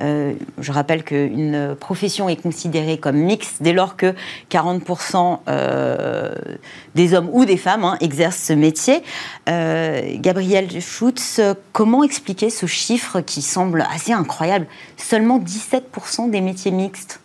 Euh, 0.00 0.34
je 0.58 0.72
rappelle 0.72 1.04
qu'une 1.04 1.74
profession 1.78 2.28
est 2.28 2.36
considérée 2.36 2.98
comme 2.98 3.16
mixte 3.16 3.62
dès 3.62 3.72
lors 3.72 3.96
que 3.96 4.14
40% 4.50 5.40
euh, 5.48 6.34
des 6.94 7.14
hommes 7.14 7.28
ou 7.32 7.44
des 7.44 7.56
femmes 7.56 7.84
hein, 7.84 7.96
exercent 8.00 8.42
ce 8.42 8.52
métier. 8.52 9.02
Euh, 9.48 10.02
Gabriel 10.16 10.80
Schutz, 10.80 11.40
comment 11.72 12.04
expliquer 12.04 12.50
ce 12.50 12.66
chiffre 12.66 13.20
qui 13.20 13.42
semble 13.42 13.86
assez 13.92 14.12
incroyable? 14.12 14.66
Seulement 14.96 15.38
17% 15.38 16.30
des 16.30 16.40
métiers 16.40 16.70
mixtes 16.70 17.21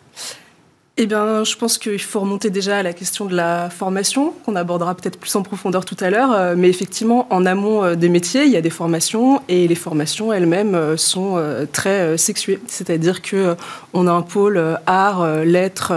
eh 1.00 1.06
bien, 1.06 1.44
je 1.44 1.54
pense 1.54 1.78
qu'il 1.78 2.00
faut 2.00 2.18
remonter 2.18 2.50
déjà 2.50 2.78
à 2.78 2.82
la 2.82 2.92
question 2.92 3.26
de 3.26 3.34
la 3.36 3.70
formation, 3.70 4.34
qu'on 4.44 4.56
abordera 4.56 4.96
peut-être 4.96 5.16
plus 5.16 5.34
en 5.36 5.42
profondeur 5.42 5.84
tout 5.84 5.96
à 6.00 6.10
l'heure. 6.10 6.32
Euh, 6.32 6.54
mais 6.58 6.68
effectivement, 6.68 7.28
en 7.30 7.46
amont 7.46 7.84
euh, 7.84 7.94
des 7.94 8.08
métiers, 8.08 8.46
il 8.46 8.50
y 8.50 8.56
a 8.56 8.60
des 8.60 8.68
formations 8.68 9.40
et 9.48 9.68
les 9.68 9.76
formations 9.76 10.32
elles-mêmes 10.32 10.74
euh, 10.74 10.96
sont 10.96 11.40
très 11.72 12.18
sexuées. 12.18 12.58
C'est-à-dire 12.66 13.22
que 13.22 13.54
on 13.92 14.08
a 14.08 14.12
un 14.12 14.22
pôle 14.22 14.60
art, 14.86 15.44
lettres. 15.44 15.92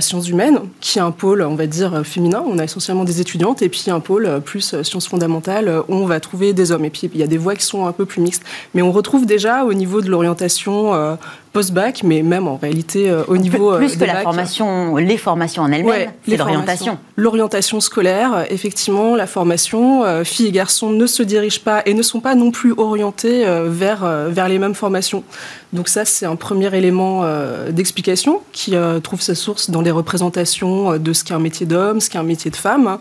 Sciences 0.00 0.28
humaines, 0.28 0.60
qui 0.80 0.98
est 0.98 1.02
un 1.02 1.10
pôle, 1.10 1.42
on 1.42 1.54
va 1.54 1.66
dire, 1.66 2.02
féminin. 2.04 2.42
On 2.46 2.58
a 2.58 2.64
essentiellement 2.64 3.04
des 3.04 3.20
étudiantes, 3.20 3.62
et 3.62 3.68
puis 3.68 3.84
un 3.88 4.00
pôle 4.00 4.40
plus 4.44 4.82
sciences 4.82 5.06
fondamentales, 5.06 5.82
où 5.88 5.94
on 5.94 6.06
va 6.06 6.20
trouver 6.20 6.52
des 6.52 6.72
hommes. 6.72 6.84
Et 6.84 6.90
puis, 6.90 7.10
il 7.12 7.20
y 7.20 7.22
a 7.22 7.26
des 7.26 7.38
voies 7.38 7.56
qui 7.56 7.64
sont 7.64 7.86
un 7.86 7.92
peu 7.92 8.06
plus 8.06 8.20
mixtes. 8.22 8.42
Mais 8.74 8.82
on 8.82 8.92
retrouve 8.92 9.26
déjà, 9.26 9.64
au 9.64 9.74
niveau 9.74 10.00
de 10.00 10.08
l'orientation 10.08 11.18
post-bac, 11.52 12.02
mais 12.04 12.22
même 12.22 12.46
en 12.46 12.56
réalité 12.56 13.10
euh, 13.10 13.24
au 13.26 13.36
niveau 13.36 13.74
plus 13.76 13.94
euh, 13.94 13.98
que 13.98 14.04
la 14.04 14.22
formation, 14.22 14.96
les 14.96 15.16
formations 15.16 15.62
en 15.62 15.72
elles-mêmes, 15.72 16.10
c'est 16.26 16.36
l'orientation. 16.36 16.98
L'orientation 17.16 17.80
scolaire, 17.80 18.44
effectivement, 18.50 19.16
la 19.16 19.26
formation, 19.26 20.04
euh, 20.04 20.24
filles 20.24 20.48
et 20.48 20.52
garçons 20.52 20.90
ne 20.90 21.06
se 21.06 21.22
dirigent 21.22 21.60
pas 21.64 21.82
et 21.86 21.94
ne 21.94 22.02
sont 22.02 22.20
pas 22.20 22.34
non 22.34 22.50
plus 22.50 22.72
orientés 22.76 23.44
vers 23.66 24.04
vers 24.28 24.48
les 24.48 24.58
mêmes 24.58 24.74
formations. 24.74 25.24
Donc 25.72 25.88
ça, 25.88 26.04
c'est 26.04 26.26
un 26.26 26.36
premier 26.36 26.74
élément 26.76 27.24
d'explication 27.70 28.40
qui 28.52 28.74
trouve 29.02 29.20
sa 29.20 29.34
source 29.34 29.70
dans 29.70 29.80
les 29.80 29.90
représentations 29.90 30.98
de 30.98 31.12
ce 31.12 31.24
qu'est 31.24 31.34
un 31.34 31.38
métier 31.38 31.66
d'homme, 31.66 32.00
ce 32.00 32.10
qu'est 32.10 32.18
un 32.18 32.24
métier 32.24 32.50
de 32.50 32.56
femme. 32.56 32.98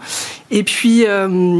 Et 0.51 0.63
puis 0.63 1.05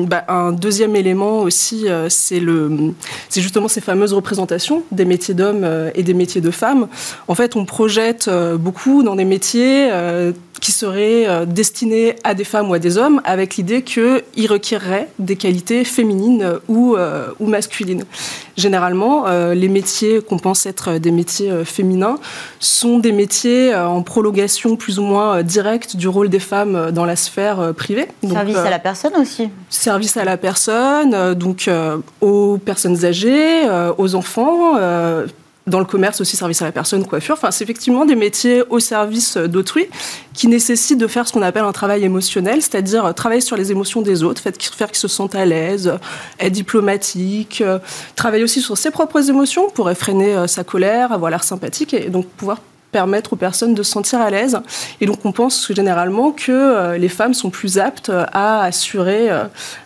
bah, 0.08 0.24
un 0.28 0.52
deuxième 0.52 0.96
élément 0.96 1.40
aussi, 1.40 1.88
c'est 2.10 2.40
le, 2.40 2.94
c'est 3.28 3.42
justement 3.42 3.68
ces 3.68 3.82
fameuses 3.82 4.14
représentations 4.14 4.84
des 4.92 5.06
métiers 5.06 5.34
d'hommes 5.34 5.68
et 5.96 6.04
des 6.04 6.14
métiers 6.14 6.42
de 6.42 6.52
femmes 6.52 6.88
en 7.28 7.36
fait, 7.36 7.56
on 7.56 7.66
projette 7.66 8.28
euh, 8.28 8.58
beaucoup 8.58 9.04
dans 9.04 9.16
des 9.16 9.26
métiers 9.26 9.90
euh, 9.92 10.32
qui 10.62 10.72
seraient 10.72 11.28
euh, 11.28 11.46
destinés 11.46 12.16
à 12.24 12.34
des 12.34 12.44
femmes 12.44 12.70
ou 12.70 12.74
à 12.74 12.80
des 12.80 12.98
hommes, 12.98 13.22
avec 13.24 13.56
l'idée 13.56 13.84
qu'ils 13.84 14.48
requéreraient 14.48 15.10
des 15.20 15.36
qualités 15.36 15.84
féminines 15.84 16.60
ou, 16.68 16.96
ou 17.40 17.48
masculines. 17.48 18.04
Généralement, 18.60 19.26
les 19.54 19.70
métiers 19.70 20.22
qu'on 20.22 20.38
pense 20.38 20.66
être 20.66 20.98
des 20.98 21.12
métiers 21.12 21.64
féminins 21.64 22.18
sont 22.60 23.00
des 23.00 23.14
métiers 23.14 23.74
en 23.74 24.04
prolongation 24.04 24.76
plus 24.76 25.00
ou 25.00 25.04
moins 25.04 25.44
directe 25.44 25.96
du 25.96 26.08
rôle 26.08 26.28
des 26.30 26.40
femmes 26.40 26.92
dans 26.92 27.06
la 27.06 27.16
sphère 27.16 27.74
privée. 27.74 28.08
service 28.28 28.58
à 28.58 28.70
la 28.70 28.80
personne 28.80 29.14
aussi. 29.16 29.50
Service 29.70 30.18
à 30.18 30.26
la 30.26 30.36
personne, 30.36 31.34
donc 31.36 31.70
aux 32.20 32.58
personnes 32.58 33.06
âgées, 33.06 33.64
aux 33.98 34.16
enfants 34.16 34.76
dans 35.70 35.80
le 35.80 35.86
commerce 35.86 36.22
aussi, 36.22 36.36
service 36.36 36.62
à 36.62 36.66
la 36.66 36.72
personne, 36.72 37.06
coiffure. 37.06 37.36
Enfin, 37.36 37.52
c'est 37.52 37.64
effectivement 37.64 38.06
des 38.06 38.16
métiers 38.16 38.64
au 38.70 38.80
service 38.80 39.38
d'autrui 39.38 39.88
qui 40.34 40.48
nécessitent 40.48 41.00
de 41.00 41.08
faire 41.08 41.28
ce 41.28 41.34
qu'on 41.34 41.42
appelle 41.42 41.64
un 41.64 41.72
travail 41.72 42.04
émotionnel, 42.04 42.62
c'est-à-dire 42.62 43.14
travailler 43.14 43.42
sur 43.42 43.56
les 43.56 43.72
émotions 43.72 44.02
des 44.02 44.24
autres, 44.24 44.42
faire 44.42 44.54
qu'ils 44.54 45.00
se 45.00 45.08
sentent 45.08 45.36
à 45.36 45.46
l'aise, 45.46 45.94
être 46.40 46.54
diplomatique, 46.54 47.62
euh, 47.62 47.80
travailler 48.16 48.44
aussi 48.44 48.62
sur 48.62 48.78
ses 48.78 48.92
propres 48.92 49.30
émotions 49.30 49.70
pour 49.70 49.90
effréner 49.90 50.36
euh, 50.36 50.48
sa 50.48 50.64
colère, 50.64 51.12
avoir 51.12 51.32
l'air 51.32 51.44
sympathique 51.44 51.94
et 51.94 52.10
donc 52.10 52.26
pouvoir 52.28 52.60
permettre 52.92 53.34
aux 53.34 53.36
personnes 53.36 53.74
de 53.74 53.84
se 53.84 53.92
sentir 53.92 54.20
à 54.22 54.30
l'aise. 54.30 54.60
Et 55.02 55.06
donc 55.06 55.26
on 55.26 55.32
pense 55.32 55.72
généralement 55.74 56.32
que 56.32 56.52
euh, 56.52 56.98
les 56.98 57.10
femmes 57.10 57.34
sont 57.34 57.50
plus 57.50 57.78
aptes 57.78 58.12
à 58.32 58.64
assurer, 58.64 59.30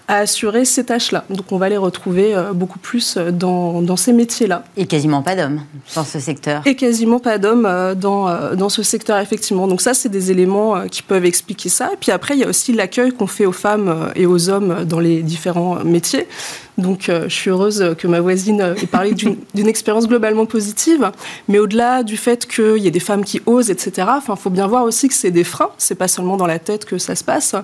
à 0.08 0.18
assurer 0.18 0.66
ces 0.66 0.84
tâches-là. 0.86 1.24
Donc 1.30 1.52
on 1.52 1.58
va 1.58 1.70
les 1.70 1.78
retrouver 1.78 2.36
euh, 2.36 2.54
beaucoup 2.54 2.80
plus 2.80 3.16
euh, 3.16 3.32
dans, 3.32 3.82
dans 3.82 3.96
ces 3.96 4.13
métiers-là. 4.13 4.63
Et 4.76 4.86
quasiment 4.86 5.22
pas 5.22 5.36
d'hommes 5.36 5.62
dans 5.96 6.04
ce 6.04 6.20
secteur. 6.20 6.62
Et 6.66 6.76
quasiment 6.76 7.20
pas 7.20 7.38
d'hommes 7.38 7.66
euh, 7.66 7.96
dans, 7.96 8.56
dans 8.56 8.70
ce 8.70 8.84
secteur, 8.84 9.20
effectivement. 9.20 9.68
Donc 9.68 9.82
ça, 9.82 9.94
c'est 9.94 10.10
des 10.10 10.32
éléments 10.32 10.88
qui 10.88 11.02
peuvent 11.02 11.26
expliquer 11.26 11.70
ça. 11.70 11.89
Et 11.94 11.98
puis 11.98 12.12
après, 12.12 12.36
il 12.36 12.42
y 12.42 12.44
a 12.44 12.48
aussi 12.48 12.74
l'accueil 12.74 13.12
qu'on 13.12 13.28
fait 13.28 13.46
aux 13.46 13.52
femmes 13.54 14.12
et 14.16 14.26
aux 14.26 14.50
hommes 14.50 14.84
dans 14.86 15.00
les 15.00 15.22
différents 15.22 15.84
métiers. 15.84 16.28
Donc 16.77 17.05
je 17.07 17.29
suis 17.29 17.49
heureuse 17.49 17.95
que 17.97 18.07
ma 18.07 18.19
voisine 18.19 18.75
ait 18.81 18.88
parlé 18.88 19.13
d'une 19.53 19.67
expérience 19.67 20.07
globalement 20.07 20.45
positive. 20.45 21.12
Mais 21.47 21.59
au-delà 21.59 22.03
du 22.03 22.17
fait 22.17 22.47
qu'il 22.47 22.77
y 22.77 22.88
ait 22.88 22.91
des 22.91 22.99
femmes 22.99 23.23
qui 23.23 23.41
osent, 23.45 23.69
etc., 23.69 24.07
il 24.27 24.36
faut 24.36 24.49
bien 24.49 24.67
voir 24.67 24.83
aussi 24.83 25.07
que 25.07 25.13
c'est 25.13 25.31
des 25.31 25.43
freins. 25.43 25.69
C'est 25.77 25.95
pas 25.95 26.07
seulement 26.07 26.38
dans 26.38 26.47
la 26.47 26.59
tête 26.59 26.86
que 26.86 26.97
ça 26.97 27.15
se 27.15 27.23
passe. 27.23 27.55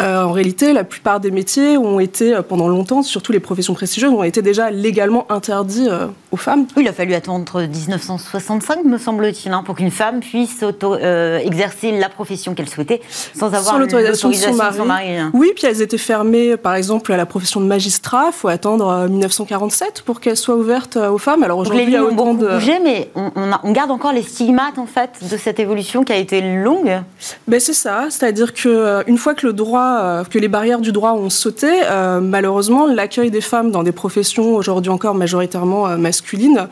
En 0.00 0.32
réalité, 0.32 0.72
la 0.72 0.84
plupart 0.84 1.20
des 1.20 1.30
métiers 1.30 1.76
ont 1.76 2.00
été 2.00 2.34
euh, 2.34 2.42
pendant 2.42 2.68
longtemps, 2.68 3.02
surtout 3.02 3.32
les 3.32 3.40
professions 3.40 3.74
prestigieuses, 3.74 4.12
ont 4.12 4.22
été 4.22 4.42
déjà 4.42 4.70
légalement 4.70 5.30
interdits 5.30 5.88
euh, 5.88 6.06
aux 6.30 6.36
femmes. 6.36 6.66
Oui, 6.76 6.84
il 6.84 6.88
a 6.88 6.92
fallu 6.92 7.14
attendre 7.14 7.60
1965, 7.62 8.84
me 8.84 8.98
semble-t-il, 8.98 9.52
hein, 9.52 9.62
pour 9.64 9.76
qu'une 9.76 9.90
femme 9.90 10.20
puisse 10.20 10.62
auto, 10.62 10.94
euh, 10.94 11.38
exercer 11.38 11.92
la 11.92 12.08
profession 12.08 12.54
qu'elle 12.54 12.68
souhaitait 12.68 13.00
sans 13.34 13.54
avoir 13.54 13.78
l'autorisation 13.78 14.30
de 14.30 14.34
son 14.34 14.84
mari. 14.84 15.16
Hein. 15.16 15.30
Oui, 15.34 15.52
puis 15.54 15.66
elles 15.66 15.82
étaient 15.82 15.98
fermées, 15.98 16.56
par 16.56 16.74
exemple, 16.74 17.12
à 17.12 17.16
la 17.16 17.26
profession 17.26 17.60
de 17.60 17.66
magistrat. 17.66 18.26
Il 18.28 18.32
faut 18.32 18.48
attendre 18.48 19.08
1947 19.08 20.02
pour 20.04 20.20
qu'elle 20.20 20.36
soit 20.36 20.56
ouverte 20.56 20.96
aux 20.96 21.18
femmes. 21.18 21.42
Alors 21.42 21.58
aujourd'hui, 21.58 21.84
il 21.84 21.90
y 21.90 21.96
a 21.96 22.04
autant 22.04 22.34
de... 22.34 22.48
bougé, 22.48 22.78
mais 22.82 23.10
on, 23.14 23.30
on, 23.62 23.72
garde 23.72 23.90
encore 23.90 24.12
les 24.12 24.22
stigmates 24.22 24.78
en 24.78 24.86
fait 24.86 25.10
de 25.30 25.36
cette 25.36 25.60
évolution 25.60 26.04
qui 26.04 26.12
a 26.12 26.16
été 26.16 26.40
longue. 26.40 27.02
Ben 27.46 27.60
c'est 27.60 27.72
ça, 27.72 28.06
c'est-à-dire 28.10 28.54
que 28.54 29.02
une 29.06 29.18
fois 29.18 29.34
que 29.34 29.46
le 29.46 29.52
droit, 29.52 29.91
que 30.30 30.38
les 30.38 30.48
barrières 30.48 30.80
du 30.80 30.92
droit 30.92 31.12
ont 31.12 31.30
sauté 31.30 31.82
euh, 31.84 32.20
malheureusement, 32.20 32.86
l'accueil 32.86 33.30
des 33.30 33.40
femmes 33.40 33.70
dans 33.70 33.82
des 33.82 33.92
professions 33.92 34.54
aujourd'hui 34.54 34.90
encore 34.90 35.14
majoritairement 35.14 35.88
euh, 35.88 35.96
masculines 35.96 36.68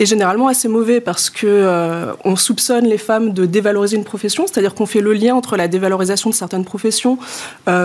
est 0.00 0.06
généralement 0.06 0.48
assez 0.48 0.68
mauvais 0.68 1.00
parce 1.00 1.30
que 1.30 1.46
euh, 1.46 2.12
on 2.24 2.36
soupçonne 2.36 2.86
les 2.86 2.98
femmes 2.98 3.32
de 3.32 3.46
dévaloriser 3.46 3.96
une 3.96 4.04
profession, 4.04 4.46
c'est-à-dire 4.46 4.74
qu'on 4.74 4.86
fait 4.86 5.00
le 5.00 5.12
lien 5.12 5.34
entre 5.34 5.56
la 5.56 5.68
dévalorisation 5.68 6.30
de 6.30 6.34
certaines 6.34 6.64
professions, 6.64 7.18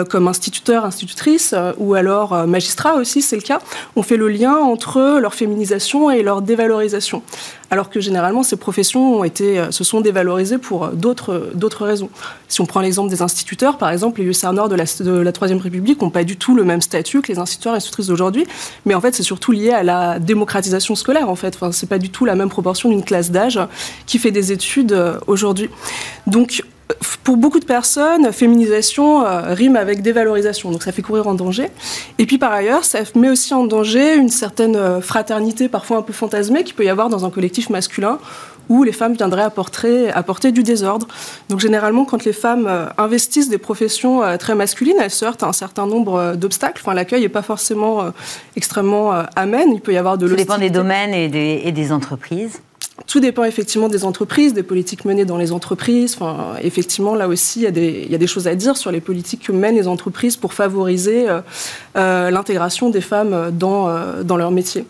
comme 0.09 0.27
instituteur, 0.27 0.85
institutrice, 0.85 1.53
ou 1.77 1.93
alors 1.93 2.47
magistrat 2.47 2.95
aussi, 2.95 3.21
c'est 3.21 3.35
le 3.35 3.41
cas. 3.41 3.59
On 3.95 4.03
fait 4.03 4.17
le 4.17 4.27
lien 4.27 4.55
entre 4.55 5.19
leur 5.19 5.33
féminisation 5.33 6.09
et 6.09 6.23
leur 6.23 6.41
dévalorisation 6.41 7.21
alors 7.71 7.91
que 7.91 7.99
généralement 7.99 8.41
ces 8.41 8.57
professions 8.57 9.19
ont 9.19 9.23
été, 9.23 9.63
se 9.69 9.83
sont 9.83 10.01
dévalorisées 10.01 10.57
pour 10.57 10.87
d'autres, 10.87 11.85
raisons. 11.85 12.09
Si 12.47 12.61
on 12.61 12.65
prend 12.65 12.81
l'exemple 12.81 13.11
des 13.11 13.21
instituteurs, 13.21 13.77
par 13.77 13.91
exemple, 13.91 14.21
les 14.21 14.25
hussards 14.25 14.53
noirs 14.69 14.87
de 14.97 15.03
la, 15.03 15.11
de 15.11 15.19
la 15.19 15.31
Troisième 15.31 15.59
République 15.59 16.01
n'ont 16.01 16.09
pas 16.09 16.23
du 16.23 16.37
tout 16.37 16.55
le 16.55 16.63
même 16.63 16.81
statut 16.81 17.21
que 17.21 17.31
les 17.31 17.39
instituteurs 17.39 17.73
et 17.73 17.77
institutrices 17.77 18.07
d'aujourd'hui, 18.07 18.45
mais 18.85 18.93
en 18.93 19.01
fait 19.01 19.15
c'est 19.15 19.23
surtout 19.23 19.51
lié 19.51 19.71
à 19.71 19.83
la 19.83 20.19
démocratisation 20.19 20.95
scolaire 20.95 21.29
en 21.29 21.35
fait. 21.35 21.55
Enfin, 21.55 21.71
c'est 21.71 21.89
pas 21.89 21.99
du 21.99 22.09
tout 22.09 22.25
la 22.25 22.35
même 22.35 22.49
proportion 22.49 22.89
d'une 22.89 23.03
classe 23.03 23.31
d'âge 23.31 23.59
qui 24.05 24.19
fait 24.19 24.31
des 24.31 24.51
études 24.51 24.93
euh, 24.93 25.19
aujourd'hui. 25.27 25.69
Donc 26.27 26.63
pour 27.23 27.37
beaucoup 27.37 27.59
de 27.59 27.65
personnes, 27.65 28.31
féminisation 28.31 29.25
euh, 29.25 29.53
rime 29.53 29.75
avec 29.75 30.01
dévalorisation, 30.01 30.71
donc 30.71 30.83
ça 30.83 30.91
fait 30.91 31.01
courir 31.01 31.27
en 31.27 31.35
danger. 31.35 31.69
Et 32.17 32.25
puis 32.25 32.37
par 32.37 32.51
ailleurs, 32.51 32.83
ça 32.83 32.99
met 33.15 33.29
aussi 33.29 33.53
en 33.53 33.65
danger 33.65 34.15
une 34.15 34.29
certaine 34.29 34.75
euh, 34.75 35.01
fraternité, 35.01 35.69
parfois 35.69 35.97
un 35.97 36.01
peu 36.01 36.13
fantasmée, 36.13 36.63
qu'il 36.63 36.75
peut 36.75 36.85
y 36.85 36.89
avoir 36.89 37.09
dans 37.09 37.25
un 37.25 37.29
collectif 37.29 37.69
masculin, 37.69 38.17
où 38.69 38.83
les 38.83 38.91
femmes 38.91 39.13
viendraient 39.13 39.43
apporter, 39.43 40.11
apporter 40.11 40.51
du 40.51 40.63
désordre. 40.63 41.07
Donc 41.49 41.59
généralement, 41.59 42.05
quand 42.05 42.23
les 42.23 42.33
femmes 42.33 42.67
euh, 42.67 42.85
investissent 42.97 43.49
des 43.49 43.57
professions 43.57 44.23
euh, 44.23 44.37
très 44.37 44.55
masculines, 44.55 44.97
elles 45.01 45.11
se 45.11 45.25
heurtent 45.25 45.43
à 45.43 45.47
un 45.47 45.53
certain 45.53 45.87
nombre 45.87 46.15
euh, 46.15 46.35
d'obstacles. 46.35 46.81
Enfin, 46.85 46.93
l'accueil 46.93 47.21
n'est 47.21 47.29
pas 47.29 47.41
forcément 47.41 48.11
extrêmement 48.55 49.11
amène. 49.35 49.73
Il 49.73 49.81
peut 49.81 49.93
y 49.93 49.97
avoir 49.97 50.17
de 50.17 50.27
Ça 50.27 50.35
dépend 50.35 50.57
des 50.57 50.69
domaines 50.69 51.13
et 51.13 51.27
des, 51.27 51.61
et 51.65 51.71
des 51.71 51.91
entreprises. 51.91 52.61
Tout 53.07 53.19
dépend 53.19 53.43
effectivement 53.43 53.87
des 53.87 54.05
entreprises, 54.05 54.53
des 54.53 54.63
politiques 54.63 55.05
menées 55.05 55.25
dans 55.25 55.37
les 55.37 55.51
entreprises. 55.51 56.15
Enfin, 56.19 56.53
effectivement, 56.61 57.15
là 57.15 57.27
aussi, 57.27 57.59
il 57.59 57.63
y, 57.63 57.67
a 57.67 57.71
des, 57.71 58.03
il 58.05 58.11
y 58.11 58.15
a 58.15 58.17
des 58.17 58.27
choses 58.27 58.47
à 58.47 58.55
dire 58.55 58.77
sur 58.77 58.91
les 58.91 59.01
politiques 59.01 59.43
que 59.43 59.51
mènent 59.51 59.75
les 59.75 59.87
entreprises 59.87 60.37
pour 60.37 60.53
favoriser 60.53 61.25
l'intégration 61.95 62.89
des 62.89 63.01
femmes 63.01 63.51
dans, 63.51 64.23
dans 64.23 64.37
leur 64.37 64.51
métier. 64.51 64.85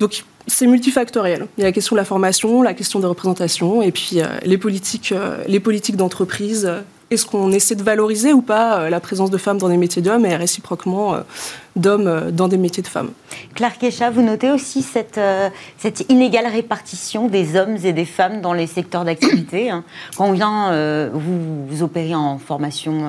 Donc, 0.00 0.24
c'est 0.48 0.66
multifactoriel. 0.66 1.46
Il 1.56 1.60
y 1.60 1.64
a 1.64 1.66
la 1.66 1.72
question 1.72 1.94
de 1.94 2.00
la 2.00 2.04
formation, 2.04 2.62
la 2.62 2.74
question 2.74 2.98
des 3.00 3.06
représentations, 3.06 3.82
et 3.82 3.92
puis 3.92 4.14
euh, 4.16 4.26
les 4.42 4.58
politiques, 4.58 5.12
euh, 5.12 5.44
les 5.46 5.60
politiques 5.60 5.96
d'entreprise. 5.96 6.70
Est-ce 7.10 7.24
qu'on 7.24 7.52
essaie 7.52 7.74
de 7.74 7.82
valoriser 7.82 8.34
ou 8.34 8.42
pas 8.42 8.80
euh, 8.80 8.90
la 8.90 9.00
présence 9.00 9.30
de 9.30 9.38
femmes 9.38 9.56
dans 9.56 9.68
des 9.68 9.76
métiers 9.76 10.02
d'hommes 10.02 10.26
et 10.26 10.36
réciproquement 10.36 11.16
d'hommes 11.76 12.30
dans 12.32 12.48
des 12.48 12.58
métiers 12.58 12.82
de 12.82 12.88
femmes? 12.88 13.12
Claire 13.54 13.78
Kesha, 13.78 14.10
vous 14.10 14.22
notez 14.22 14.50
aussi 14.50 14.82
cette, 14.82 15.20
cette 15.78 16.10
inégale 16.10 16.46
répartition 16.46 17.28
des 17.28 17.56
hommes 17.56 17.76
et 17.84 17.92
des 17.92 18.04
femmes 18.04 18.40
dans 18.40 18.52
les 18.52 18.66
secteurs 18.66 19.04
d'activité. 19.04 19.70
Hein. 19.70 19.84
Vient, 20.32 21.08
vous, 21.12 21.66
vous, 21.66 21.82
opérez 21.82 22.14
en 22.14 22.38
formation 22.38 23.04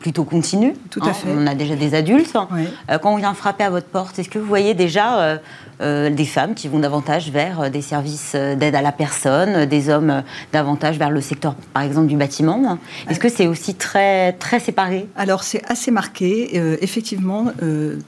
plutôt 0.00 0.24
continue. 0.24 0.74
Tout 0.90 1.00
à 1.02 1.08
hein. 1.08 1.12
fait. 1.12 1.28
On 1.30 1.46
a 1.46 1.54
déjà 1.54 1.76
des 1.76 1.94
adultes. 1.94 2.34
Euh, 2.90 2.98
quand 2.98 3.12
on 3.12 3.16
vient 3.16 3.34
frapper 3.34 3.64
à 3.64 3.70
votre 3.70 3.86
porte, 3.86 4.18
est-ce 4.18 4.28
que 4.28 4.38
vous 4.38 4.46
voyez 4.46 4.74
déjà 4.74 5.38
euh, 5.80 6.08
des 6.08 6.24
femmes 6.24 6.54
qui 6.54 6.68
vont 6.68 6.78
davantage 6.78 7.30
vers 7.30 7.62
euh, 7.62 7.68
des 7.68 7.82
services 7.82 8.32
euh, 8.36 8.54
d'aide 8.54 8.76
à 8.76 8.82
la 8.82 8.92
personne, 8.92 9.66
des 9.66 9.88
hommes 9.88 10.22
davantage 10.52 10.98
vers 10.98 11.10
le 11.10 11.20
secteur, 11.20 11.56
par 11.72 11.82
exemple, 11.82 12.06
du 12.06 12.16
bâtiment 12.16 12.78
Est-ce 13.10 13.18
que 13.18 13.28
c'est 13.28 13.48
aussi 13.48 13.74
très, 13.74 14.34
très 14.34 14.60
séparé? 14.60 15.08
Alors 15.16 15.42
c'est 15.42 15.62
assez 15.68 15.90
marqué. 15.90 16.56
Effectivement, 16.80 17.46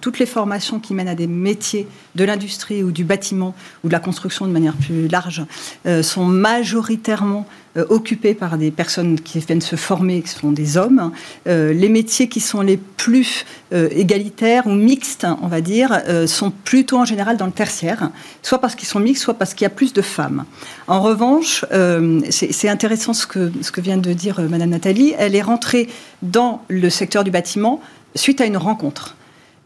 toutes 0.00 0.18
les 0.18 0.26
formations 0.26 0.78
qui 0.78 0.95
mènent 0.95 1.09
à 1.09 1.14
des 1.14 1.26
métiers 1.26 1.88
de 2.14 2.24
l'industrie 2.24 2.82
ou 2.82 2.93
du 2.93 3.05
bâtiment 3.05 3.55
ou 3.82 3.88
de 3.88 3.93
la 3.93 3.99
construction 3.99 4.47
de 4.47 4.53
manière 4.53 4.74
plus 4.74 5.09
large 5.09 5.45
sont 6.03 6.24
majoritairement 6.24 7.47
occupées 7.88 8.34
par 8.34 8.57
des 8.57 8.70
personnes 8.70 9.20
qui 9.20 9.38
viennent 9.40 9.61
se 9.61 9.76
former, 9.76 10.22
qui 10.22 10.30
sont 10.30 10.53
des 10.53 10.76
hommes. 10.76 11.12
Les 11.47 11.88
métiers 11.88 12.28
qui 12.28 12.40
sont 12.40 12.61
les 12.61 12.76
plus 12.76 13.45
égalitaires 13.72 14.66
ou 14.66 14.72
mixtes, 14.72 15.26
on 15.43 15.49
va 15.49 15.61
dire, 15.61 16.01
sont 16.26 16.51
plutôt 16.51 16.99
en 16.99 17.05
général 17.05 17.36
dans 17.36 17.47
le 17.47 17.53
soit 18.42 18.61
parce 18.61 18.74
qu'ils 18.74 18.88
sont 18.88 19.00
mixtes, 19.00 19.22
soit 19.22 19.34
parce 19.34 19.54
qu'il 19.54 19.64
y 19.64 19.66
a 19.66 19.70
plus 19.70 19.92
de 19.92 20.02
femmes. 20.02 20.44
En 20.86 21.00
revanche, 21.00 21.64
euh, 21.72 22.20
c'est 22.30 22.68
intéressant 22.68 23.12
ce 23.12 23.26
que, 23.26 23.52
ce 23.62 23.70
que 23.70 23.80
vient 23.80 23.96
de 23.96 24.12
dire 24.12 24.40
euh, 24.40 24.48
Madame 24.48 24.70
Nathalie. 24.70 25.14
Elle 25.18 25.34
est 25.34 25.42
rentrée 25.42 25.88
dans 26.22 26.62
le 26.68 26.90
secteur 26.90 27.24
du 27.24 27.30
bâtiment 27.30 27.80
suite 28.14 28.40
à 28.40 28.46
une 28.46 28.57
rencontre. 28.57 29.16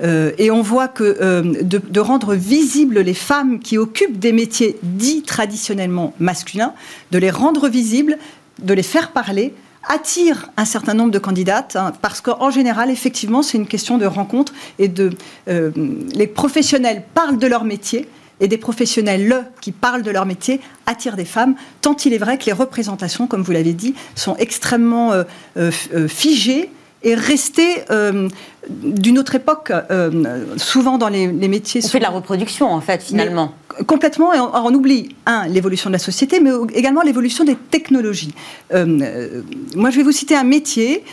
Euh, 0.02 0.32
et 0.38 0.50
on 0.50 0.62
voit 0.62 0.88
que 0.88 1.18
euh, 1.20 1.42
de 1.62 2.00
rendre 2.00 2.34
visibles 2.34 3.00
les 3.00 3.14
femmes 3.14 3.58
qui 3.58 3.76
occupent 3.76 4.18
des 4.18 4.32
métiers 4.32 4.78
dits 4.82 5.22
traditionnellement 5.22 6.14
masculins, 6.18 6.72
de 7.10 7.18
les 7.18 7.30
rendre 7.30 7.68
visibles, 7.68 8.18
de 8.62 8.74
les 8.74 8.82
faire 8.82 9.12
parler, 9.12 9.54
attire 9.88 10.50
un 10.56 10.64
certain 10.64 10.94
nombre 10.94 11.10
de 11.10 11.18
candidates, 11.18 11.76
hein, 11.76 11.92
parce 12.02 12.20
qu'en 12.20 12.50
général, 12.50 12.90
effectivement, 12.90 13.42
c'est 13.42 13.58
une 13.58 13.66
question 13.66 13.98
de 13.98 14.06
rencontre 14.06 14.52
et 14.78 14.88
de... 14.88 15.10
euh, 15.48 15.70
les 16.14 16.26
professionnels 16.26 17.04
parlent 17.14 17.38
de 17.38 17.46
leur 17.46 17.64
métier, 17.64 18.08
et 18.40 18.48
des 18.48 18.56
professionnels 18.56 19.28
le, 19.28 19.42
qui 19.60 19.70
parlent 19.70 20.02
de 20.02 20.10
leur 20.10 20.26
métier 20.26 20.60
attirent 20.86 21.16
des 21.16 21.24
femmes, 21.24 21.54
tant 21.82 21.94
il 22.04 22.12
est 22.12 22.18
vrai 22.18 22.38
que 22.38 22.46
les 22.46 22.52
représentations, 22.52 23.26
comme 23.26 23.42
vous 23.42 23.52
l'avez 23.52 23.74
dit, 23.74 23.94
sont 24.14 24.34
extrêmement 24.36 25.12
euh, 25.12 25.24
euh, 25.56 26.08
figées 26.08 26.70
et 27.02 27.14
restées 27.14 27.82
euh, 27.90 28.28
d'une 28.68 29.18
autre 29.18 29.34
époque, 29.34 29.72
euh, 29.90 30.44
souvent 30.56 30.98
dans 30.98 31.08
les, 31.08 31.26
les 31.26 31.48
métiers. 31.48 31.80
On 31.84 31.88
fait 31.88 31.98
de 31.98 32.04
la 32.04 32.10
reproduction, 32.10 32.70
en 32.70 32.80
fait, 32.80 33.02
finalement. 33.02 33.54
Complètement, 33.86 34.34
et 34.34 34.40
on, 34.40 34.54
on 34.54 34.74
oublie, 34.74 35.14
un, 35.24 35.48
l'évolution 35.48 35.88
de 35.88 35.94
la 35.94 35.98
société, 35.98 36.40
mais 36.40 36.50
également 36.74 37.00
l'évolution 37.00 37.44
des 37.44 37.54
technologies. 37.56 38.34
Euh, 38.74 38.84
euh, 39.00 39.42
moi, 39.74 39.90
je 39.90 39.96
vais 39.96 40.02
vous 40.02 40.12
citer 40.12 40.36
un 40.36 40.44
métier 40.44 41.04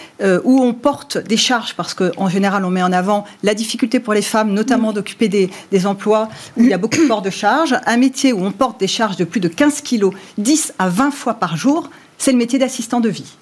où 0.43 0.61
on 0.61 0.73
porte 0.73 1.17
des 1.17 1.37
charges, 1.37 1.75
parce 1.75 1.93
qu'en 1.93 2.27
général, 2.27 2.65
on 2.65 2.69
met 2.69 2.83
en 2.83 2.91
avant 2.91 3.25
la 3.43 3.53
difficulté 3.53 3.99
pour 3.99 4.13
les 4.13 4.21
femmes, 4.21 4.51
notamment 4.53 4.91
d'occuper 4.91 5.29
des, 5.29 5.49
des 5.71 5.87
emplois 5.87 6.27
où 6.57 6.63
il 6.63 6.69
y 6.69 6.73
a 6.73 6.77
beaucoup 6.77 6.97
de 6.97 7.07
port 7.07 7.21
de 7.21 7.29
charges. 7.29 7.75
Un 7.85 7.97
métier 7.97 8.33
où 8.33 8.43
on 8.43 8.51
porte 8.51 8.79
des 8.79 8.87
charges 8.87 9.15
de 9.15 9.23
plus 9.23 9.39
de 9.39 9.47
15 9.47 9.81
kilos, 9.81 10.13
10 10.37 10.73
à 10.79 10.89
20 10.89 11.11
fois 11.11 11.35
par 11.35 11.55
jour, 11.55 11.89
c'est 12.17 12.31
le 12.31 12.37
métier 12.37 12.59
d'assistant 12.59 12.99
de 12.99 13.09
vie 13.09 13.37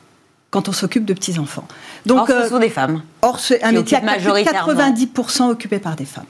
quand 0.55 0.69
on 0.69 0.71
s'occupe 0.71 1.03
de 1.03 1.13
petits-enfants. 1.13 1.67
Donc, 2.05 2.29
Or, 2.29 2.29
euh, 2.29 2.43
ce 2.45 2.49
sont 2.51 2.59
des 2.59 2.69
femmes. 2.69 3.01
Or, 3.21 3.41
c'est 3.41 3.61
un 3.61 3.73
métier 3.73 3.97
à 3.97 3.99
occupent 3.99 4.09
majoritairement. 4.23 4.73
90% 4.73 5.49
occupé 5.49 5.79
par 5.79 5.97
des 5.97 6.05
femmes. 6.05 6.23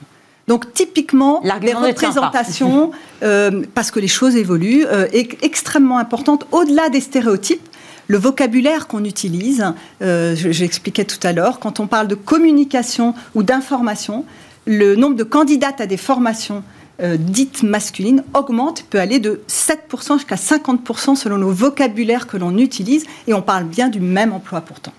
Donc, 0.48 0.72
typiquement, 0.74 1.40
les 1.44 1.72
représentations, 1.90 2.90
euh, 3.22 3.62
parce 3.76 3.92
que 3.92 4.00
les 4.00 4.08
choses 4.08 4.34
évoluent, 4.34 4.84
euh, 4.88 5.06
est 5.12 5.44
extrêmement 5.44 5.98
importante, 5.98 6.44
au-delà 6.50 6.88
des 6.88 7.00
stéréotypes. 7.00 7.68
Le 8.08 8.18
vocabulaire 8.18 8.88
qu'on 8.88 9.04
utilise, 9.04 9.64
euh, 10.02 10.34
je- 10.34 10.50
j'expliquais 10.50 11.04
tout 11.04 11.24
à 11.24 11.32
l'heure, 11.32 11.60
quand 11.60 11.78
on 11.78 11.86
parle 11.86 12.08
de 12.08 12.16
communication 12.16 13.14
ou 13.36 13.44
d'information, 13.44 14.24
le 14.66 14.96
nombre 14.96 15.14
de 15.14 15.22
candidates 15.24 15.80
à 15.80 15.86
des 15.86 15.96
formations 15.96 16.64
euh, 17.02 17.16
dites 17.18 17.62
masculines 17.62 18.22
augmente, 18.34 18.84
peut 18.88 19.00
aller 19.00 19.18
de 19.18 19.42
7% 19.48 20.14
jusqu'à 20.14 20.36
50% 20.36 21.14
selon 21.16 21.36
le 21.36 21.46
vocabulaire 21.46 22.26
que 22.26 22.36
l'on 22.36 22.56
utilise, 22.58 23.04
et 23.26 23.34
on 23.34 23.42
parle 23.42 23.64
bien 23.64 23.88
du 23.88 24.00
même 24.00 24.32
emploi 24.32 24.60
pourtant. 24.60 24.92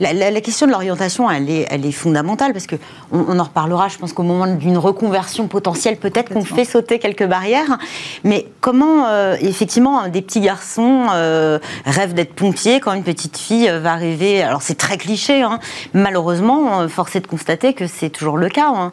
La, 0.00 0.12
la- 0.12 0.30
la 0.30 0.40
question 0.40 0.66
de 0.66 0.72
l'orientation, 0.72 1.30
elle 1.30 1.48
est, 1.50 1.66
elle 1.70 1.84
est 1.86 1.92
fondamentale 1.92 2.52
parce 2.52 2.66
que 2.66 2.76
on, 3.12 3.24
on 3.28 3.38
en 3.38 3.44
reparlera. 3.44 3.88
Je 3.88 3.98
pense 3.98 4.12
qu'au 4.12 4.22
moment 4.24 4.46
d'une 4.52 4.76
reconversion 4.78 5.46
potentielle, 5.48 5.96
peut-être 5.98 6.32
qu'on 6.32 6.44
fait 6.44 6.64
sauter 6.64 6.98
quelques 6.98 7.26
barrières. 7.26 7.78
Mais 8.24 8.46
comment, 8.60 9.06
euh, 9.06 9.36
effectivement, 9.40 10.08
des 10.08 10.22
petits 10.22 10.40
garçons 10.40 11.06
euh, 11.12 11.58
rêvent 11.84 12.14
d'être 12.14 12.34
pompiers 12.34 12.80
quand 12.80 12.92
une 12.92 13.04
petite 13.04 13.38
fille 13.38 13.68
va 13.80 13.92
arriver 13.92 14.42
Alors 14.42 14.62
c'est 14.62 14.74
très 14.76 14.98
cliché. 14.98 15.42
hein. 15.42 15.60
Malheureusement, 15.94 16.88
force 16.88 17.14
est 17.16 17.20
de 17.20 17.26
constater 17.28 17.72
que 17.74 17.86
c'est 17.86 18.10
toujours 18.10 18.36
le 18.36 18.48
cas. 18.48 18.68
hein. 18.74 18.92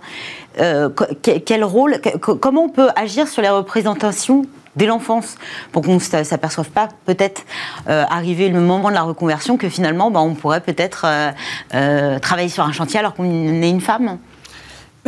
Euh, 0.60 0.90
quel 1.22 1.64
rôle 1.64 2.00
Comment 2.22 2.64
on 2.64 2.70
peut 2.70 2.90
agir 2.96 3.28
sur 3.28 3.42
les 3.42 3.50
représentations 3.50 4.46
dès 4.76 4.86
l'enfance 4.86 5.38
pour 5.72 5.84
qu'on 5.84 5.96
ne 5.96 6.00
s'aperçoive 6.00 6.70
pas 6.70 6.90
peut-être 7.06 7.44
euh, 7.90 8.04
arriver 8.10 8.50
le 8.50 8.60
moment 8.60 8.90
de 8.90 8.94
la 8.94 9.04
reconversion 9.04 9.58
que 9.58 9.70
finalement 9.70 10.12
bah, 10.12 10.20
on 10.20 10.36
pourrait 10.36 10.62
peut-être 10.62 11.06
euh, 11.74 12.20
travailler 12.20 12.50
sur 12.50 12.64
un 12.64 12.72
chantier 12.72 13.00
alors 13.00 13.14
qu'on 13.14 13.26
est 13.26 13.70
une 13.70 13.82
femme? 13.82 14.18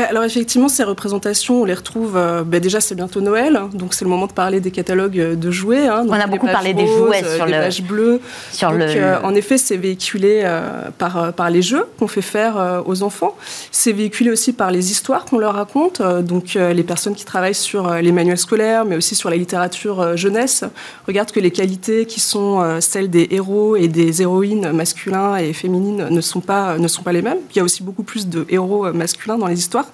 Alors 0.04 0.24
effectivement, 0.24 0.68
ces 0.70 0.84
représentations, 0.84 1.62
on 1.62 1.66
les 1.66 1.74
retrouve. 1.74 2.16
euh, 2.18 2.44
bah, 2.44 2.60
déjà, 2.60 2.80
c'est 2.80 2.96
bientôt 2.96 3.22
Noël, 3.22 3.60
donc 3.74 3.94
c'est 3.94 4.06
le 4.06 4.10
moment 4.12 4.28
de 4.28 4.32
parler 4.34 4.60
des 4.60 4.72
catalogues 4.72 5.20
euh, 5.20 5.36
de 5.36 5.50
jouets. 5.52 5.88
hein. 5.88 6.06
On 6.08 6.14
a 6.14 6.28
beaucoup 6.28 6.46
parlé 6.48 6.74
des 6.74 6.86
jouets 6.88 7.24
sur 7.36 7.46
des 7.46 7.52
le- 7.54 7.58
pages 7.60 7.82
bleues. 7.82 8.20
sur 8.52 8.70
Donc, 8.70 8.80
le, 8.80 8.86
euh, 8.88 9.22
en 9.24 9.34
effet, 9.34 9.58
c'est 9.58 9.78
véhiculé 9.78 10.42
euh, 10.44 10.90
par, 10.98 11.34
par 11.34 11.50
les 11.50 11.62
jeux 11.62 11.86
qu'on 12.00 12.08
fait 12.08 12.22
faire 12.22 12.84
aux 12.86 13.02
enfants. 13.04 13.36
C'est 13.72 13.92
véhiculé 13.92 14.30
aussi 14.32 14.54
par 14.54 14.72
les 14.72 14.92
histoires 14.92 15.26
qu'on 15.26 15.40
leur 15.40 15.54
raconte. 15.56 16.02
Donc, 16.02 16.54
les 16.56 16.84
personnes 16.84 17.16
qui 17.16 17.26
travaillent 17.26 17.54
sur 17.56 17.94
les 17.96 18.12
manuels 18.12 18.38
scolaires, 18.38 18.86
mais 18.86 18.96
aussi 18.96 19.16
sur 19.16 19.30
la 19.30 19.36
littérature 19.36 20.16
jeunesse, 20.16 20.64
regardent 21.08 21.32
que 21.32 21.40
les 21.40 21.52
qualités 21.52 22.06
qui 22.06 22.20
sont 22.20 22.78
celles 22.82 23.10
des 23.10 23.28
héros 23.32 23.76
et 23.76 23.88
des 23.88 24.22
héroïnes 24.22 24.72
masculins 24.72 25.38
et 25.38 25.54
féminines 25.54 26.08
ne 26.10 26.22
sont 26.22 26.42
pas, 26.42 26.78
ne 26.78 26.88
sont 26.88 27.04
pas 27.04 27.12
les 27.14 27.22
mêmes. 27.22 27.38
Il 27.52 27.58
y 27.58 27.60
a 27.60 27.64
aussi 27.64 27.84
beaucoup 27.84 28.04
plus 28.04 28.28
de 28.28 28.46
héros 28.50 28.92
masculins 28.94 29.38
dans 29.38 29.48
les 29.48 29.58
histoires. 29.60 29.87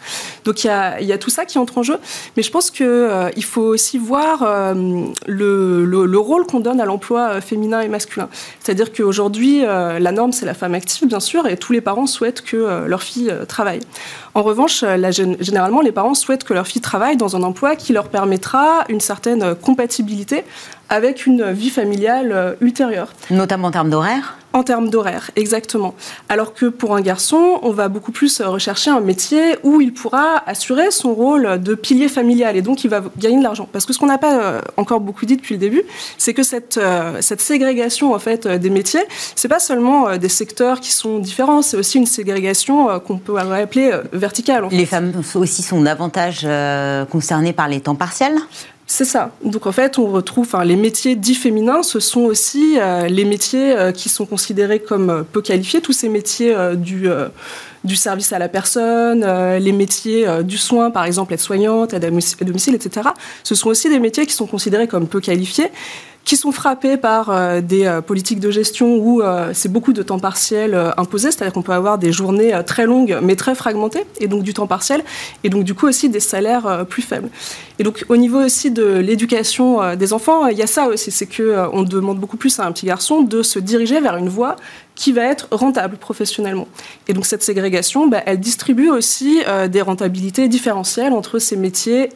Donc, 0.45 0.63
il 0.63 0.67
y 0.67 1.13
a, 1.13 1.17
tout 1.17 1.29
ça 1.29 1.45
qui 1.45 1.57
entre 1.57 1.77
en 1.77 1.83
jeu. 1.83 1.97
Mais 2.35 2.43
je 2.43 2.51
pense 2.51 2.71
qu'il 2.71 3.09
il 3.35 3.43
faut 3.43 3.61
aussi 3.61 3.97
voir 3.97 4.43
euh, 4.43 4.73
le, 5.27 5.85
le- 5.85 6.05
le 6.05 6.19
rôle 6.19 6.45
qu'on 6.45 6.59
donne 6.59 6.81
à 6.81 6.85
l'emploi 6.85 7.21
euh, 7.29 7.41
féminin 7.41 7.81
et 7.81 7.87
masculin. 7.87 8.29
C'est-à-dire 8.59 8.91
qu'aujourd'hui, 8.91 9.63
euh, 9.65 9.99
la 9.99 10.11
norme, 10.11 10.31
c'est 10.31 10.45
la 10.45 10.53
femme 10.53 10.73
active, 10.73 11.07
bien 11.07 11.19
sûr, 11.19 11.47
et 11.47 11.57
tous 11.57 11.73
les 11.73 11.81
parents 11.81 12.07
souhaitent 12.07 12.41
que 12.41 12.57
euh, 12.57 12.87
leur 12.87 13.03
fille 13.03 13.29
euh, 13.29 13.45
travaille. 13.45 13.79
En 14.35 14.41
revanche, 14.41 14.83
euh, 14.83 15.11
généralement, 15.39 15.81
les 15.81 15.91
parents 15.91 16.13
souhaitent 16.15 16.43
que 16.43 16.53
leur 16.53 16.67
fille 16.67 16.81
travaille 16.81 17.17
dans 17.17 17.35
un 17.35 17.43
emploi 17.43 17.75
qui 17.75 17.93
leur 17.93 18.07
permettra 18.09 18.83
une 18.89 18.99
certaine 19.01 19.43
euh, 19.43 19.55
compatibilité 19.55 20.43
avec 20.93 21.25
une 21.25 21.51
vie 21.51 21.71
familiale 21.71 22.31
euh, 22.31 22.53
ultérieure. 22.61 23.13
notamment 23.31 23.69
en 23.69 23.71
termes 23.71 23.89
d'horaire? 23.89 24.37
En 24.53 24.61
termes 24.61 24.91
d'horaire, 24.91 25.31
exactement. 25.35 25.95
Alors 26.29 26.53
que 26.53 26.67
pour 26.67 26.95
un 26.95 27.01
garçon, 27.01 27.59
on 27.63 27.71
va 27.71 27.87
beaucoup 27.87 28.11
plus 28.11 28.39
euh, 28.39 28.47
rechercher 28.47 28.91
un 28.91 28.99
métier 28.99 29.55
où 29.63 29.81
il 29.81 29.91
pourra 29.91 30.43
assurer 30.45 30.91
son 30.91 31.15
rôle 31.15 31.59
de 31.59 31.73
pilier 31.73 32.07
familial 32.07 32.55
et 32.55 32.61
donc 32.61 32.83
il 32.83 32.91
va 32.91 33.01
gagner 33.17 33.39
de 33.39 33.41
l'argent. 33.41 33.67
Parce 33.71 33.87
que 33.87 33.93
ce 33.93 33.97
qu'on 33.97 34.05
n'a 34.05 34.19
pas 34.19 34.39
euh, 34.39 34.61
encore 34.77 34.99
beaucoup 34.99 35.25
dit 35.25 35.35
depuis 35.35 35.55
le 35.55 35.59
début, 35.59 35.81
c'est 36.19 36.35
que 36.35 36.43
cette, 36.43 36.79
cette 37.21 37.41
ségrégation 37.41 38.13
en 38.13 38.19
fait 38.19 38.47
des 38.47 38.69
métiers, 38.69 39.03
c'est 39.35 39.47
pas 39.47 39.59
seulement 39.59 40.15
des 40.17 40.29
secteurs 40.29 40.79
qui 40.79 40.91
sont 40.91 41.17
différents, 41.17 41.63
c'est 41.63 41.77
aussi 41.77 41.97
une 41.97 42.05
ségrégation 42.05 42.99
qu'on 42.99 43.17
peut 43.17 43.35
appeler 43.37 43.89
verticale. 44.11 44.65
en 44.65 44.69
fait. 44.69 44.75
les 44.75 44.85
femmes 44.85 45.11
aussi 45.33 45.63
sont 45.63 45.81
davantage 45.81 46.47
concernées 47.09 47.53
par 47.53 47.67
les 47.67 47.81
temps 47.81 47.95
partiels? 47.95 48.37
C'est 48.95 49.05
ça. 49.05 49.31
Donc 49.43 49.65
en 49.65 49.71
fait, 49.71 49.97
on 49.97 50.05
retrouve 50.05 50.55
les 50.63 50.75
métiers 50.75 51.15
dits 51.15 51.33
féminins, 51.33 51.81
ce 51.81 51.99
sont 51.99 52.21
aussi 52.21 52.77
euh, 52.77 53.07
les 53.07 53.25
métiers 53.25 53.75
euh, 53.75 53.91
qui 53.91 54.07
sont 54.07 54.27
considérés 54.27 54.81
comme 54.81 55.09
euh, 55.09 55.23
peu 55.23 55.41
qualifiés, 55.41 55.81
tous 55.81 55.93
ces 55.93 56.09
métiers 56.09 56.55
du, 56.75 57.07
du 57.83 57.95
service 57.95 58.33
à 58.33 58.37
la 58.37 58.49
personne, 58.49 59.25
les 59.57 59.71
métiers 59.71 60.27
du 60.43 60.59
soin, 60.59 60.91
par 60.91 61.05
exemple 61.05 61.33
aide-soignante, 61.33 61.95
aide 61.95 62.05
à 62.05 62.09
domicile, 62.09 62.37
à 62.39 62.45
domicile, 62.45 62.75
etc. 62.75 63.09
Ce 63.43 63.55
sont 63.55 63.69
aussi 63.69 63.89
des 63.89 63.97
métiers 63.97 64.27
qui 64.27 64.33
sont 64.33 64.45
considérés 64.45 64.87
comme 64.87 65.07
peu 65.07 65.19
qualifiés 65.21 65.71
qui 66.25 66.37
sont 66.37 66.51
frappés 66.51 66.97
par 66.97 67.29
euh, 67.29 67.61
des 67.61 67.85
euh, 67.85 68.01
politiques 68.01 68.39
de 68.39 68.49
gestion 68.49 68.95
où 68.95 69.21
euh, 69.21 69.51
c'est 69.53 69.71
beaucoup 69.71 69.93
de 69.93 70.03
temps 70.03 70.19
partiel 70.19 70.73
imposé, 70.97 71.31
c'est-à-dire 71.31 71.53
qu'on 71.53 71.61
peut 71.61 71.73
avoir 71.73 71.97
des 71.97 72.11
journées 72.11 72.53
très 72.65 72.85
longues 72.85 73.19
mais 73.21 73.35
très 73.35 73.55
fragmentées, 73.55 74.05
et 74.19 74.27
donc 74.27 74.43
du 74.43 74.53
temps 74.53 74.67
partiel, 74.67 75.03
et 75.43 75.49
donc 75.49 75.63
du 75.63 75.73
coup 75.73 75.87
aussi 75.87 76.09
des 76.09 76.19
salaires 76.19 76.85
plus 76.87 77.01
faibles. 77.01 77.29
Et 77.79 77.83
donc 77.83 78.05
au 78.09 78.17
niveau 78.17 78.43
aussi 78.43 78.71
de 78.71 78.83
l'éducation 78.83 79.95
des 79.95 80.13
enfants, 80.13 80.47
il 80.47 80.57
y 80.57 80.61
a 80.61 80.67
ça 80.67 80.87
aussi, 80.87 81.11
c'est 81.11 81.25
que 81.25 81.67
on 81.73 81.83
demande 81.83 82.19
beaucoup 82.19 82.37
plus 82.37 82.59
à 82.59 82.65
un 82.65 82.71
petit 82.71 82.85
garçon 82.85 83.21
de 83.21 83.41
se 83.41 83.59
diriger 83.59 83.99
vers 83.99 84.15
une 84.15 84.29
voie 84.29 84.55
qui 84.95 85.11
va 85.11 85.23
être 85.23 85.47
rentable 85.51 85.97
professionnellement. 85.97 86.67
Et 87.07 87.13
donc 87.13 87.25
cette 87.25 87.43
ségrégation, 87.43 88.07
bah, 88.07 88.21
elle 88.25 88.39
distribue 88.39 88.89
aussi 88.89 89.41
des 89.69 89.81
rentabilités 89.81 90.47
différentielles 90.47 91.13
entre 91.13 91.39
ces 91.39 91.57
métiers 91.57 92.09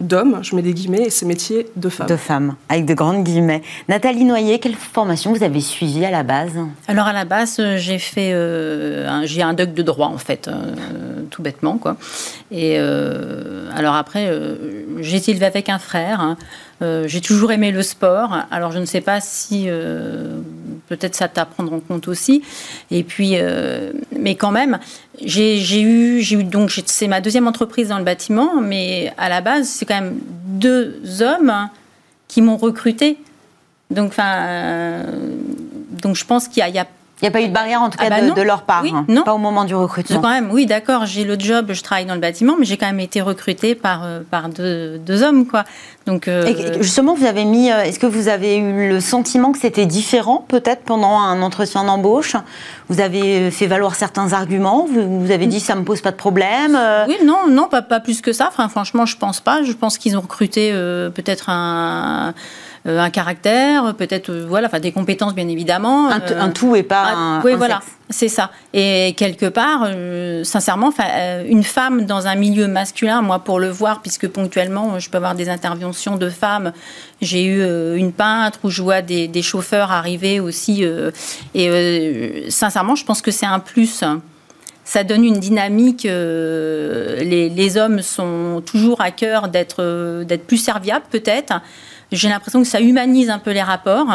d'hommes, 0.00 0.40
je 0.42 0.54
mets 0.56 0.62
des 0.62 0.74
guillemets, 0.74 1.04
et 1.06 1.10
ces 1.10 1.24
métiers 1.26 1.68
de 1.76 1.88
femmes. 1.88 2.06
De 2.06 2.16
femmes, 2.16 2.56
avec 2.68 2.84
de 2.84 2.94
grandes 2.94 3.24
guillemets. 3.24 3.62
Nathalie 3.88 4.24
Noyer, 4.24 4.58
quelle 4.58 4.74
formation 4.74 5.32
vous 5.32 5.42
avez 5.42 5.60
suivie 5.60 6.04
à 6.04 6.10
la 6.10 6.22
base? 6.22 6.52
Alors 6.88 7.06
à 7.06 7.12
la 7.12 7.24
base, 7.24 7.56
euh, 7.60 7.76
j'ai 7.76 7.98
fait, 7.98 8.32
euh, 8.32 9.08
un, 9.08 9.24
j'ai 9.24 9.42
un 9.42 9.54
doc 9.54 9.72
de 9.72 9.82
droit 9.82 10.08
en 10.08 10.18
fait, 10.18 10.48
euh, 10.48 10.74
tout 11.30 11.42
bêtement 11.42 11.78
quoi. 11.78 11.96
Et 12.50 12.76
alors 12.76 13.94
après, 13.94 14.30
j'ai 15.00 15.16
été 15.16 15.32
élevée 15.32 15.46
avec 15.46 15.68
un 15.68 15.78
frère. 15.78 16.20
Hein. 16.20 16.36
J'ai 16.80 17.20
toujours 17.20 17.52
aimé 17.52 17.70
le 17.70 17.82
sport. 17.82 18.36
Alors 18.50 18.72
je 18.72 18.78
ne 18.78 18.84
sais 18.84 19.00
pas 19.00 19.20
si 19.20 19.68
peut-être 20.88 21.14
ça 21.14 21.28
t'a 21.28 21.44
prendre 21.44 21.72
en 21.72 21.80
compte 21.80 22.08
aussi. 22.08 22.42
Et 22.90 23.04
puis, 23.04 23.36
mais 24.18 24.34
quand 24.34 24.50
même, 24.50 24.78
j'ai 25.22 25.82
eu, 25.82 26.22
donc 26.44 26.70
c'est 26.86 27.08
ma 27.08 27.20
deuxième 27.20 27.46
entreprise 27.46 27.88
dans 27.88 27.98
le 27.98 28.04
bâtiment, 28.04 28.60
mais 28.60 29.12
à 29.18 29.28
la 29.28 29.40
base 29.40 29.68
c'est 29.68 29.86
quand 29.86 30.00
même 30.00 30.18
deux 30.44 31.00
hommes 31.22 31.68
qui 32.28 32.42
m'ont 32.42 32.56
recruté. 32.56 33.18
Donc, 33.90 34.08
enfin, 34.08 34.46
euh, 34.46 35.02
donc 36.02 36.16
je 36.16 36.24
pense 36.24 36.48
qu'il 36.48 36.58
y 36.58 36.62
a, 36.62 36.68
il 36.68 36.74
y 36.74 36.78
a 36.78 36.86
il 37.24 37.30
n'y 37.30 37.36
a 37.36 37.40
pas 37.40 37.42
eu 37.42 37.48
de 37.48 37.54
barrière 37.54 37.80
en 37.80 37.88
tout 37.88 37.96
ah 38.00 38.08
cas 38.08 38.20
bah 38.20 38.34
de, 38.34 38.42
leur 38.42 38.62
part, 38.62 38.84
hein. 38.84 39.06
non. 39.08 39.22
pas 39.22 39.32
au 39.32 39.38
moment 39.38 39.64
du 39.64 39.74
recrutement. 39.74 40.20
Quand 40.20 40.28
même, 40.28 40.50
oui, 40.52 40.66
d'accord, 40.66 41.06
j'ai 41.06 41.24
le 41.24 41.38
job, 41.38 41.72
je 41.72 41.82
travaille 41.82 42.04
dans 42.04 42.14
le 42.14 42.20
bâtiment, 42.20 42.54
mais 42.58 42.66
j'ai 42.66 42.76
quand 42.76 42.86
même 42.86 43.00
été 43.00 43.22
recrutée 43.22 43.74
par, 43.74 44.04
euh, 44.04 44.20
par 44.30 44.50
deux, 44.50 44.98
deux 44.98 45.22
hommes, 45.22 45.46
quoi. 45.46 45.64
Donc, 46.04 46.28
euh, 46.28 46.52
justement, 46.82 47.14
vous 47.14 47.24
avez 47.24 47.46
mis, 47.46 47.68
est-ce 47.68 47.98
que 47.98 48.06
vous 48.06 48.28
avez 48.28 48.58
eu 48.58 48.90
le 48.90 49.00
sentiment 49.00 49.52
que 49.52 49.58
c'était 49.58 49.86
différent 49.86 50.44
peut-être 50.46 50.82
pendant 50.82 51.18
un 51.18 51.40
entretien 51.40 51.84
d'embauche? 51.84 52.36
Vous 52.90 53.00
avez 53.00 53.50
fait 53.50 53.66
valoir 53.66 53.94
certains 53.94 54.34
arguments, 54.34 54.86
vous, 54.86 55.24
vous 55.24 55.30
avez 55.30 55.46
dit 55.46 55.60
ça 55.60 55.74
me 55.74 55.84
pose 55.84 56.02
pas 56.02 56.10
de 56.10 56.16
problème 56.16 56.78
Oui, 57.08 57.16
non, 57.24 57.48
non, 57.48 57.68
pas, 57.68 57.80
pas 57.80 58.00
plus 58.00 58.20
que 58.20 58.34
ça. 58.34 58.48
Enfin, 58.48 58.68
franchement, 58.68 59.06
je 59.06 59.16
pense 59.16 59.40
pas. 59.40 59.62
Je 59.62 59.72
pense 59.72 59.96
qu'ils 59.96 60.18
ont 60.18 60.20
recruté 60.20 60.72
peut-être 61.14 61.48
un 61.48 62.28
euh, 62.28 62.32
un 62.86 63.10
caractère, 63.10 63.94
peut-être 63.94 64.28
euh, 64.30 64.44
voilà, 64.46 64.66
enfin 64.66 64.78
des 64.78 64.92
compétences 64.92 65.34
bien 65.34 65.48
évidemment. 65.48 66.10
Un, 66.10 66.20
euh, 66.20 66.52
tout 66.52 66.76
et 66.76 66.82
pas 66.82 67.12
un, 67.14 67.42
Oui, 67.42 67.54
voilà, 67.56 67.80
c'est 68.10 68.28
ça. 68.28 68.50
Et 68.74 69.14
quelque 69.16 69.46
part, 69.46 69.88
sincèrement, 70.44 70.92
une 71.48 71.64
femme 71.64 72.04
dans 72.04 72.26
un 72.26 72.34
milieu 72.34 72.68
masculin, 72.68 73.22
moi 73.22 73.38
pour 73.38 73.58
le 73.58 73.70
voir, 73.70 74.02
puisque 74.02 74.28
ponctuellement 74.28 74.98
je 74.98 75.08
peux 75.08 75.16
avoir 75.16 75.34
des 75.34 75.48
interventions 75.48 76.16
de 76.16 76.28
femmes, 76.28 76.72
j'ai 77.22 77.44
eu 77.44 77.96
une 77.96 78.12
peintre 78.12 78.60
où 78.64 78.70
je 78.70 78.82
vois 78.82 79.00
des, 79.00 79.42
chauffeurs 79.42 79.90
arriver 79.90 80.40
aussi. 80.40 80.84
et 81.54 82.44
sincèrement, 82.50 82.94
je 82.94 83.04
pense 83.04 83.22
que 83.22 83.30
c'est 83.30 83.46
un 83.46 83.60
plus 83.60 84.04
ça 84.86 85.02
donne 85.02 85.24
une 85.24 85.40
dynamique. 85.40 86.02
les, 86.02 87.48
les, 87.48 87.76
hommes 87.78 88.02
sont 88.02 88.62
toujours 88.66 89.00
à 89.00 89.10
cœur 89.10 89.48
d'être 89.48 90.24
d'être 90.24 90.46
plus 90.46 90.58
serviables, 90.58 91.06
peut-être. 91.10 91.54
J'ai 92.14 92.28
l'impression 92.28 92.62
que 92.62 92.68
ça 92.68 92.80
humanise 92.80 93.28
un 93.28 93.38
peu 93.38 93.50
les 93.50 93.62
rapports. 93.62 94.08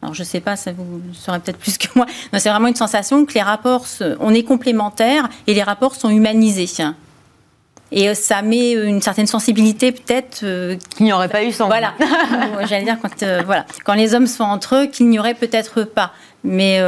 Alors 0.00 0.14
je 0.14 0.22
sais 0.22 0.40
pas, 0.40 0.56
ça 0.56 0.72
vous 0.72 1.02
saurez 1.12 1.40
peut-être 1.40 1.58
plus 1.58 1.76
que 1.76 1.88
moi. 1.96 2.06
C'est 2.38 2.48
vraiment 2.48 2.68
une 2.68 2.76
sensation 2.76 3.26
que 3.26 3.34
les 3.34 3.42
rapports, 3.42 3.84
on 4.20 4.32
est 4.32 4.44
complémentaires 4.44 5.28
et 5.46 5.54
les 5.54 5.62
rapports 5.62 5.96
sont 5.96 6.10
humanisés. 6.10 6.68
Et 7.90 8.08
euh, 8.08 8.14
ça 8.14 8.42
met 8.42 8.72
une 8.72 9.00
certaine 9.00 9.26
sensibilité 9.26 9.92
peut-être 9.92 10.40
euh, 10.42 10.76
qu'il 10.96 11.06
n'y 11.06 11.12
aurait 11.12 11.28
pas 11.28 11.42
eu 11.42 11.52
sans. 11.52 11.66
Voilà. 11.66 11.94
J'allais 12.68 12.84
dire 12.84 12.98
quand 13.00 13.22
euh, 13.22 13.42
voilà 13.44 13.64
quand 13.84 13.94
les 13.94 14.14
hommes 14.14 14.26
sont 14.26 14.44
entre 14.44 14.76
eux 14.76 14.86
qu'il 14.86 15.08
n'y 15.08 15.18
aurait 15.18 15.34
peut-être 15.34 15.84
pas. 15.84 16.12
Mais 16.44 16.80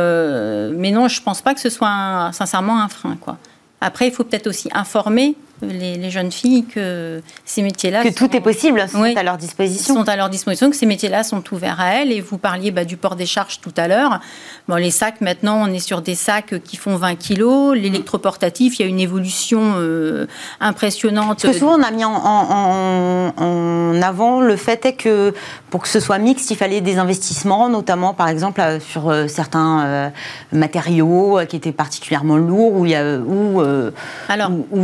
mais 0.72 0.93
non, 0.93 1.09
je 1.09 1.20
pense 1.22 1.43
pas 1.43 1.55
que 1.55 1.61
ce 1.61 1.70
soit 1.70 2.31
sincèrement 2.33 2.81
un 2.81 2.89
frein 2.89 3.16
quoi. 3.20 3.37
Après, 3.81 4.07
il 4.07 4.12
faut 4.12 4.24
peut-être 4.24 4.47
aussi 4.47 4.68
informer 4.72 5.35
les, 5.62 6.11
jeunes 6.11 6.32
filles 6.32 6.64
que 6.64 7.22
ces 7.44 7.62
métiers-là. 7.62 8.02
Que 8.02 8.14
tout 8.14 8.34
est 8.34 8.40
possible, 8.40 8.86
sont 8.88 9.02
à 9.02 9.22
leur 9.22 9.36
disposition. 9.36 9.94
Sont 9.94 10.08
à 10.08 10.16
leur 10.16 10.28
disposition, 10.28 10.70
que 10.70 10.76
ces 10.76 10.86
métiers-là 10.86 11.22
sont 11.22 11.42
ouverts 11.52 11.80
à 11.80 11.94
elles. 11.94 12.12
Et 12.12 12.20
vous 12.20 12.38
parliez 12.38 12.70
bah, 12.70 12.84
du 12.84 12.96
port 12.96 13.16
des 13.16 13.26
charges 13.26 13.61
tout 13.61 13.72
à 13.76 13.88
l'heure. 13.88 14.20
Bon, 14.68 14.76
les 14.76 14.90
sacs, 14.90 15.20
maintenant, 15.20 15.62
on 15.62 15.72
est 15.72 15.80
sur 15.80 16.02
des 16.02 16.14
sacs 16.14 16.62
qui 16.64 16.76
font 16.76 16.96
20 16.96 17.16
kilos. 17.16 17.76
L'électroportatif, 17.76 18.78
il 18.78 18.82
y 18.82 18.84
a 18.86 18.88
une 18.88 19.00
évolution 19.00 19.74
euh, 19.76 20.26
impressionnante. 20.61 21.40
Parce 21.42 21.54
que 21.54 21.58
souvent, 21.58 21.78
on 21.78 21.82
a 21.82 21.90
mis 21.90 22.04
en, 22.04 23.32
en, 23.36 24.02
avant 24.02 24.40
le 24.40 24.56
fait 24.56 24.86
est 24.86 24.94
que 24.94 25.34
pour 25.70 25.82
que 25.82 25.88
ce 25.88 26.00
soit 26.00 26.18
mixte, 26.18 26.50
il 26.50 26.56
fallait 26.56 26.80
des 26.80 26.98
investissements, 26.98 27.68
notamment, 27.68 28.14
par 28.14 28.28
exemple, 28.28 28.61
euh, 28.61 28.80
sur 28.80 29.11
euh, 29.11 29.28
certains 29.28 30.11
matériaux 30.52 31.40
qui 31.48 31.56
étaient 31.56 31.72
particulièrement 31.72 32.36
lourds 32.36 32.80
ou 32.80 32.86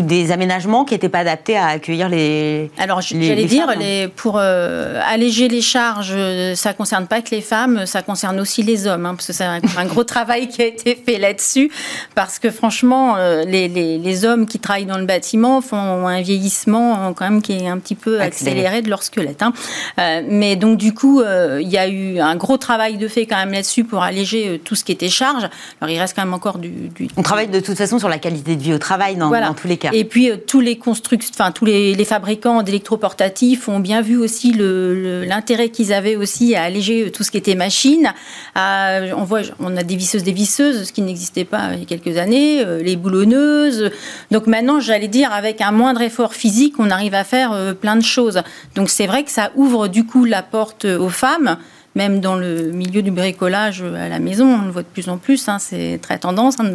des 0.03 0.33
aménagements 0.33 0.66
qui 0.85 0.95
n'étaient 0.95 1.09
pas 1.09 1.21
adaptés 1.21 1.57
à 1.57 1.69
accueillir 1.69 2.09
les. 2.09 2.71
Alors, 2.79 3.01
j'allais 3.01 3.45
dire, 3.45 3.67
les, 3.79 4.09
pour 4.09 4.39
euh, 4.39 5.01
alléger 5.07 5.49
les 5.49 5.61
charges, 5.61 6.17
ça 6.55 6.71
ne 6.71 6.75
concerne 6.75 7.07
pas 7.07 7.23
que 7.23 7.31
les 7.31 7.41
femmes, 7.41 7.87
ça 7.87 8.03
concerne 8.03 8.39
aussi 8.41 8.63
les 8.63 8.87
hommes, 8.87 9.07
hein, 9.07 9.15
parce 9.15 9.27
que 9.27 9.33
c'est 9.33 9.45
un, 9.79 9.87
gros 9.87 10.05
travail 10.05 10.49
qui 10.49 10.63
a 10.63 10.67
été 10.67 10.95
fait 10.95 11.19
là-dessus, 11.19 11.71
parce 12.15 12.39
que 12.39 12.51
franchement, 12.51 13.17
euh, 13.17 13.45
les, 13.45 13.69
les, 13.69 13.99
les, 13.99 14.25
hommes 14.25 14.47
qui 14.47 14.59
travaillent 14.59 14.87
dans 14.87 14.99
le 14.99 15.05
bâtiment 15.05 15.61
font 15.61 16.07
un 16.07 16.21
vieillissement 16.21 17.13
quand 17.13 17.29
même 17.29 17.43
qui 17.43 17.53
est 17.53 17.69
un 17.69 17.79
petit 17.79 17.95
peu 17.95 18.21
accéléré, 18.21 18.83
de 18.83 18.91
leur 18.91 19.03
squelette. 19.03 19.43
Hein. 19.43 19.53
Euh, 19.99 20.23
mais 20.29 20.57
donc, 20.57 20.79
du 20.79 20.95
coup, 20.95 21.23
il 21.23 21.69
y 21.69 21.79
a 21.79 21.89
eu 21.89 22.19
un 22.19 22.37
gros 22.37 22.57
travail 22.57 22.97
de 22.97 23.09
fait 23.09 23.27
quand 23.27 23.37
même 23.37 23.53
là-dessus 23.53 23.85
pour 23.85 24.03
alléger 24.03 24.61
tout 24.65 24.75
ce 24.75 24.85
qui 24.85 24.93
était 24.93 25.09
charge. 25.09 25.49
Alors, 25.81 25.95
il 25.95 25.99
reste 25.99 26.15
quand 26.15 26.23
même 26.23 26.35
encore 26.35 26.59
du. 26.59 26.69
du... 26.69 27.09
On 27.17 27.23
travaille 27.23 27.49
de 27.49 27.61
toute 27.61 27.77
façon 27.77 27.99
sur 27.99 28.09
la 28.09 28.19
qualité 28.19 28.57
de 28.57 28.63
vie 28.63 28.75
au 28.75 28.79
travail 28.79 29.17
dans, 29.17 29.31
dans 29.31 29.55
tous 29.55 29.69
les 29.69 29.77
cas. 29.77 29.91
Et 29.93 30.05
puis, 30.05 30.31
tous 30.57 30.63
les 30.63 30.79
constructeurs, 30.79 31.31
enfin 31.35 31.53
tous 31.53 31.67
les, 31.67 32.05
fabricants 32.07 32.63
d'électroportatifs 32.63 33.69
ont 33.69 33.79
bien 33.79 34.01
vu 34.01 34.17
aussi 34.17 34.55
l'intérêt 34.55 35.69
qu'ils 35.69 35.93
avaient 35.93 36.17
aussi 36.17 36.55
à 36.55 36.63
alléger 36.63 37.11
tout 37.11 37.23
ce 37.25 37.31
qui 37.31 37.37
était 37.37 37.55
machine. 37.55 38.15
on 38.55 39.25
voit, 39.25 39.43
on 39.61 39.77
a 39.77 39.83
des 39.83 39.97
visseuses, 39.97 40.23
des 40.23 40.33
visseuses, 40.33 40.85
ce 40.85 40.93
qui 40.95 41.03
n'existait 41.03 41.45
pas 41.45 41.75
il 41.75 41.81
y 41.81 41.83
a 41.83 41.85
quelques 41.85 42.17
années, 42.17 42.65
euh, 42.65 42.83
les 42.83 42.97
boulonneuses. 42.97 43.91
Donc 44.31 44.47
maintenant, 44.47 44.81
j'allais 44.81 45.09
dire, 45.09 45.31
avec 45.31 45.61
un 45.61 45.73
moindre 45.73 46.01
effort 46.01 46.33
physique, 46.33 46.77
on 46.79 46.91
arrive 46.91 47.13
à 47.13 47.25
faire 47.25 47.53
euh, 47.53 47.75
plein 47.75 47.97
de 47.97 48.05
choses. 48.05 48.41
Donc 48.77 48.89
c'est 48.89 49.07
vrai 49.07 49.25
que 49.25 49.31
ça 49.31 49.51
ouvre 49.57 49.89
du 49.89 50.07
coup 50.07 50.25
la 50.25 50.41
porte 50.41 50.87
aux 50.87 51.11
femmes 51.11 51.59
même 51.97 52.21
dans 52.21 52.37
le 52.37 52.71
milieu 52.71 53.03
du 53.03 53.11
bricolage 53.11 53.83
à 53.83 54.09
la 54.09 54.19
maison, 54.21 54.61
on 54.61 54.67
le 54.67 54.71
voit 54.71 54.83
de 54.83 54.87
plus 54.87 55.09
en 55.09 55.17
plus, 55.17 55.49
hein, 55.49 55.59
c'est 55.59 55.99
très 56.01 56.19
tendance 56.19 56.61
hein, 56.61 56.75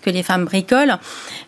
que 0.00 0.10
les 0.10 0.22
femmes 0.22 0.44
bricolent. 0.44 0.96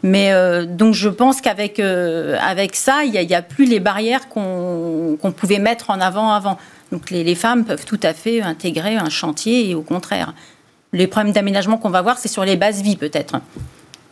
Mais 0.02 0.32
euh, 0.32 0.66
donc 0.66 0.94
je 0.94 1.08
pense 1.08 1.40
qu'avec 1.40 1.78
euh, 1.78 2.36
avec 2.44 2.74
ça, 2.74 3.04
il 3.04 3.12
n'y 3.12 3.34
a, 3.34 3.42
plus 3.42 3.64
les 3.64 3.78
barrières 3.78 4.28
qu'on 4.28 5.16
pouvait 5.36 5.60
mettre 5.60 5.90
en 5.90 6.00
avant 6.00 6.32
avant. 6.32 6.58
Donc 6.90 7.10
les, 7.10 7.34
femmes 7.36 7.64
peuvent 7.64 7.86
tout 7.86 8.00
à 8.02 8.12
fait 8.12 8.42
intégrer 8.42 8.96
un 8.96 9.08
chantier 9.08 9.70
et 9.70 9.74
au 9.74 9.82
contraire. 9.82 10.34
Les 10.92 11.06
problèmes 11.06 11.32
d'aménagement 11.32 11.78
qu'on 11.78 11.90
va 11.90 12.02
voir, 12.02 12.18
c'est 12.18 12.28
sur 12.28 12.44
les 12.44 12.56
bases 12.56 12.82
vie 12.82 12.96
peut-être. 12.96 13.40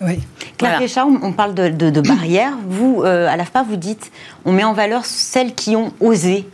Oui. 0.00 0.20
Claire 0.56 0.80
on 1.06 1.32
parle 1.32 1.54
de, 1.54 2.00
barrières. 2.00 2.54
Vous, 2.66 3.02
euh, 3.04 3.28
à 3.28 3.36
la 3.36 3.44
FPA, 3.44 3.64
vous 3.64 3.76
dites 3.76 4.12
on 4.44 4.52
met 4.52 4.64
en 4.64 4.72
valeur 4.72 5.04
celles 5.04 5.54
qui 5.54 5.74
ont 5.74 5.92
osé 6.00 6.46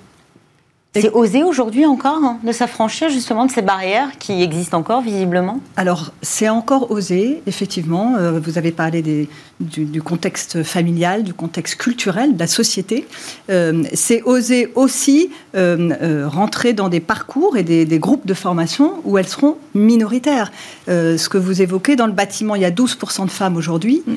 c'est 1.01 1.13
osé 1.13 1.43
aujourd'hui 1.43 1.87
encore 1.87 2.23
hein, 2.23 2.39
de 2.43 2.53
s'affranchir 2.53 3.09
justement 3.09 3.47
de 3.47 3.51
ces 3.51 3.63
barrières 3.63 4.19
qui 4.19 4.43
existent 4.43 4.79
encore 4.79 5.03
visiblement? 5.03 5.61
Alors, 5.77 6.13
c'est 6.23 6.49
encore 6.49 6.91
osé, 6.91 7.43
effectivement. 7.47 8.15
Euh, 8.17 8.41
vous 8.41 8.59
avez 8.59 8.73
parlé 8.73 9.03
des, 9.03 9.29
du, 9.61 10.03
contexte 10.03 10.63
familial, 10.63 11.23
du 11.23 11.33
contexte 11.33 11.77
culturel, 11.77 12.35
de 12.35 12.39
la 12.39 12.47
société. 12.47 13.07
Euh, 13.51 13.83
c'est 13.95 14.23
osé 14.23 14.71
aussi 14.75 15.31
euh, 15.55 16.27
rentrer 16.29 16.73
dans 16.73 16.89
des 16.89 17.01
parcours 17.01 17.57
et 17.57 17.63
des, 17.63 17.85
des, 17.85 17.99
groupes 17.99 18.27
de 18.27 18.35
formation 18.35 19.01
où 19.05 19.17
elles 19.19 19.29
seront 19.29 19.57
minoritaires. 19.75 20.53
ce 20.87 21.29
que 21.29 21.39
vous 21.39 21.63
évoquez, 21.63 21.97
dans 21.97 22.07
le 22.07 22.13
bâtiment, 22.13 22.55
il 22.55 22.63
y 22.63 22.67
a 22.67 22.71
12% 22.71 23.25
de 23.25 23.31
femmes 23.31 23.57
aujourd'hui. 23.57 24.03
Mm. 24.07 24.13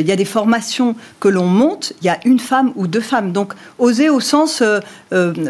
il 0.00 0.06
y 0.06 0.12
a 0.12 0.16
des 0.16 0.24
formations 0.24 0.94
que 1.20 1.28
l'on 1.28 1.46
monte, 1.46 1.92
il 2.00 2.06
y 2.06 2.10
a 2.10 2.18
une 2.24 2.38
femme 2.38 2.72
ou 2.76 2.86
deux 2.86 3.00
femmes. 3.00 3.32
Donc, 3.32 3.54
oser 3.78 4.10
au 4.10 4.20
sens 4.20 4.62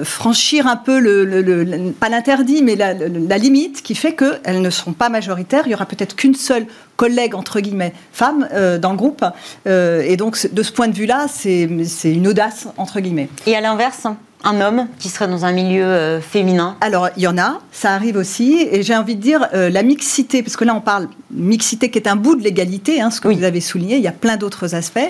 franchir 0.05 0.67
un 0.67 0.77
peu, 0.77 0.99
le, 0.99 1.93
pas 1.93 2.09
l'interdit, 2.09 2.63
mais 2.63 2.77
la, 2.77 3.39
limite 3.39 3.83
qui 3.83 3.95
fait 3.95 4.15
qu'elles 4.15 4.63
ne 4.63 4.71
seront 4.71 4.93
pas 4.93 5.09
majoritaires. 5.09 5.63
Il 5.67 5.73
y 5.73 5.75
aura 5.75 5.87
peut-être 5.87 6.17
qu'une 6.17 6.35
seule 6.35 6.67
collègue, 6.97 7.35
entre 7.35 7.61
guillemets, 7.61 7.93
femme 8.13 8.49
euh, 8.53 8.79
dans 8.79 8.91
le 8.91 8.97
groupe. 8.97 9.25
Euh, 9.67 10.03
et 10.03 10.17
donc, 10.17 10.49
de 10.53 10.63
ce 10.63 10.73
point 10.73 10.89
de 10.89 10.95
vue-là, 10.95 11.27
c'est 11.29 11.69
une 12.05 12.29
audace, 12.29 12.69
entre 12.77 13.01
guillemets. 13.01 13.29
Et 13.47 13.57
à 13.57 13.61
l'inverse 13.61 14.07
un 14.45 14.61
homme 14.61 14.87
qui 14.99 15.09
serait 15.09 15.27
dans 15.27 15.45
un 15.45 15.53
milieu 15.53 15.85
euh, 15.85 16.21
féminin 16.21 16.77
Alors, 16.83 17.09
il 17.17 17.23
y 17.23 17.27
en 17.27 17.39
a, 17.39 17.61
ça 17.73 17.93
arrive 17.93 18.17
aussi. 18.17 18.67
Et 18.71 18.83
j'ai 18.83 18.95
envie 18.95 19.17
de 19.17 19.21
dire, 19.21 19.49
euh, 19.55 19.71
la 19.71 19.83
mixité, 19.83 20.43
parce 20.43 20.57
que 20.57 20.65
là, 20.65 20.75
on 20.75 20.81
parle 20.81 21.09
mixité 21.31 21.91
qui 21.91 21.99
est 21.99 22.07
un 22.07 22.15
bout 22.15 22.37
de 22.37 22.43
l'égalité, 22.43 23.01
hein, 23.01 23.11
ce 23.11 23.21
que 23.21 23.29
vous 23.29 23.43
avez 23.43 23.61
souligné, 23.61 23.97
il 23.97 24.03
y 24.03 24.09
a 24.09 24.13
plein 24.13 24.37
d'autres 24.37 24.75
aspects. 24.75 25.01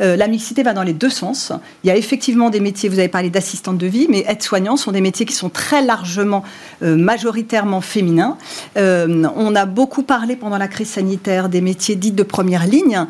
Euh, 0.00 0.16
la 0.16 0.28
mixité 0.28 0.62
va 0.62 0.74
dans 0.74 0.82
les 0.82 0.92
deux 0.92 1.10
sens. 1.10 1.52
Il 1.82 1.88
y 1.88 1.90
a 1.90 1.96
effectivement 1.96 2.50
des 2.50 2.60
métiers, 2.60 2.88
vous 2.88 2.98
avez 2.98 3.08
parlé 3.08 3.30
d'assistante 3.30 3.78
de 3.78 3.86
vie, 3.86 4.06
mais 4.08 4.24
aides-soignants 4.28 4.76
sont 4.76 4.92
des 4.92 5.00
métiers 5.00 5.26
qui 5.26 5.34
sont 5.34 5.48
très 5.48 5.82
largement, 5.82 6.44
majoritairement 6.80 7.80
féminins. 7.80 8.36
on 8.76 9.54
a 9.54 9.66
beaucoup 9.66 10.02
parlé 10.02 10.36
pendant 10.36 10.58
la 10.58 10.68
crise 10.68 10.90
sanitaire 10.90 11.48
des 11.48 11.60
métiers 11.60 11.96
dits 11.96 12.12
de 12.12 12.22
première 12.22 12.66
ligne. 12.66 13.06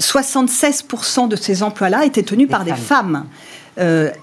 76% 0.00 1.28
de 1.28 1.36
ces 1.36 1.62
emplois-là 1.62 2.04
étaient 2.04 2.22
tenus 2.22 2.48
par 2.48 2.64
des 2.64 2.74
femmes. 2.74 3.26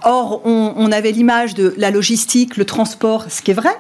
Or, 0.04 0.42
on, 0.46 0.92
avait 0.92 1.12
l'image 1.12 1.54
de 1.54 1.74
la 1.78 1.92
logistique, 1.92 2.58
le 2.58 2.66
transport, 2.66 3.26
ce 3.30 3.42
qui 3.42 3.52
est 3.52 3.56
vrai, 3.56 3.76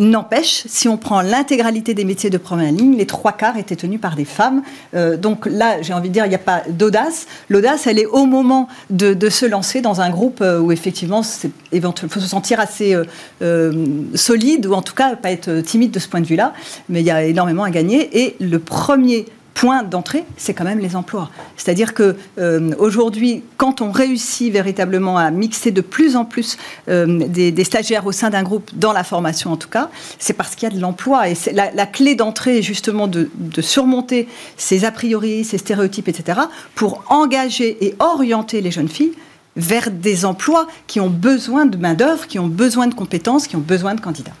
N'empêche, 0.00 0.62
si 0.66 0.86
on 0.86 0.96
prend 0.96 1.22
l'intégralité 1.22 1.92
des 1.92 2.04
métiers 2.04 2.30
de 2.30 2.38
première 2.38 2.70
ligne, 2.70 2.96
les 2.96 3.06
trois 3.06 3.32
quarts 3.32 3.56
étaient 3.56 3.74
tenus 3.74 4.00
par 4.00 4.14
des 4.14 4.24
femmes. 4.24 4.62
Euh, 4.94 5.16
donc 5.16 5.46
là, 5.46 5.82
j'ai 5.82 5.92
envie 5.92 6.08
de 6.08 6.14
dire, 6.14 6.24
il 6.24 6.28
n'y 6.28 6.36
a 6.36 6.38
pas 6.38 6.62
d'audace. 6.68 7.26
L'audace, 7.48 7.88
elle 7.88 7.98
est 7.98 8.06
au 8.06 8.24
moment 8.24 8.68
de, 8.90 9.28
se 9.28 9.44
lancer 9.44 9.80
dans 9.80 10.00
un 10.00 10.10
groupe 10.10 10.40
euh, 10.40 10.60
où 10.60 10.70
effectivement, 10.70 11.22
il 11.72 11.82
faut 11.82 12.20
se 12.20 12.28
sentir 12.28 12.60
assez 12.60 12.96
euh, 13.42 13.72
solide 14.14 14.66
ou 14.66 14.72
en 14.72 14.82
tout 14.82 14.94
cas 14.94 15.16
pas 15.16 15.32
être 15.32 15.62
timide 15.62 15.90
de 15.90 15.98
ce 15.98 16.06
point 16.06 16.20
de 16.20 16.26
vue-là. 16.26 16.52
Mais 16.88 17.00
il 17.00 17.06
y 17.06 17.10
a 17.10 17.24
énormément 17.24 17.64
à 17.64 17.70
gagner. 17.70 18.22
Et 18.22 18.36
le 18.38 18.60
premier 18.60 19.26
point 19.58 19.82
d'entrée, 19.82 20.24
c'est 20.36 20.54
quand 20.54 20.62
même 20.62 20.78
les 20.78 20.94
emplois. 20.94 21.30
C'est-à-dire 21.56 21.92
que 21.92 22.14
euh, 22.38 22.70
aujourd'hui, 22.78 23.42
quand 23.56 23.80
on 23.80 23.90
réussit 23.90 24.52
véritablement 24.52 25.18
à 25.18 25.32
mixer 25.32 25.72
de 25.72 25.80
plus 25.80 26.14
en 26.14 26.24
plus 26.24 26.58
euh, 26.88 27.26
des, 27.26 27.64
stagiaires 27.64 28.06
au 28.06 28.12
sein 28.12 28.30
d'un 28.30 28.44
groupe, 28.44 28.70
dans 28.74 28.92
la 28.92 29.02
formation 29.02 29.50
en 29.50 29.56
tout 29.56 29.68
cas, 29.68 29.90
c'est 30.20 30.34
parce 30.34 30.54
qu'il 30.54 30.68
y 30.68 30.72
a 30.72 30.76
de 30.76 30.80
l'emploi. 30.80 31.28
Et 31.28 31.34
la, 31.52 31.86
clé 31.86 32.14
d'entrée, 32.14 32.62
justement, 32.62 33.08
de, 33.08 33.30
de, 33.34 33.60
surmonter 33.60 34.28
ces 34.56 34.84
a 34.84 34.92
priori, 34.92 35.42
ces 35.42 35.58
stéréotypes, 35.58 36.06
etc., 36.06 36.38
pour 36.76 37.02
engager 37.08 37.84
et 37.84 37.96
orienter 37.98 38.60
les 38.60 38.70
jeunes 38.70 38.88
filles 38.88 39.14
vers 39.56 39.90
des 39.90 40.24
emplois 40.24 40.68
qui 40.86 41.00
ont 41.00 41.10
besoin 41.10 41.66
de 41.66 41.76
main-d'œuvre, 41.76 42.28
qui 42.28 42.38
ont 42.38 42.46
besoin 42.46 42.86
de 42.86 42.94
compétences, 42.94 43.48
qui 43.48 43.56
ont 43.56 43.66
besoin 43.66 43.96
de 43.96 44.00
candidats. 44.00 44.36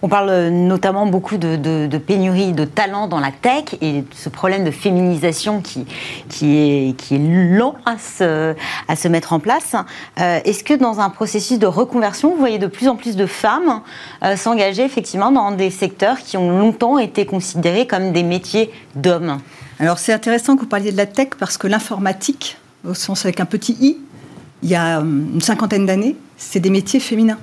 On 0.00 0.08
parle 0.08 0.30
euh, 0.30 0.50
notamment 0.50 1.06
beaucoup 1.06 1.38
de, 1.38 1.98
pénurie 1.98 2.52
de 2.52 2.64
talents 2.64 3.08
dans 3.08 3.18
la 3.18 3.32
tech 3.32 3.74
et 3.80 4.04
ce 4.14 4.28
problème 4.28 4.64
de 4.64 4.70
féminisation 4.70 5.60
qui, 5.60 5.86
est, 6.42 7.18
lent 7.18 7.74
à 7.84 7.96
se, 7.98 9.08
mettre 9.08 9.32
en 9.32 9.40
place. 9.40 9.74
Euh, 10.20 10.38
est-ce 10.44 10.62
que 10.62 10.74
dans 10.74 11.00
un 11.00 11.10
processus 11.10 11.58
de 11.58 11.66
reconversion, 11.66 12.30
vous 12.30 12.38
voyez 12.38 12.58
de 12.58 12.68
plus 12.68 12.86
en 12.86 12.94
plus 12.94 13.16
de 13.16 13.26
femmes 13.26 13.80
euh, 14.22 14.36
s'engager 14.36 14.84
effectivement 14.84 15.32
dans 15.32 15.50
des 15.50 15.70
secteurs 15.70 16.18
qui 16.18 16.36
ont 16.36 16.56
longtemps 16.56 16.98
été 16.98 17.26
considérés 17.26 17.88
comme 17.88 18.12
des 18.12 18.22
métiers 18.22 18.70
d'hommes? 18.94 19.38
Alors 19.80 19.98
c'est 19.98 20.12
intéressant 20.12 20.54
que 20.54 20.60
vous 20.60 20.68
parliez 20.68 20.92
de 20.92 20.96
la 20.96 21.06
tech 21.06 21.30
parce 21.40 21.58
que 21.58 21.66
l'informatique, 21.66 22.56
au 22.88 22.94
sens 22.94 23.24
avec 23.24 23.40
un 23.40 23.46
petit 23.46 23.76
i, 23.80 23.98
il 24.62 24.68
y 24.68 24.76
a 24.76 24.98
une 24.98 25.40
cinquantaine 25.40 25.86
d'années, 25.86 26.16
c'est 26.36 26.60
des 26.60 26.70
métiers 26.70 27.00
féminins 27.00 27.38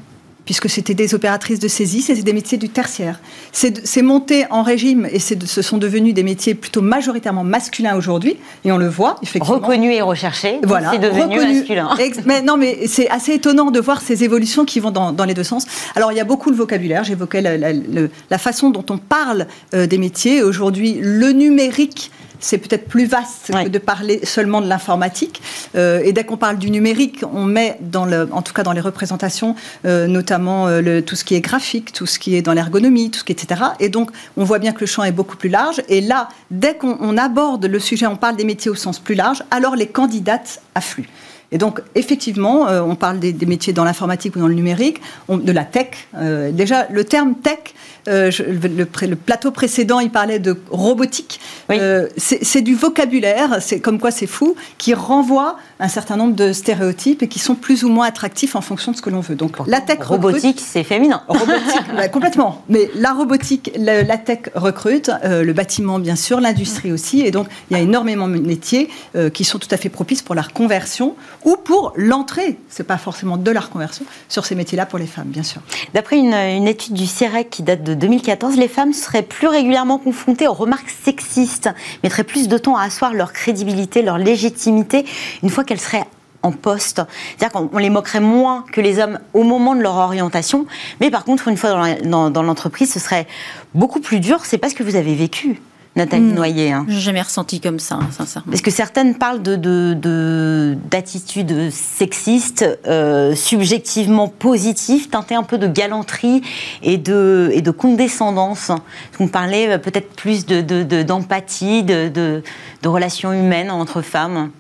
puisque 0.46 0.70
c'était 0.70 0.94
des 0.94 1.14
opératrices 1.14 1.60
de 1.60 1.68
saisie, 1.68 2.02
c'était 2.02 2.22
des 2.22 2.34
métiers 2.34 2.58
du 2.58 2.70
tertiaire. 2.70 3.20
C'est 3.52 4.02
monté 4.02 4.46
en 4.50 4.64
régime 4.64 5.08
et 5.12 5.20
ce 5.20 5.62
sont 5.62 5.78
devenus 5.78 6.14
des 6.14 6.24
métiers 6.24 6.54
plutôt 6.54 6.82
majoritairement 6.82 7.44
masculins 7.44 7.96
aujourd'hui, 7.96 8.38
et 8.64 8.72
on 8.72 8.78
le 8.78 8.88
voit 8.88 9.18
effectivement. 9.22 9.58
Reconnu 9.58 9.94
et 9.94 10.02
recherché, 10.02 10.60
voilà, 10.64 10.92
c'est 10.92 11.00
devenu 11.00 11.38
masculin. 11.38 11.90
Mais 12.26 12.42
non, 12.42 12.58
mais 12.58 12.88
c'est 12.88 13.10
assez 13.10 13.34
étonnant 13.34 13.72
de 13.72 13.80
voir 13.80 14.02
ces 14.02 14.24
évolutions 14.24 14.66
qui 14.66 14.80
vont 14.80 14.92
dans, 14.92 15.12
dans, 15.12 15.26
les 15.26 15.34
deux 15.34 15.44
sens. 15.44 15.66
Alors 15.96 16.12
il 16.12 16.16
y 16.16 16.22
a 16.22 16.26
beaucoup 16.26 16.52
de 16.52 16.56
vocabulaire, 16.56 17.04
j'évoquais 17.04 17.42
la, 17.42 17.58
la, 17.58 18.38
façon 18.38 18.70
dont 18.70 18.86
on 18.90 18.98
parle 18.98 19.48
euh, 19.74 19.88
des 19.88 19.98
métiers. 19.98 20.44
Aujourd'hui, 20.44 20.98
le 21.02 21.32
numérique 21.32 22.12
c'est 22.46 22.60
peut-être 22.60 22.88
plus 22.88 23.06
vaste 23.06 23.52
que 23.52 23.70
de 23.70 23.80
parler 23.80 24.20
seulement 24.24 24.62
de 24.62 24.68
l'informatique. 24.68 25.42
Euh, 25.76 26.02
et 26.04 26.14
dès 26.14 26.24
qu'on 26.26 26.38
parle 26.38 26.60
du 26.60 26.70
numérique, 26.70 27.24
on 27.34 27.44
met, 27.44 27.78
dans 27.82 28.06
le, 28.06 28.30
en 28.32 28.44
tout 28.44 28.54
cas 28.54 28.62
dans 28.62 28.72
les 28.72 28.82
représentations, 28.82 29.56
euh, 29.86 30.06
notamment 30.06 30.68
euh, 30.68 30.80
le, 30.80 31.04
tout 31.04 31.16
ce 31.16 31.26
qui 31.26 31.34
est 31.34 31.42
graphique, 31.42 31.92
tout 31.92 32.06
ce 32.06 32.20
qui 32.20 32.36
est 32.36 32.44
dans 32.44 32.54
l'ergonomie, 32.54 33.10
tout 33.10 33.20
ce 33.20 33.24
qui 33.24 33.32
est 33.32 33.36
etc. 33.36 33.62
Et 33.80 33.90
donc, 33.90 34.12
on 34.38 34.44
voit 34.44 34.60
bien 34.60 34.74
que 34.74 34.82
le 34.82 34.86
champ 34.86 35.04
est 35.04 35.12
beaucoup 35.12 35.38
plus 35.38 35.50
large. 35.50 35.82
Et 35.90 36.02
là, 36.02 36.30
dès 36.52 36.78
qu'on 36.78 37.18
aborde 37.18 37.66
le 37.66 37.80
sujet, 37.80 38.06
on 38.06 38.16
parle 38.16 38.36
des 38.36 38.46
métiers 38.46 38.70
au 38.70 38.76
sens 38.76 39.00
plus 39.00 39.16
large, 39.16 39.44
alors 39.50 39.76
les 39.76 39.88
candidates 39.88 40.62
affluent. 40.76 41.10
Et 41.52 41.58
donc, 41.58 41.82
effectivement, 41.96 42.66
on 42.68 42.96
parle 42.96 43.20
des, 43.20 43.34
métiers 43.46 43.72
dans 43.72 43.84
l'informatique 43.84 44.36
ou 44.36 44.40
dans 44.40 44.48
le 44.48 44.56
numérique, 44.56 45.00
de 45.30 45.52
la 45.52 45.64
tech. 45.64 46.08
déjà, 46.52 46.88
le 46.90 47.04
terme 47.04 47.36
tech, 47.36 47.60
euh, 48.08 48.32
le, 48.40 49.16
plateau 49.16 49.52
précédent, 49.52 50.00
il 50.00 50.12
parlait 50.12 50.40
de 50.40 50.58
robotique. 50.70 51.40
Euh, 51.72 52.08
c'est 52.18 52.62
du 52.62 52.76
vocabulaire, 52.76 53.58
c'est 53.62 53.80
comme 53.80 54.00
quoi 54.00 54.12
c'est 54.12 54.28
fou, 54.28 54.56
qui 54.78 54.94
renvoie 54.94 55.58
un 55.80 55.88
certain 55.88 56.16
nombre 56.16 56.36
de 56.36 56.54
stéréotypes 56.54 57.24
et 57.24 57.28
qui 57.28 57.40
sont 57.40 57.56
plus 57.56 57.84
ou 57.84 57.90
moins 57.90 58.08
attractifs 58.08 58.56
en 58.56 58.62
fonction 58.62 58.92
de 58.92 58.98
ce 58.98 59.02
que 59.02 59.10
l'on 59.10 59.22
veut. 59.22 59.36
Donc 59.36 59.58
la 59.68 59.82
tech 59.82 60.04
robotique, 60.04 60.62
c'est 60.64 60.84
féminin. 60.84 61.24
Robotique, 61.28 61.82
bah, 61.96 62.08
complètement. 62.08 62.64
Mais 62.70 62.90
la 62.96 63.14
robotique, 63.14 63.72
la, 63.76 64.18
tech 64.18 64.52
recrute, 64.54 65.10
euh, 65.24 65.44
le 65.44 65.54
bâtiment 65.54 66.00
bien 66.00 66.16
sûr, 66.16 66.40
l'industrie 66.40 66.92
aussi, 66.92 67.22
et 67.22 67.32
donc 67.32 67.48
il 67.72 67.78
y 67.78 67.80
a 67.80 67.84
énormément 67.84 68.28
de 68.28 68.38
métiers 68.38 68.90
qui 69.34 69.44
sont 69.44 69.60
tout 69.60 69.68
à 69.72 69.78
fait 69.78 69.90
propices 69.90 70.22
pour 70.22 70.36
la 70.36 70.42
reconversion 70.42 71.16
ou 71.44 71.56
pour 71.56 71.94
l'entrée. 71.96 72.58
C'est 72.70 72.84
pas 72.84 72.98
forcément 72.98 73.38
de 73.38 73.52
la 73.52 73.60
reconversion 73.60 74.06
sur 74.30 74.46
ces 74.46 74.56
métiers-là 74.56 74.86
pour 74.86 75.00
les 75.00 75.08
femmes, 75.08 75.28
bien 75.28 75.44
sûr. 75.44 75.62
D'après 75.94 76.18
une, 76.18 76.34
une 76.34 76.68
étude 76.68 76.94
du 76.94 77.06
CIREC 77.06 77.50
qui 77.50 77.64
date 77.64 77.84
de 77.84 77.95
2014, 77.96 78.58
les 78.58 78.68
femmes 78.68 78.94
seraient 78.94 79.24
plus 79.24 79.48
régulièrement 79.48 79.98
confrontées 79.98 80.48
aux 80.48 80.54
remarques 80.54 80.90
sexistes, 80.90 81.70
mettraient 82.04 82.24
plus 82.24 82.48
de 82.48 82.58
temps 82.58 82.78
à 82.78 82.84
asseoir 82.84 83.14
leur 83.14 83.34
crédibilité, 83.34 84.02
leur 84.02 84.18
légitimité, 84.18 85.06
une 85.44 85.50
fois 85.50 85.64
qu'elles 85.64 85.80
seraient 85.80 86.06
en 86.44 86.52
poste. 86.52 87.02
C'est-à-dire 87.38 87.70
qu'on 87.70 87.78
les 87.78 87.90
moquerait 87.90 88.20
moins 88.20 88.64
que 88.72 88.80
les 88.80 89.00
hommes 89.00 89.20
au 89.34 89.44
moment 89.44 89.76
de 89.76 89.82
leur 89.82 89.96
orientation, 89.96 90.68
mais 91.02 91.10
par 91.10 91.26
contre, 91.26 91.48
une 91.48 91.58
fois 91.58 91.98
dans 92.04 92.44
l'entreprise, 92.44 92.94
ce 92.94 93.00
serait 93.00 93.28
beaucoup 93.74 94.00
plus 94.00 94.20
dur. 94.20 94.46
C'est 94.46 94.60
pas 94.60 94.70
ce 94.70 94.76
que 94.76 94.84
vous 94.84 94.96
avez 94.96 95.16
vécu. 95.16 95.60
Nathalie 95.96 96.24
hmm. 96.24 96.34
Noyer. 96.34 96.72
Hein. 96.72 96.86
J'ai 96.90 97.00
jamais 97.00 97.22
ressenti 97.22 97.62
comme 97.62 97.80
ça, 97.80 98.00
sincèrement. 98.12 98.52
Parce 98.52 98.62
que 98.62 98.72
certaines 98.72 99.16
parlent 99.16 99.42
de, 99.42 100.78
d'attitudes 100.90 101.72
sexistes, 101.72 102.66
euh, 102.86 103.34
subjectivement 103.36 104.28
positives, 104.28 105.10
teintées 105.10 105.36
un 105.36 105.44
peu 105.44 105.58
de 105.58 105.68
galanterie 105.68 106.42
et 106.84 106.98
de, 106.98 107.50
et 107.54 107.62
de 107.62 107.72
condescendance. 107.72 108.72
On 109.20 109.28
parlait 109.28 109.70
euh, 109.70 109.78
peut-être 109.78 110.14
plus 110.16 110.46
d'empathie, 110.46 111.84
de, 111.84 112.10
de, 112.10 112.44
de 112.82 112.88
relations 112.90 113.32
humaines 113.32 113.72
entre 113.72 114.02
femmes. 114.02 114.52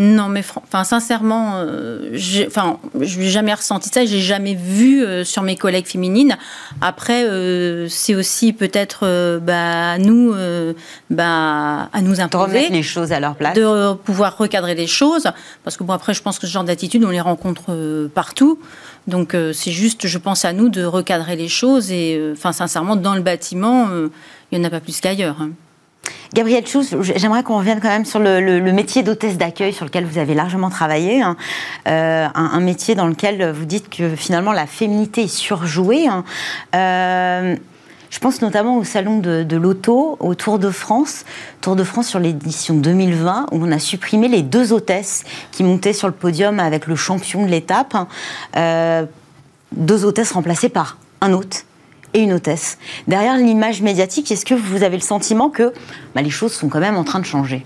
Non, 0.00 0.28
mais 0.28 0.42
enfin, 0.56 0.82
sincèrement, 0.82 1.56
euh, 1.56 2.16
enfin, 2.46 2.78
je 2.98 3.18
n'ai 3.18 3.28
jamais 3.28 3.52
ressenti 3.52 3.90
ça, 3.90 4.06
j'ai 4.06 4.20
jamais 4.20 4.54
vu 4.54 5.04
euh, 5.04 5.24
sur 5.24 5.42
mes 5.42 5.56
collègues 5.56 5.84
féminines. 5.84 6.38
Après, 6.80 7.24
euh, 7.26 7.86
c'est 7.86 8.14
aussi 8.14 8.54
peut-être 8.54 9.38
bah, 9.42 9.90
à 9.90 9.98
nous, 9.98 10.34
bah, 11.10 11.90
à 11.92 12.00
nous 12.00 12.18
imposer. 12.22 12.46
De 12.46 12.56
remettre 12.56 12.72
les 12.72 12.82
choses 12.82 13.12
à 13.12 13.20
leur 13.20 13.34
place. 13.34 13.54
De 13.54 13.92
pouvoir 13.92 14.38
recadrer 14.38 14.74
les 14.74 14.86
choses. 14.86 15.30
Parce 15.64 15.76
que 15.76 15.84
bon, 15.84 15.92
après, 15.92 16.14
je 16.14 16.22
pense 16.22 16.38
que 16.38 16.46
ce 16.46 16.52
genre 16.52 16.64
d'attitude, 16.64 17.04
on 17.04 17.10
les 17.10 17.20
rencontre 17.20 18.08
partout. 18.14 18.58
Donc, 19.06 19.36
c'est 19.52 19.72
juste, 19.72 20.06
je 20.06 20.18
pense 20.18 20.46
à 20.46 20.54
nous 20.54 20.70
de 20.70 20.82
recadrer 20.82 21.36
les 21.36 21.48
choses. 21.48 21.92
Et, 21.92 22.18
enfin, 22.32 22.52
sincèrement, 22.52 22.96
dans 22.96 23.14
le 23.14 23.20
bâtiment, 23.20 23.88
il 24.50 24.58
n'y 24.58 24.64
en 24.64 24.66
a 24.66 24.70
pas 24.70 24.80
plus 24.80 24.98
qu'ailleurs. 24.98 25.42
Hein. 25.42 25.50
Gabrielle 26.32 26.64
Schulz, 26.64 26.96
j'aimerais 27.16 27.42
qu'on 27.42 27.58
revienne 27.58 27.80
quand 27.80 27.88
même 27.88 28.04
sur 28.04 28.20
le, 28.20 28.60
métier 28.72 29.02
d'hôtesse 29.02 29.36
d'accueil 29.36 29.72
sur 29.72 29.84
lequel 29.84 30.04
vous 30.04 30.18
avez 30.18 30.34
largement 30.34 30.70
travaillé. 30.70 31.22
Hein. 31.22 31.36
Euh, 31.88 32.28
un, 32.34 32.60
métier 32.60 32.94
dans 32.94 33.08
lequel 33.08 33.50
vous 33.50 33.64
dites 33.64 33.88
que 33.90 34.14
finalement 34.14 34.52
la 34.52 34.66
féminité 34.66 35.24
est 35.24 35.34
surjouée. 35.34 36.06
Hein. 36.06 36.24
Euh, 36.76 37.56
je 38.10 38.18
pense 38.18 38.42
notamment 38.42 38.76
au 38.76 38.84
salon 38.84 39.18
de, 39.18 39.56
l'auto, 39.56 40.16
au 40.20 40.34
Tour 40.34 40.58
de 40.58 40.70
France, 40.70 41.24
Tour 41.60 41.76
de 41.76 41.84
France 41.84 42.08
sur 42.08 42.18
l'édition 42.18 42.74
2020, 42.74 43.46
où 43.52 43.64
on 43.64 43.70
a 43.72 43.78
supprimé 43.78 44.28
les 44.28 44.42
deux 44.42 44.72
hôtesses 44.72 45.24
qui 45.52 45.62
montaient 45.62 45.92
sur 45.92 46.08
le 46.08 46.14
podium 46.14 46.60
avec 46.60 46.86
le 46.86 46.96
champion 46.96 47.44
de 47.44 47.50
l'étape. 47.50 47.96
Euh, 48.56 49.04
deux 49.72 50.04
hôtesses 50.04 50.32
remplacées 50.32 50.68
par 50.68 50.98
un 51.20 51.32
hôte 51.32 51.64
et 52.14 52.20
une 52.20 52.32
hôtesse. 52.32 52.78
Derrière 53.08 53.36
l'image 53.36 53.82
médiatique, 53.82 54.30
est-ce 54.30 54.44
que 54.44 54.54
vous 54.54 54.82
avez 54.82 54.96
le 54.96 55.02
sentiment 55.02 55.50
que 55.50 55.72
bah, 56.14 56.22
les 56.22 56.30
choses 56.30 56.52
sont 56.52 56.68
quand 56.68 56.80
même 56.80 56.96
en 56.96 57.04
train 57.04 57.20
de 57.20 57.26
changer? 57.26 57.64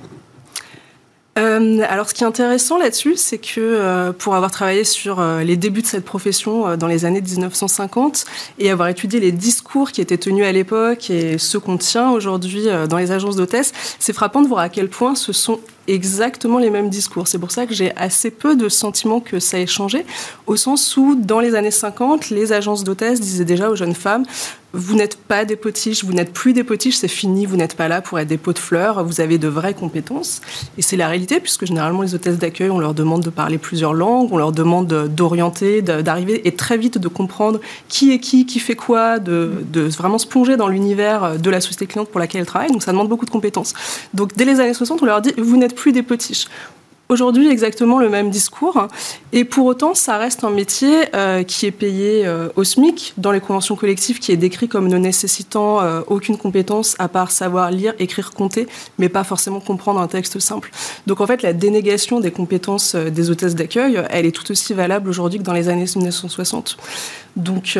Euh, 1.37 1.81
alors, 1.89 2.09
ce 2.09 2.15
qui 2.15 2.23
est 2.23 2.27
intéressant 2.27 2.79
là-dessus, 2.79 3.17
c'est 3.17 3.39
que 3.39 3.59
euh, 3.59 4.13
pour 4.13 4.37
avoir 4.37 4.53
travaillé 4.53 4.85
sur 4.85 5.19
euh, 5.19 5.43
les 5.43 5.57
débuts 5.57 5.83
de 5.83 5.87
cette 5.87 6.05
profession 6.05 6.77
dans 6.77 6.87
les 6.87 7.05
années 7.05 7.21
1950 7.21 8.25
et 8.61 8.71
avoir 8.71 8.89
étudié 8.89 9.19
les 9.19 9.33
discours 9.33 9.91
qui 9.91 10.01
étaient 10.01 10.19
tenus 10.19 10.47
à 10.47 10.53
l'époque 10.53 11.11
et 11.11 11.39
ceux 11.39 11.59
qu'on 11.59 11.77
tient 11.77 12.11
aujourd'hui 12.11 12.67
dans 12.89 12.99
les 12.99 13.11
agences 13.11 13.37
d'hôtesse, 13.37 13.73
c'est 13.99 14.13
frappant 14.13 14.43
de 14.43 14.49
voir 14.49 14.61
à 14.61 14.69
quel 14.69 14.89
point 14.89 15.17
ce 15.17 15.33
sont 15.33 15.59
exactement 15.89 16.59
les 16.59 16.71
mêmes 16.71 16.89
discours. 16.89 17.29
C'est 17.29 17.39
pour 17.39 17.51
ça 17.51 17.67
que 17.67 17.75
j'ai 17.75 17.95
assez 17.97 18.31
peu 18.31 18.57
de 18.57 18.69
sentiments 18.69 19.21
que 19.21 19.39
ça 19.39 19.59
ait 19.59 19.67
changé, 19.67 20.05
au 20.47 20.57
sens 20.57 20.97
où, 20.97 21.15
dans 21.15 21.41
les 21.41 21.55
années 21.55 21.71
50, 21.71 22.31
les 22.31 22.53
agences 22.53 22.85
d'hôtesse 22.85 23.21
disaient 23.21 23.45
déjà 23.45 23.71
aux 23.71 23.77
jeunes 23.77 23.95
femmes 23.95 24.25
vous 24.75 24.97
n'êtes 24.97 25.17
pas 25.17 25.45
des 25.45 25.55
potiches, 25.55 26.05
vous 26.05 26.13
n'êtes 26.13 26.33
plus 26.33 26.53
des 26.53 26.65
potiches, 26.65 26.97
c'est 26.97 27.09
fini, 27.09 27.47
vous 27.47 27.57
n'êtes 27.57 27.77
pas 27.77 27.87
là 27.87 28.03
pour 28.03 28.19
être 28.19 28.27
des 28.27 28.37
pots 28.37 28.53
de 28.53 28.59
fleurs, 28.59 29.05
vous 29.05 29.21
avez 29.21 29.39
de 29.39 29.47
vraies 29.47 29.73
compétences. 29.73 30.41
Et 30.77 30.83
c'est 30.83 30.97
la 30.97 31.07
réalité, 31.07 31.39
puisque 31.39 31.65
généralement, 31.65 32.03
les 32.03 32.15
hôtesses 32.15 32.39
d'accueil, 32.39 32.71
on 32.71 32.81
leur 32.81 32.93
demande 32.93 33.23
de 33.23 33.31
parler 33.31 33.57
plusieurs 33.59 33.95
langues, 33.95 34.31
on 34.33 34.37
leur 34.37 34.51
demande 34.51 35.09
d'orienter, 35.09 35.81
d'arriver 35.81 36.47
et 36.47 36.53
très 36.57 36.77
vite 36.77 36.99
de 36.99 37.07
comprendre 37.07 37.61
qui 37.89 38.13
est 38.13 38.19
qui, 38.19 38.47
qui 38.47 38.59
fait 38.59 38.75
quoi, 38.75 39.21
de, 39.21 39.65
vraiment 39.97 40.19
se 40.19 40.27
plonger 40.27 40.57
dans 40.57 40.69
l'univers 40.69 41.39
de 41.39 41.51
la 41.51 41.61
société 41.61 41.87
cliente 41.87 42.09
pour 42.09 42.19
laquelle 42.19 42.41
elles 42.41 42.47
travaillent. 42.47 42.73
Donc 42.73 42.83
ça 42.83 42.91
demande 42.91 43.09
beaucoup 43.09 43.27
de 43.27 43.31
compétences. 43.31 43.75
Donc 44.13 44.35
dès 44.37 44.45
les 44.45 44.59
années 44.59 44.75
60, 44.75 45.03
on 45.03 45.07
leur 45.07 45.21
dit 45.21 45.33
vous 45.39 45.57
n'êtes 45.57 45.74
plus 45.75 45.93
des 45.93 46.03
potiches 46.03 46.47
aujourd'hui 47.09 47.49
exactement 47.49 47.99
le 47.99 48.09
même 48.09 48.31
discours. 48.31 48.89
Et 49.33 49.45
pour 49.45 49.67
autant, 49.67 49.95
ça 49.95 50.17
reste 50.19 50.45
un 50.45 50.51
métier 50.51 51.05
euh, 51.15 51.43
qui 51.43 51.67
est 51.67 51.71
payé 51.71 52.27
euh, 52.27 52.49
au 52.57 52.65
SMIC 52.65 53.15
dans 53.19 53.33
les 53.33 53.41
conventions 53.41 53.77
collectives, 53.77 54.19
qui 54.19 54.33
est 54.33 54.37
décrit 54.37 54.69
comme 54.69 54.89
ne 54.89 54.99
nécessitant 54.99 55.81
euh, 55.81 56.01
aucune 56.07 56.37
compétence 56.37 56.97
à 56.99 57.09
part 57.09 57.31
savoir 57.31 57.71
lire, 57.71 57.95
écrire, 57.99 58.33
compter, 58.33 58.67
mais 58.99 59.09
pas 59.09 59.25
forcément 59.25 59.61
comprendre 59.61 60.01
un 60.01 60.09
texte 60.09 60.39
simple. 60.39 60.71
Donc 61.07 61.21
en 61.21 61.27
fait, 61.27 61.43
la 61.43 61.53
dénégation 61.53 62.21
des 62.21 62.31
compétences 62.31 62.95
des 62.95 63.31
hôtesses 63.31 63.55
d'accueil, 63.55 64.03
elle 64.11 64.27
est 64.27 64.33
tout 64.33 64.51
aussi 64.51 64.75
valable 64.75 65.09
aujourd'hui 65.09 65.39
que 65.39 65.45
dans 65.45 65.53
les 65.53 65.69
années 65.69 65.85
1960. 65.85 66.77
Donc 67.37 67.79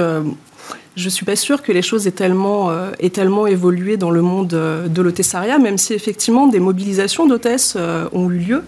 je 0.97 1.09
suis 1.09 1.25
pas 1.25 1.37
sûre 1.37 1.63
que 1.63 1.73
les 1.73 1.83
choses 1.83 2.07
aient 2.07 2.13
tellement, 2.13 2.71
aient 3.01 3.11
tellement 3.11 3.47
évolué 3.47 3.97
dans 3.97 4.11
le 4.11 4.23
monde 4.23 4.49
de 4.49 5.03
l'hôtessariat, 5.03 5.59
même 5.59 5.77
si 5.77 5.93
effectivement 5.93 6.47
des 6.47 6.61
mobilisations 6.61 7.27
d'hôtesses 7.27 7.77
ont 8.13 8.31
eu 8.31 8.39
lieu. 8.39 8.63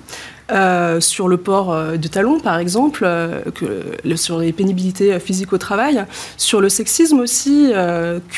Euh, 0.53 1.01
sur 1.01 1.27
le 1.27 1.39
port 1.39 1.73
euh, 1.73 1.97
de 1.97 2.07
talons, 2.07 2.39
par 2.39 2.59
exemple, 2.59 3.03
euh, 3.05 3.41
que, 3.53 4.15
sur 4.15 4.39
les 4.39 4.53
pénibilités 4.53 5.19
physiques 5.19 5.53
au 5.53 5.59
travail, 5.59 6.05
sur 6.37 6.61
le 6.61 6.69
sexisme 6.69 7.19
aussi 7.19 7.73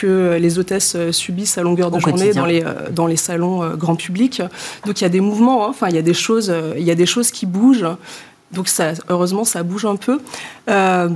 que 0.01 0.39
les 0.41 0.59
hôtesses 0.59 0.97
subissent 1.11 1.59
à 1.59 1.63
longueur 1.63 1.91
de 1.91 1.99
journée 1.99 2.33
dans 2.33 2.47
les, 2.47 2.65
dans 2.93 3.07
les 3.07 3.17
salons 3.17 3.77
grand 3.77 3.97
public. 3.97 4.43
Donc 4.87 5.01
il 5.01 5.05
y 5.05 5.07
a 5.07 5.11
des 5.11 5.21
mouvements, 5.21 5.67
hein. 5.67 5.71
enfin 5.71 5.89
il 5.89 5.95
y 5.95 5.99
a 5.99 6.03
des 6.03 6.15
choses, 6.15 6.53
il 6.77 6.83
y 6.83 6.91
a 6.91 6.95
des 6.95 7.07
choses 7.07 7.31
qui 7.31 7.47
bougent. 7.47 7.87
Donc 8.53 8.69
ça, 8.69 8.93
heureusement, 9.09 9.45
ça 9.45 9.63
bouge 9.63 9.85
un 9.85 9.97
peu. 9.97 10.21
Euh, 10.71 11.09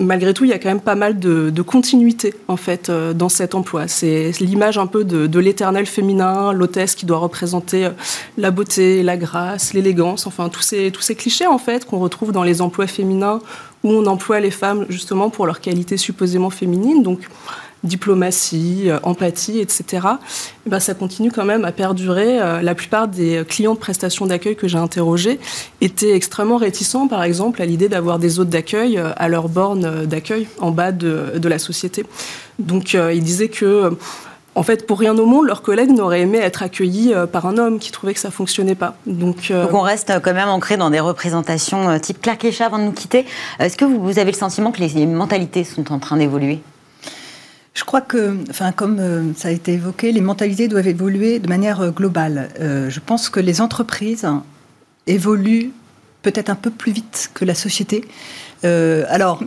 malgré 0.00 0.34
tout, 0.34 0.44
il 0.44 0.50
y 0.50 0.52
a 0.52 0.58
quand 0.58 0.68
même 0.68 0.80
pas 0.80 0.96
mal 0.96 1.20
de, 1.20 1.62
continuité 1.62 2.34
en 2.48 2.56
fait 2.56 2.88
euh, 2.88 3.12
dans 3.12 3.28
cet 3.28 3.54
emploi. 3.54 3.86
C'est 3.86 4.32
l'image 4.40 4.76
un 4.76 4.86
peu 4.86 5.04
de, 5.04 5.38
l'éternel 5.38 5.86
féminin, 5.86 6.52
l'hôtesse 6.52 6.96
qui 6.96 7.06
doit 7.06 7.18
représenter 7.18 7.86
euh, 7.86 7.90
la 8.38 8.50
beauté, 8.50 9.02
la 9.04 9.16
grâce, 9.16 9.72
l'élégance, 9.72 10.26
enfin 10.26 10.48
tous 10.48 10.62
ces, 10.62 10.90
tous 10.90 11.02
ces 11.02 11.14
clichés 11.14 11.46
en 11.46 11.58
fait 11.58 11.84
qu'on 11.84 11.98
retrouve 11.98 12.32
dans 12.32 12.42
les 12.42 12.60
emplois 12.60 12.88
féminins 12.88 13.40
où 13.82 13.90
on 13.92 14.06
emploie 14.06 14.40
les 14.40 14.50
femmes 14.50 14.84
justement 14.88 15.30
pour 15.30 15.46
leur 15.46 15.60
qualité 15.60 15.96
supposément 15.96 16.50
féminine. 16.50 17.02
Donc 17.02 17.20
diplomatie, 17.84 18.90
euh, 18.90 18.98
empathie, 19.02 19.60
etc., 19.60 20.06
eh 20.66 20.70
ben, 20.70 20.80
ça 20.80 20.94
continue 20.94 21.30
quand 21.30 21.44
même 21.44 21.64
à 21.64 21.72
perdurer. 21.72 22.40
Euh, 22.40 22.62
la 22.62 22.74
plupart 22.74 23.08
des 23.08 23.42
clients 23.48 23.74
de 23.74 23.78
prestations 23.78 24.26
d'accueil 24.26 24.56
que 24.56 24.68
j'ai 24.68 24.78
interrogés 24.78 25.40
étaient 25.80 26.14
extrêmement 26.14 26.58
réticents, 26.58 27.08
par 27.08 27.22
exemple, 27.22 27.62
à 27.62 27.66
l'idée 27.66 27.88
d'avoir 27.88 28.18
des 28.18 28.38
hôtes 28.38 28.50
d'accueil 28.50 28.98
euh, 28.98 29.12
à 29.16 29.28
leur 29.28 29.48
borne 29.48 30.04
d'accueil 30.06 30.46
en 30.58 30.70
bas 30.70 30.92
de, 30.92 31.48
la 31.50 31.58
société. 31.58 32.04
Donc, 32.60 32.94
ils 32.94 33.24
disaient 33.24 33.48
que 33.48 33.96
en 34.54 34.62
fait, 34.62 34.86
pour 34.86 35.00
rien 35.00 35.16
au 35.18 35.26
monde, 35.26 35.46
leurs 35.46 35.62
collègues 35.62 35.90
n'auraient 35.90 36.20
aimé 36.20 36.38
être 36.38 36.62
accueillis 36.62 37.12
par 37.32 37.46
un 37.46 37.58
homme 37.58 37.78
qui 37.80 37.90
trouvait 37.90 38.14
que 38.14 38.20
ça 38.20 38.30
fonctionnait 38.30 38.76
pas. 38.76 38.94
Donc, 39.06 39.52
on 39.72 39.80
reste 39.80 40.12
quand 40.22 40.34
même 40.34 40.48
ancré 40.48 40.76
dans 40.76 40.90
des 40.90 41.00
représentations 41.00 41.98
type 41.98 42.20
Clark 42.20 42.44
et 42.44 42.62
avant 42.62 42.78
de 42.78 42.84
nous 42.84 42.92
quitter. 42.92 43.26
Est-ce 43.58 43.76
que 43.76 43.84
vous 43.84 44.18
avez 44.18 44.30
le 44.30 44.36
sentiment 44.36 44.70
que 44.70 44.80
les 44.80 45.06
mentalités 45.06 45.64
sont 45.64 45.92
en 45.92 45.98
train 45.98 46.18
d'évoluer? 46.18 46.60
Je 47.74 47.84
crois 47.84 48.00
que, 48.00 48.36
enfin, 48.50 48.72
comme 48.72 48.98
euh, 48.98 49.32
ça 49.36 49.48
a 49.48 49.50
été 49.52 49.74
évoqué, 49.74 50.12
les 50.12 50.20
mentalités 50.20 50.68
doivent 50.68 50.88
évoluer 50.88 51.38
de 51.38 51.48
manière 51.48 51.80
euh, 51.80 51.90
globale. 51.90 52.50
Euh, 52.60 52.90
je 52.90 53.00
pense 53.00 53.30
que 53.30 53.38
les 53.38 53.60
entreprises 53.60 54.26
évoluent 55.06 55.70
peut-être 56.22 56.50
un 56.50 56.56
peu 56.56 56.70
plus 56.70 56.92
vite 56.92 57.30
que 57.32 57.44
la 57.44 57.54
société. 57.54 58.04
alors, 58.62 59.42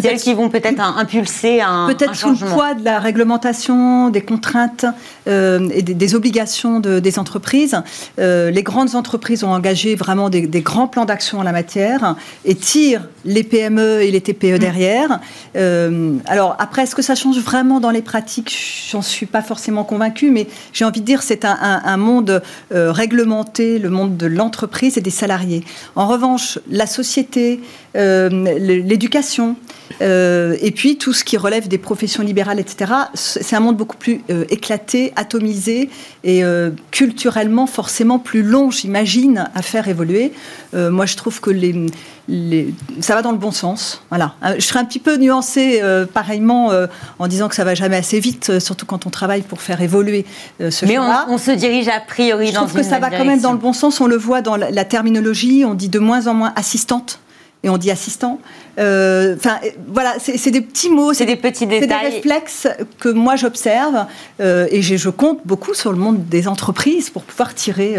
Celles 0.00 0.18
qui 0.18 0.34
vont 0.34 0.48
peut-être 0.48 0.80
impulser 0.80 1.60
un, 1.60 1.86
peut-être 1.86 2.14
sous 2.14 2.30
le 2.30 2.36
poids 2.36 2.74
de 2.74 2.84
la 2.84 3.00
réglementation, 3.00 4.10
des 4.10 4.22
contraintes 4.22 4.86
euh, 5.26 5.68
et 5.72 5.82
des, 5.82 6.14
obligations 6.14 6.80
de, 6.80 7.00
des 7.00 7.18
entreprises. 7.18 7.80
Euh, 8.18 8.50
les 8.50 8.62
grandes 8.62 8.94
entreprises 8.94 9.44
ont 9.44 9.52
engagé 9.52 9.94
vraiment 9.94 10.30
des, 10.30 10.46
grands 10.60 10.86
plans 10.86 11.04
d'action 11.04 11.40
en 11.40 11.42
la 11.42 11.52
matière 11.52 12.14
et 12.44 12.54
tirent 12.54 13.08
les 13.24 13.42
PME 13.42 14.02
et 14.02 14.10
les 14.10 14.20
TPE 14.20 14.54
mm. 14.54 14.58
derrière. 14.58 15.20
Euh, 15.56 16.14
alors 16.26 16.56
après, 16.58 16.82
est-ce 16.82 16.94
que 16.94 17.02
ça 17.02 17.14
change 17.14 17.38
vraiment 17.38 17.80
dans 17.80 17.90
les 17.90 18.02
pratiques? 18.02 18.56
J'en 18.90 19.02
suis 19.02 19.26
pas 19.26 19.42
forcément 19.42 19.84
convaincue, 19.84 20.30
mais 20.30 20.46
j'ai 20.72 20.84
envie 20.84 21.00
de 21.00 21.06
dire 21.06 21.22
c'est 21.22 21.44
un, 21.44 21.58
un, 21.60 21.96
monde 21.96 22.42
réglementé, 22.70 23.78
le 23.78 23.90
monde 23.90 24.16
de 24.16 24.26
l'entreprise 24.26 24.96
et 24.96 25.00
des 25.00 25.10
salariés. 25.10 25.64
En 25.96 26.06
revanche, 26.06 26.58
la 26.70 26.86
société, 26.86 27.60
l'éducation, 27.94 29.56
euh, 30.00 30.56
et 30.60 30.70
puis 30.70 30.96
tout 30.96 31.12
ce 31.12 31.24
qui 31.24 31.36
relève 31.36 31.68
des 31.68 31.78
professions 31.78 32.22
libérales, 32.22 32.60
etc. 32.60 32.92
C'est 33.14 33.56
un 33.56 33.60
monde 33.60 33.76
beaucoup 33.76 33.96
plus 33.96 34.22
euh, 34.30 34.44
éclaté, 34.48 35.12
atomisé 35.16 35.90
et 36.24 36.44
euh, 36.44 36.70
culturellement 36.90 37.66
forcément 37.66 38.18
plus 38.18 38.42
long, 38.42 38.70
j'imagine, 38.70 39.48
à 39.54 39.62
faire 39.62 39.88
évoluer. 39.88 40.32
moi, 40.72 41.06
je 41.06 41.16
trouve 41.16 41.40
que 41.40 41.50
les, 41.50 41.74
les, 42.28 42.72
ça 43.00 43.14
va 43.14 43.22
dans 43.22 43.32
le 43.32 43.38
bon 43.38 43.50
sens. 43.50 44.02
Voilà. 44.08 44.34
Je 44.56 44.60
serais 44.60 44.78
un 44.78 44.84
petit 44.84 45.00
peu 45.00 45.16
nuancée 45.16 45.82
pareillement 46.14 46.70
en 47.18 47.28
disant 47.28 47.48
que 47.48 47.54
ça 47.54 47.64
va 47.64 47.74
jamais 47.74 47.96
assez 47.96 48.20
vite, 48.20 48.60
surtout 48.60 48.86
quand 48.86 49.06
on 49.06 49.10
travaille 49.10 49.42
pour 49.42 49.60
faire 49.60 49.80
évoluer 49.80 50.24
ce 50.60 50.86
Mais 50.86 50.98
on, 50.98 51.10
on, 51.28 51.38
se 51.38 51.50
dirige 51.50 51.88
a 51.88 52.00
priori 52.00 52.48
je 52.48 52.52
dans 52.52 52.66
trouve 52.66 52.74
que 52.74 52.82
ça 52.82 52.98
va 52.98 53.10
quand 53.10 53.24
même 53.24 53.40
dans 53.40 53.52
le 53.52 53.58
bon 53.58 53.72
sens. 53.72 54.00
On 54.00 54.06
le 54.06 54.16
voit 54.16 54.42
dans 54.42 54.56
la 54.56 54.84
terminologie. 54.84 55.64
On 55.64 55.74
dit 55.74 55.88
de 55.88 55.98
moins 55.98 56.26
en 56.26 56.34
moins 56.34 56.52
assistante 56.56 57.20
et 57.62 57.68
on 57.68 57.78
dit 57.78 57.90
assistant. 57.90 58.38
Euh, 58.80 59.36
enfin, 59.36 59.58
voilà, 59.88 60.14
c'est 60.18 60.50
des 60.50 60.60
petits 60.60 60.90
mots, 60.90 61.12
c'est 61.12 61.26
des 61.26 61.36
petits 61.36 61.66
détails, 61.66 61.88
c'est 61.90 62.10
des 62.10 62.16
réflexes 62.16 62.68
que 62.98 63.08
moi 63.08 63.36
j'observe 63.36 64.06
euh, 64.40 64.66
et 64.70 64.80
je 64.80 65.10
compte 65.10 65.40
beaucoup 65.44 65.74
sur 65.74 65.92
le 65.92 65.98
monde 65.98 66.26
des 66.28 66.48
entreprises 66.48 67.10
pour 67.10 67.22
pouvoir 67.24 67.54
tirer 67.54 67.96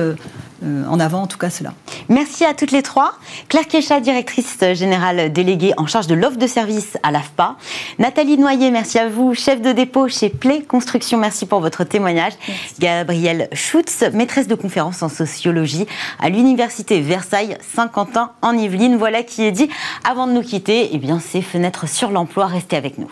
euh, 0.64 0.86
en 0.88 0.99
avant, 0.99 1.24
en 1.24 1.28
tout 1.28 1.38
cas, 1.38 1.49
cela. 1.49 1.74
Merci 2.09 2.45
à 2.45 2.53
toutes 2.53 2.72
les 2.72 2.82
trois. 2.82 3.14
Claire 3.49 3.68
Kécha, 3.68 3.99
directrice 3.99 4.57
générale 4.74 5.32
déléguée 5.32 5.74
en 5.78 5.88
charge 5.88 6.07
de 6.07 6.16
l'offre 6.16 6.38
de 6.38 6.47
service 6.47 6.97
à 7.03 7.12
l'AFPA. 7.12 7.55
Nathalie 7.99 8.38
Noyer, 8.38 8.72
merci 8.72 8.99
à 8.99 9.09
vous, 9.09 9.34
chef 9.34 9.62
de 9.62 9.72
dépôt 9.72 10.07
chez 10.07 10.30
Play 10.30 10.62
Construction, 10.62 11.18
merci 11.18 11.45
pour 11.45 11.62
votre 11.62 11.84
témoignage. 11.84 12.34
Gabrielle 12.80 13.47
Schutz, 13.53 14.03
maîtresse 14.14 14.47
de 14.47 14.55
conférence 14.55 15.01
en 15.03 15.09
sociologie 15.09 15.86
à 16.20 16.30
l'Université 16.30 17.01
Versailles 17.01 17.57
Saint-Quentin 17.76 18.32
en 18.41 18.53
Yvelines. 18.53 18.97
Voilà 18.97 19.24
qui 19.24 19.43
est 19.43 19.51
dit. 19.51 19.70
Avant 20.03 20.28
de 20.28 20.34
nous 20.34 20.41
quitter, 20.41 20.89
eh 20.93 20.97
bien, 20.97 21.20
ces 21.20 21.41
fenêtres 21.41 21.88
sur 21.88 22.12
l'emploi, 22.12 22.45
restez 22.45 22.76
avec 22.76 22.97
nous. 22.97 23.12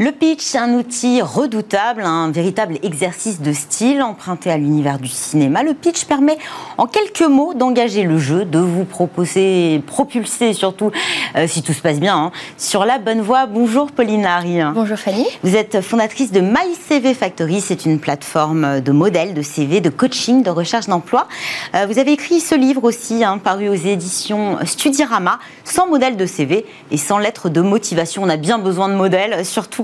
Le 0.00 0.12
pitch, 0.12 0.54
un 0.54 0.74
outil 0.74 1.22
redoutable, 1.22 2.02
un 2.04 2.30
véritable 2.30 2.78
exercice 2.84 3.40
de 3.40 3.52
style 3.52 4.00
emprunté 4.00 4.48
à 4.48 4.56
l'univers 4.56 5.00
du 5.00 5.08
cinéma. 5.08 5.64
Le 5.64 5.74
pitch 5.74 6.04
permet 6.04 6.38
en 6.76 6.86
quelques 6.86 7.22
mots 7.28 7.52
d'engager 7.52 8.04
le 8.04 8.16
jeu, 8.16 8.44
de 8.44 8.60
vous 8.60 8.84
proposer, 8.84 9.82
propulser 9.88 10.52
surtout, 10.52 10.92
euh, 11.34 11.48
si 11.48 11.64
tout 11.64 11.72
se 11.72 11.80
passe 11.80 11.98
bien, 11.98 12.16
hein, 12.16 12.32
sur 12.58 12.84
la 12.84 13.00
bonne 13.00 13.20
voie. 13.20 13.46
Bonjour 13.46 13.90
Pauline 13.90 14.24
Harry. 14.24 14.60
Bonjour 14.72 14.96
Fanny. 14.96 15.26
Vous 15.42 15.56
êtes 15.56 15.80
fondatrice 15.80 16.30
de 16.30 16.42
My 16.42 16.76
CV 16.88 17.12
Factory. 17.12 17.60
C'est 17.60 17.84
une 17.84 17.98
plateforme 17.98 18.80
de 18.80 18.92
modèles, 18.92 19.34
de 19.34 19.42
CV, 19.42 19.80
de 19.80 19.90
coaching, 19.90 20.44
de 20.44 20.50
recherche 20.50 20.86
d'emploi. 20.86 21.26
Euh, 21.74 21.86
vous 21.90 21.98
avez 21.98 22.12
écrit 22.12 22.38
ce 22.38 22.54
livre 22.54 22.84
aussi, 22.84 23.24
hein, 23.24 23.38
paru 23.38 23.68
aux 23.68 23.74
éditions 23.74 24.58
Studirama, 24.64 25.40
sans 25.64 25.88
modèle 25.88 26.16
de 26.16 26.24
CV 26.24 26.66
et 26.92 26.96
sans 26.98 27.18
lettre 27.18 27.48
de 27.48 27.62
motivation. 27.62 28.22
On 28.22 28.28
a 28.28 28.36
bien 28.36 28.60
besoin 28.60 28.88
de 28.88 28.94
modèles, 28.94 29.44
surtout 29.44 29.82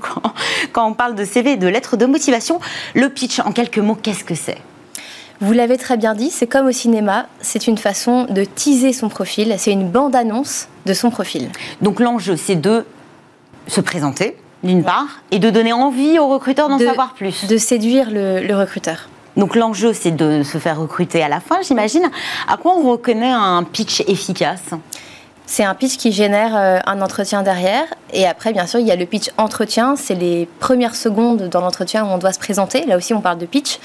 quand, 0.73 0.87
on 0.87 0.95
parle 0.95 1.15
de 1.15 1.25
CV 1.25 1.57
de 1.57 1.67
lettres 1.67 1.97
de 1.97 2.07
motivation. 2.07 2.61
Le 2.95 3.09
pitch, 3.09 3.41
en 3.41 3.53
quelques 3.53 3.79
mots, 3.79 3.97
qu'est-ce 4.01 4.25
que 4.25 4.35
c'est? 4.35 4.59
Vous 5.41 5.53
l'avez 5.53 5.77
très 5.77 5.97
bien 5.97 6.15
dit, 6.15 6.31
c'est 6.31 6.47
comme 6.47 6.67
au 6.67 6.73
cinéma, 6.73 7.27
c'est 7.41 7.67
une 7.67 7.79
façon 7.79 8.27
de 8.31 8.45
teaser 8.45 8.93
son 8.93 9.09
profil, 9.09 9.55
c'est 9.59 9.73
une 9.73 9.89
bande-annonce 9.89 10.69
de 10.87 10.95
son 10.95 11.11
profil. 11.11 11.51
Donc 11.81 12.01
l'enjeu, 12.01 12.37
c'est 12.37 12.57
de 12.57 12.87
se 13.67 13.81
présenter, 13.81 14.37
d'une 14.63 14.85
part, 14.85 15.23
et 15.31 15.39
de 15.39 15.51
donner 15.51 15.73
envie 15.73 16.19
au 16.19 16.29
recruteur 16.29 16.69
d'en 16.69 16.79
savoir 16.79 17.15
plus. 17.15 17.47
De 17.47 17.57
séduire 17.57 18.11
le 18.11 18.55
recruteur. 18.55 19.09
Donc 19.37 19.57
l'enjeu, 19.57 19.93
c'est 19.93 20.13
de 20.13 20.43
se 20.43 20.59
faire 20.59 20.79
recruter 20.79 21.23
à 21.23 21.29
la 21.29 21.41
fin, 21.41 21.61
j'imagine. 21.63 22.09
À 22.49 22.57
quoi 22.57 22.77
on 22.77 22.89
reconnaît 22.89 23.33
un 23.33 23.65
pitch 23.65 24.03
efficace? 24.07 24.63
C'est 25.47 25.65
un 25.65 25.75
pitch 25.75 25.97
qui 25.99 26.11
génère 26.11 26.57
euh, 26.57 26.79
un 26.87 27.03
entretien 27.03 27.43
derrière. 27.43 27.85
Et 28.13 28.27
après, 28.27 28.53
bien 28.53 28.67
sûr, 28.67 28.81
il 28.81 28.87
y 28.87 28.91
a 28.91 28.97
le 28.97 29.05
pitch 29.05 29.31
entretien. 29.37 29.95
C'est 29.97 30.15
les 30.15 30.49
premières 30.59 30.95
secondes 30.95 31.49
dans 31.49 31.61
l'entretien 31.61 32.05
où 32.05 32.09
on 32.09 32.19
doit 32.19 32.33
se 32.33 32.39
présenter. 32.39 32.87
Là 32.87 32.97
aussi, 32.97 33.13
on 33.13 33.21
parle 33.21 33.39
de 33.39 33.47
pitch. 33.47 33.79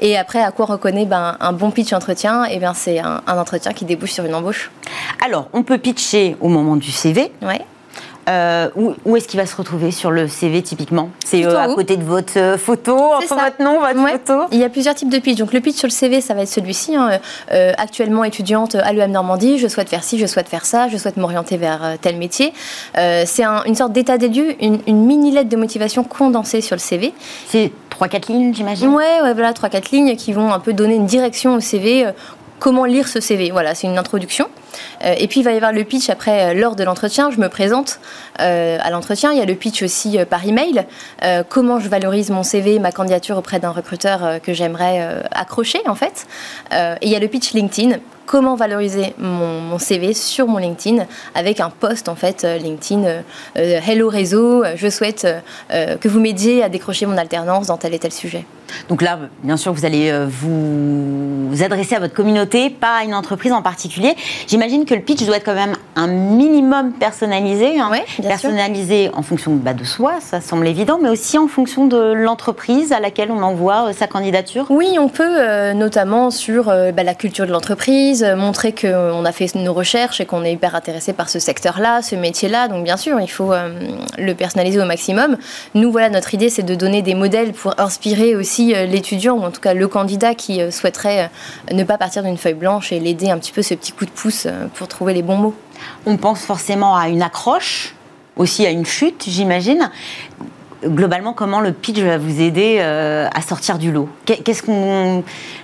Et 0.00 0.16
après, 0.16 0.42
à 0.42 0.50
quoi 0.50 0.66
on 0.68 0.72
reconnaît 0.72 1.06
ben, 1.06 1.36
un 1.40 1.52
bon 1.52 1.70
pitch 1.70 1.92
entretien? 1.92 2.44
Et 2.46 2.54
eh 2.54 2.58
bien, 2.58 2.74
c'est 2.74 2.98
un, 2.98 3.22
entretien 3.26 3.72
qui 3.72 3.84
débouche 3.84 4.12
sur 4.12 4.24
une 4.24 4.34
embauche. 4.34 4.70
Alors, 5.24 5.48
on 5.52 5.62
peut 5.62 5.78
pitcher 5.78 6.36
au 6.40 6.48
moment 6.48 6.76
du 6.76 6.90
CV. 6.90 7.32
Ouais. 7.42 7.64
Euh, 8.28 8.70
où, 8.74 8.94
où 9.04 9.16
est-ce 9.16 9.28
qu'il 9.28 9.38
va 9.38 9.44
se 9.44 9.54
retrouver 9.54 9.90
sur 9.90 10.10
le 10.10 10.28
CV 10.28 10.62
typiquement 10.62 11.10
C'est 11.26 11.44
euh, 11.44 11.58
à 11.60 11.66
côté 11.74 11.96
de 11.98 12.02
votre 12.04 12.38
euh, 12.38 12.56
photo, 12.56 12.96
entre 12.96 13.28
ça. 13.28 13.34
votre 13.34 13.62
nom, 13.62 13.80
votre 13.80 14.02
Ouais. 14.02 14.12
photo 14.12 14.44
Il 14.50 14.58
y 14.58 14.64
a 14.64 14.70
plusieurs 14.70 14.94
types 14.94 15.10
de 15.10 15.18
pitch. 15.18 15.38
Donc 15.38 15.52
le 15.52 15.60
pitch 15.60 15.76
sur 15.76 15.88
le 15.88 15.92
CV, 15.92 16.20
ça 16.22 16.32
va 16.32 16.42
être 16.42 16.48
celui-ci. 16.48 16.96
hein. 16.96 17.18
Euh, 17.52 17.72
actuellement 17.76 18.24
étudiante 18.24 18.76
à 18.76 18.92
l'EM 18.94 19.10
Normandie, 19.10 19.58
je 19.58 19.68
souhaite 19.68 19.90
faire 19.90 20.02
ci, 20.02 20.18
je 20.18 20.24
souhaite 20.26 20.48
faire 20.48 20.64
ça, 20.64 20.88
je 20.88 20.96
souhaite 20.96 21.16
m'orienter 21.18 21.56
vers 21.58 21.96
tel 22.00 22.16
métier. 22.16 22.52
C'est 22.94 23.44
un- 23.44 23.62
une 23.64 23.74
sorte 23.74 23.92
d'état 23.92 24.16
des 24.18 24.28
lieux, 24.28 24.54
une, 24.62 24.78
une 24.86 25.04
mini 25.04 25.30
lettre 25.30 25.48
de 25.50 25.56
motivation 25.56 26.02
condensée 26.04 26.60
sur 26.62 26.76
le 26.76 26.80
CV. 26.80 27.12
C'est 27.48 27.72
3-4 27.90 28.28
lignes, 28.32 28.54
j'imagine 28.54 28.88
Ouais, 28.88 29.20
ouais, 29.22 29.34
voilà, 29.34 29.52
trois 29.52 29.68
quatre 29.68 29.90
lignes 29.90 30.16
qui 30.16 30.32
vont 30.32 30.52
un 30.52 30.58
peu 30.60 30.72
donner 30.72 30.94
une 30.94 31.06
direction 31.06 31.54
au 31.54 31.60
CV. 31.60 32.06
Comment 32.58 32.84
lire 32.84 33.08
ce 33.08 33.20
CV 33.20 33.50
Voilà, 33.50 33.74
c'est 33.74 33.86
une 33.86 33.98
introduction. 33.98 34.48
Euh, 35.04 35.14
et 35.18 35.28
puis 35.28 35.40
il 35.40 35.42
va 35.42 35.52
y 35.52 35.56
avoir 35.56 35.72
le 35.72 35.84
pitch 35.84 36.10
après 36.10 36.50
euh, 36.50 36.54
lors 36.54 36.76
de 36.76 36.84
l'entretien. 36.84 37.30
Je 37.30 37.38
me 37.38 37.48
présente 37.48 38.00
euh, 38.40 38.78
à 38.80 38.90
l'entretien. 38.90 39.32
Il 39.32 39.38
y 39.38 39.42
a 39.42 39.44
le 39.44 39.54
pitch 39.54 39.82
aussi 39.82 40.18
par 40.28 40.46
email. 40.46 40.84
Comment 41.48 41.78
je 41.78 41.88
valorise 41.88 42.30
mon 42.30 42.42
CV, 42.42 42.78
ma 42.78 42.92
candidature 42.92 43.36
auprès 43.36 43.58
d'un 43.58 43.70
recruteur 43.70 44.40
que 44.42 44.52
j'aimerais 44.52 45.24
accrocher 45.30 45.80
en 45.86 45.94
fait. 45.94 46.26
Et 46.72 47.06
il 47.06 47.08
y 47.08 47.16
a 47.16 47.18
le 47.18 47.28
pitch 47.28 47.52
LinkedIn. 47.52 47.98
Comment 48.26 48.54
valoriser 48.54 49.14
mon, 49.18 49.60
mon 49.60 49.78
CV 49.78 50.14
sur 50.14 50.46
mon 50.46 50.58
LinkedIn 50.58 51.04
avec 51.34 51.60
un 51.60 51.70
post 51.70 52.08
en 52.08 52.14
fait 52.14 52.44
euh, 52.44 52.56
LinkedIn 52.56 53.04
euh, 53.04 53.20
euh, 53.58 53.80
Hello 53.86 54.08
réseau, 54.08 54.64
je 54.76 54.88
souhaite 54.88 55.26
euh, 55.70 55.96
que 55.96 56.08
vous 56.08 56.20
m'aidiez 56.20 56.62
à 56.62 56.68
décrocher 56.68 57.06
mon 57.06 57.16
alternance 57.18 57.66
dans 57.66 57.76
tel 57.76 57.92
et 57.94 57.98
tel 57.98 58.12
sujet. 58.12 58.44
Donc 58.88 59.02
là, 59.02 59.18
bien 59.42 59.56
sûr, 59.56 59.72
vous 59.72 59.84
allez 59.84 60.10
vous, 60.26 61.62
adresser 61.62 61.94
à 61.94 62.00
votre 62.00 62.14
communauté, 62.14 62.70
pas 62.70 62.96
à 63.00 63.04
une 63.04 63.14
entreprise 63.14 63.52
en 63.52 63.62
particulier. 63.62 64.14
J'imagine 64.48 64.84
que 64.84 64.94
le 64.94 65.00
pitch 65.00 65.24
doit 65.24 65.36
être 65.36 65.44
quand 65.44 65.54
même 65.54 65.74
un 65.94 66.06
minimum 66.08 66.92
personnalisé. 66.92 67.78
hein. 67.78 67.90
Sûr. 68.06 68.24
personnalisé 68.24 69.10
en 69.14 69.22
fonction 69.22 69.52
bah, 69.54 69.74
de 69.74 69.84
soi, 69.84 70.14
ça 70.20 70.40
semble 70.40 70.66
évident, 70.66 70.98
mais 71.00 71.08
aussi 71.08 71.38
en 71.38 71.46
fonction 71.46 71.86
de 71.86 72.14
l'entreprise 72.14 72.92
à 72.92 73.00
laquelle 73.00 73.30
on 73.30 73.42
envoie 73.42 73.90
euh, 73.90 73.92
sa 73.92 74.06
candidature. 74.06 74.66
Oui, 74.70 74.96
on 74.98 75.08
peut, 75.08 75.72
notamment 75.72 76.30
sur 76.30 76.64
bah, 76.64 77.02
la 77.04 77.14
culture 77.14 77.46
de 77.46 77.52
l'entreprise, 77.52 78.13
euh, 78.22 78.36
montrer 78.36 78.72
qu'on 78.72 79.24
a 79.24 79.32
fait 79.32 79.54
nos 79.54 79.72
recherches 79.72 80.20
et 80.20 80.26
qu'on 80.26 80.44
est 80.44 80.52
hyper 80.52 80.74
intéressé 80.74 81.12
par 81.12 81.28
ce 81.28 81.38
secteur-là, 81.38 82.02
ce 82.02 82.14
métier-là. 82.14 82.68
Donc, 82.68 82.84
bien 82.84 82.96
sûr, 82.96 83.20
il 83.20 83.30
faut 83.30 83.52
euh, 83.52 83.68
le 84.18 84.34
personnaliser 84.34 84.80
au 84.80 84.84
maximum. 84.84 85.36
Nous, 85.74 85.90
voilà, 85.90 86.10
notre 86.10 86.34
idée, 86.34 86.50
c'est 86.50 86.62
de 86.62 86.74
donner 86.74 87.02
des 87.02 87.14
modèles 87.14 87.52
pour 87.52 87.78
inspirer 87.78 88.36
aussi 88.36 88.74
euh, 88.74 88.86
l'étudiant, 88.86 89.34
ou 89.34 89.42
en 89.42 89.50
tout 89.50 89.60
cas 89.60 89.74
le 89.74 89.88
candidat 89.88 90.34
qui 90.34 90.60
souhaiterait 90.70 91.30
ne 91.72 91.84
pas 91.84 91.98
partir 91.98 92.22
d'une 92.22 92.36
feuille 92.36 92.54
blanche 92.54 92.92
et 92.92 93.00
l'aider 93.00 93.30
un 93.30 93.38
petit 93.38 93.52
peu 93.52 93.62
ce 93.62 93.74
petit 93.74 93.92
coup 93.92 94.04
de 94.04 94.10
pouce 94.10 94.46
pour 94.74 94.88
trouver 94.88 95.14
les 95.14 95.22
bons 95.22 95.36
mots. 95.36 95.54
On 96.06 96.16
pense 96.16 96.40
forcément 96.40 96.96
à 96.96 97.08
une 97.08 97.22
accroche, 97.22 97.94
aussi 98.36 98.66
à 98.66 98.70
une 98.70 98.86
chute, 98.86 99.24
j'imagine. 99.26 99.90
Globalement, 100.86 101.32
comment 101.32 101.60
le 101.60 101.72
pitch 101.72 101.98
va 102.00 102.18
vous 102.18 102.40
aider 102.40 102.78
euh, 102.80 103.28
à 103.34 103.40
sortir 103.42 103.78
du 103.78 103.90
lot? 103.92 104.08
Qu'est- 104.24 104.42
Qu'est-ce 104.42 104.62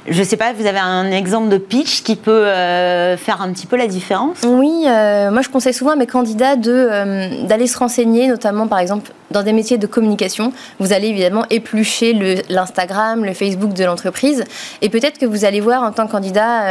je 0.09 0.23
sais 0.23 0.37
pas, 0.37 0.53
vous 0.53 0.67
avez 0.67 0.79
un 0.79 1.11
exemple 1.13 1.49
de 1.49 1.59
pitch 1.59 2.03
qui 2.03 2.17
peut 2.17 2.31
euh, 2.47 3.17
faire 3.17 3.43
un 3.43 3.53
petit 3.53 3.67
peu 3.67 3.77
la 3.77 3.87
différence? 3.87 4.39
Oui, 4.47 4.85
euh, 4.87 5.31
moi 5.31 5.43
je 5.43 5.49
conseille 5.49 5.75
souvent 5.75 5.93
à 5.93 5.97
mes 5.97 6.07
candidats 6.07 6.57
de, 6.57 7.47
d'aller 7.47 7.67
se 7.67 7.79
renseigner, 7.79 8.27
notamment 8.29 8.67
par 8.67 8.79
exemple 8.79 9.13
dans 9.31 9.43
des 9.43 9.53
métiers 9.53 9.79
de 9.79 9.87
communication. 9.87 10.53
Vous 10.79 10.93
allez 10.93 11.09
évidemment 11.09 11.45
éplucher 11.51 12.43
l'Instagram, 12.49 13.25
le, 13.25 13.33
Facebook 13.35 13.73
de 13.75 13.85
l'entreprise. 13.85 14.45
Et 14.83 14.89
peut-être 14.89 15.19
que 15.19 15.27
vous 15.27 15.45
allez 15.45 15.61
voir 15.61 15.83
en 15.83 15.93
tant 15.93 16.07
que 16.07 16.13
candidat 16.13 16.65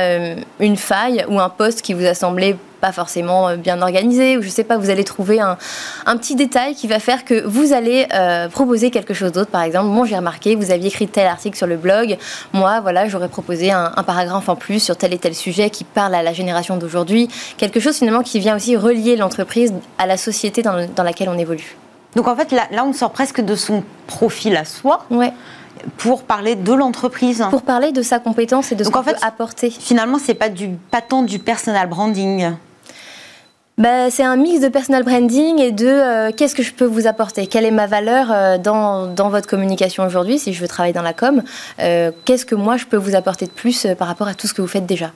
une 0.60 0.76
faille 0.76 1.24
ou 1.30 1.40
un 1.40 1.50
poste 1.50 1.82
qui 1.82 1.94
vous 1.94 2.06
a 2.06 2.14
semblé 2.14 2.56
pas 2.80 2.92
forcément 2.92 3.50
euh, 3.50 3.56
bien 3.56 3.82
organisé 3.82 4.38
ou 4.38 4.42
je 4.42 4.50
sais 4.50 4.64
pas, 4.64 4.78
vous 4.78 4.90
allez 4.90 5.04
trouver 5.04 5.40
un, 5.40 5.58
un 6.06 6.18
petit 6.18 6.36
détail 6.36 6.76
qui 6.76 6.88
va 6.88 7.00
faire 7.00 7.26
que 7.26 7.46
vous 7.46 7.74
allez 7.74 8.08
euh, 8.14 8.48
proposer 8.50 8.90
quelque 8.92 9.14
chose 9.14 9.32
d'autre. 9.32 9.52
Par 9.52 9.62
exemple, 9.64 9.88
moi 9.88 10.06
j'ai 10.06 10.16
remarqué, 10.16 10.56
vous 10.56 10.72
aviez 10.72 10.88
écrit 10.88 11.08
tel 11.08 11.28
article 11.28 11.58
sur 11.58 11.68
le 11.68 11.78
blog, 11.78 12.18
moi 12.54 12.80
voilà, 12.82 13.08
j'aurais 13.10 13.30
proposé 13.30 13.72
un, 13.72 13.92
un 13.96 14.04
paragraphe 14.04 14.50
en 14.50 14.56
plus 14.56 14.80
sur 14.80 14.96
tel 14.98 15.14
et 15.14 15.18
tel 15.18 15.36
sujet 15.36 15.70
qui 15.70 15.84
parle 15.84 16.16
à 16.16 16.24
la 16.24 16.34
génération 16.34 16.78
d'aujourd'hui, 16.78 17.28
quelque 17.58 17.80
chose 17.80 17.98
finalement 17.98 18.24
qui 18.24 18.40
vient 18.40 18.56
aussi 18.56 18.76
relier 18.76 19.16
l'entreprise 19.16 19.74
à 19.98 20.06
la 20.06 20.18
société 20.18 20.62
dans, 20.62 20.74
le- 20.74 20.88
dans 20.88 21.04
laquelle 21.04 21.30
on 21.30 21.38
évolue. 21.38 21.76
Donc 22.16 22.28
en 22.28 22.36
fait, 22.36 22.52
là, 22.52 22.64
là, 22.72 22.86
on 22.86 22.94
sort 22.94 23.12
presque 23.12 23.42
de 23.42 23.56
son 23.56 23.84
profil 24.08 24.56
à 24.58 24.66
soi 24.66 25.06
Ouais. 25.12 25.32
pour 25.98 26.24
parler 26.24 26.56
de 26.56 26.74
l'entreprise. 26.74 27.46
Pour 27.52 27.62
parler 27.62 27.92
de 27.92 28.02
sa 28.02 28.18
compétence 28.20 28.72
et 28.72 28.76
de 28.76 28.84
ce 28.84 28.90
qu'on 28.90 29.00
en 29.00 29.04
fait, 29.04 29.14
peut 29.14 29.20
apporter. 29.22 29.70
Finalement, 29.70 30.18
c'est 30.18 30.34
pas 30.34 30.50
du 30.50 30.70
pas 30.90 31.02
tant 31.02 31.22
du 31.22 31.38
personal 31.38 31.88
branding. 31.88 32.52
Bah, 33.80 34.12
c'est 34.12 34.24
un 34.26 34.36
mix 34.36 34.60
de 34.60 34.68
personal 34.68 35.04
branding 35.04 35.58
et 35.60 35.72
de 35.72 35.88
euh, 35.88 36.32
qu'est-ce 36.36 36.54
que 36.54 36.64
je 36.64 36.74
peux 36.74 36.84
vous 36.86 37.08
apporter? 37.08 37.48
Quelle 37.48 37.64
est 37.66 37.72
ma 37.72 37.88
valeur 37.88 38.28
euh, 38.30 38.58
dans, 38.58 39.08
dans 39.08 39.30
votre 39.30 39.48
communication 39.48 40.06
aujourd'hui 40.06 40.38
si 40.38 40.52
je 40.52 40.60
veux 40.60 40.68
travailler 40.68 40.94
dans 40.94 41.02
la 41.02 41.14
com? 41.14 41.42
Euh, 41.80 42.12
Qu'est-ce 42.26 42.46
que 42.46 42.56
moi 42.56 42.76
je 42.76 42.86
peux 42.86 42.98
vous 42.98 43.16
apporter 43.16 43.46
de 43.46 43.52
plus 43.52 43.88
par 43.98 44.10
rapport 44.10 44.28
à 44.28 44.34
tout 44.34 44.48
ce 44.48 44.54
que 44.54 44.62
vous 44.62 44.68
faites 44.68 44.86
déjà? 44.86 45.12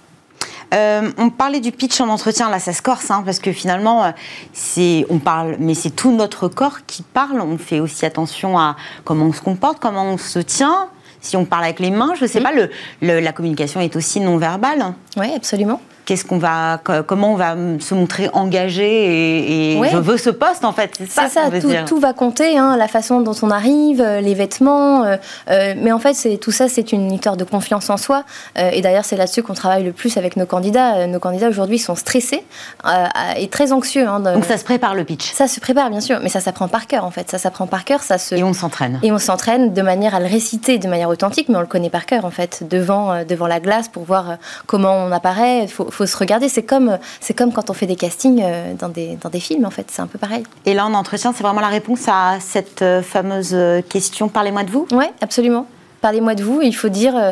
Euh, 0.73 1.11
on 1.17 1.29
parlait 1.29 1.59
du 1.59 1.73
pitch 1.73 1.99
en 1.99 2.07
entretien, 2.07 2.49
là 2.49 2.57
ça 2.59 2.71
se 2.71 2.81
corse, 2.81 3.11
hein, 3.11 3.21
parce 3.25 3.39
que 3.39 3.51
finalement, 3.51 4.11
c'est, 4.53 5.05
on 5.09 5.19
parle, 5.19 5.57
mais 5.59 5.73
c'est 5.75 5.91
tout 5.91 6.13
notre 6.15 6.47
corps 6.47 6.85
qui 6.87 7.03
parle. 7.03 7.41
On 7.41 7.57
fait 7.57 7.81
aussi 7.81 8.05
attention 8.05 8.57
à 8.57 8.77
comment 9.03 9.25
on 9.25 9.33
se 9.33 9.41
comporte, 9.41 9.79
comment 9.79 10.05
on 10.05 10.17
se 10.17 10.39
tient. 10.39 10.87
Si 11.19 11.35
on 11.37 11.43
parle 11.45 11.65
avec 11.65 11.79
les 11.81 11.91
mains, 11.91 12.13
je 12.19 12.25
sais 12.25 12.39
Mhm. 12.39 12.43
pas, 12.45 12.51
le, 12.53 12.69
le- 13.01 13.19
la 13.19 13.33
communication 13.33 13.81
est 13.81 13.95
aussi 13.97 14.19
non 14.21 14.37
verbale. 14.37 14.93
Oui, 15.17 15.27
absolument. 15.35 15.79
Qu'est-ce 16.05 16.25
qu'on 16.25 16.37
va, 16.37 16.79
co- 16.83 17.03
comment 17.05 17.31
on 17.33 17.35
va 17.35 17.55
se 17.79 17.93
montrer 17.95 18.29
engagé 18.33 18.83
et, 18.85 19.73
et 19.75 19.79
Ouais. 19.79 19.89
je 19.91 19.97
veux 19.97 20.17
ce 20.17 20.29
poste 20.29 20.65
en 20.65 20.73
fait. 20.73 20.91
C'est 20.99 21.09
ça, 21.09 21.29
ça, 21.29 21.41
tout, 21.61 21.71
tout 21.87 21.99
va 21.99 22.13
compter, 22.13 22.57
hein, 22.57 22.75
la 22.77 22.87
façon 22.87 23.21
dont 23.21 23.35
on 23.41 23.49
arrive, 23.49 24.01
euh, 24.01 24.19
les 24.21 24.33
vêtements. 24.33 25.03
euh, 25.03 25.17
euh, 25.49 25.73
mais 25.77 25.91
en 25.91 25.99
fait, 25.99 26.13
c'est, 26.13 26.37
tout 26.37 26.51
ça, 26.51 26.67
c'est 26.69 26.91
une 26.91 27.11
histoire 27.11 27.37
de 27.37 27.43
confiance 27.43 27.89
en 27.89 27.97
soi. 27.97 28.23
Euh, 28.57 28.69
et 28.71 28.81
d'ailleurs, 28.81 29.05
c'est 29.05 29.15
là-dessus 29.15 29.43
qu'on 29.43 29.53
travaille 29.53 29.83
le 29.83 29.91
plus 29.93 30.17
avec 30.17 30.35
nos 30.37 30.45
candidats. 30.45 31.07
Nos 31.07 31.19
candidats 31.19 31.49
aujourd'hui 31.49 31.79
sont 31.79 31.95
stressés 31.95 32.43
et 33.37 33.47
très 33.47 33.71
anxieux. 33.71 34.07
hein, 34.07 34.19
de- 34.19 34.33
Donc 34.33 34.45
ça 34.45 34.57
se 34.57 34.63
prépare 34.63 34.95
le 34.95 35.03
pitch 35.03 35.31
ça 35.33 35.47
se 35.47 35.59
prépare, 35.59 35.89
bien 35.89 36.01
sûr, 36.01 36.19
mais 36.21 36.29
ça 36.29 36.39
s'apprend 36.41 36.67
par 36.67 36.85
cœur, 36.87 37.05
en 37.05 37.11
fait. 37.11 37.29
Ça 37.31 37.37
s'apprend 37.37 37.65
par 37.67 37.85
cœur, 37.85 38.01
ça 38.03 38.17
se... 38.17 38.35
et 38.35 38.43
on 38.43 38.53
s'entraîne. 38.53 38.99
Et 39.03 39.11
on 39.11 39.17
s'entraîne 39.19 39.73
de 39.73 39.81
manière 39.81 40.15
à 40.15 40.19
le 40.19 40.27
réciter 40.27 40.77
de 40.77 40.87
manière 40.87 41.09
authentique, 41.09 41.49
mais 41.49 41.55
on 41.55 41.61
le 41.61 41.65
connaît 41.67 41.89
par 41.89 42.05
cœur 42.05 42.25
en 42.25 42.31
fait, 42.31 42.63
devant, 42.69 43.23
devant 43.23 43.47
la 43.47 43.59
glace 43.59 43.87
pour 43.87 44.03
voir 44.03 44.37
comment 44.67 44.93
on 44.93 45.11
apparaît. 45.11 45.67
Faut, 45.67 45.87
faut 45.93 46.05
se 46.05 46.17
regarder. 46.17 46.49
C'est 46.49 46.63
comme, 46.63 46.97
c'est 47.21 47.33
comme 47.33 47.53
quand 47.53 47.69
on 47.69 47.73
fait 47.73 47.85
des 47.87 47.95
castings 47.95 48.41
euh, 48.43 48.73
dans, 48.73 48.89
des, 48.89 49.17
dans 49.21 49.29
des 49.29 49.39
films 49.39 49.65
en 49.65 49.69
fait. 49.69 49.85
C'est 49.89 50.01
un 50.01 50.07
peu 50.07 50.17
pareil. 50.19 50.43
Et 50.65 50.73
là 50.73 50.85
en 50.85 50.93
entretien, 50.93 51.33
c'est 51.35 51.43
vraiment 51.43 51.61
la 51.61 51.67
réponse 51.67 52.01
à 52.07 52.37
cette 52.39 52.81
euh, 52.81 53.01
fameuse 53.01 53.51
euh, 53.53 53.81
question. 53.81 54.27
Parlez-moi 54.29 54.63
de 54.63 54.71
vous. 54.71 54.87
Ouais, 54.91 55.11
absolument. 55.21 55.67
Parlez-moi 56.01 56.35
de 56.35 56.43
vous. 56.43 56.61
Il 56.61 56.75
faut 56.75 56.89
dire 56.89 57.15
euh, 57.15 57.31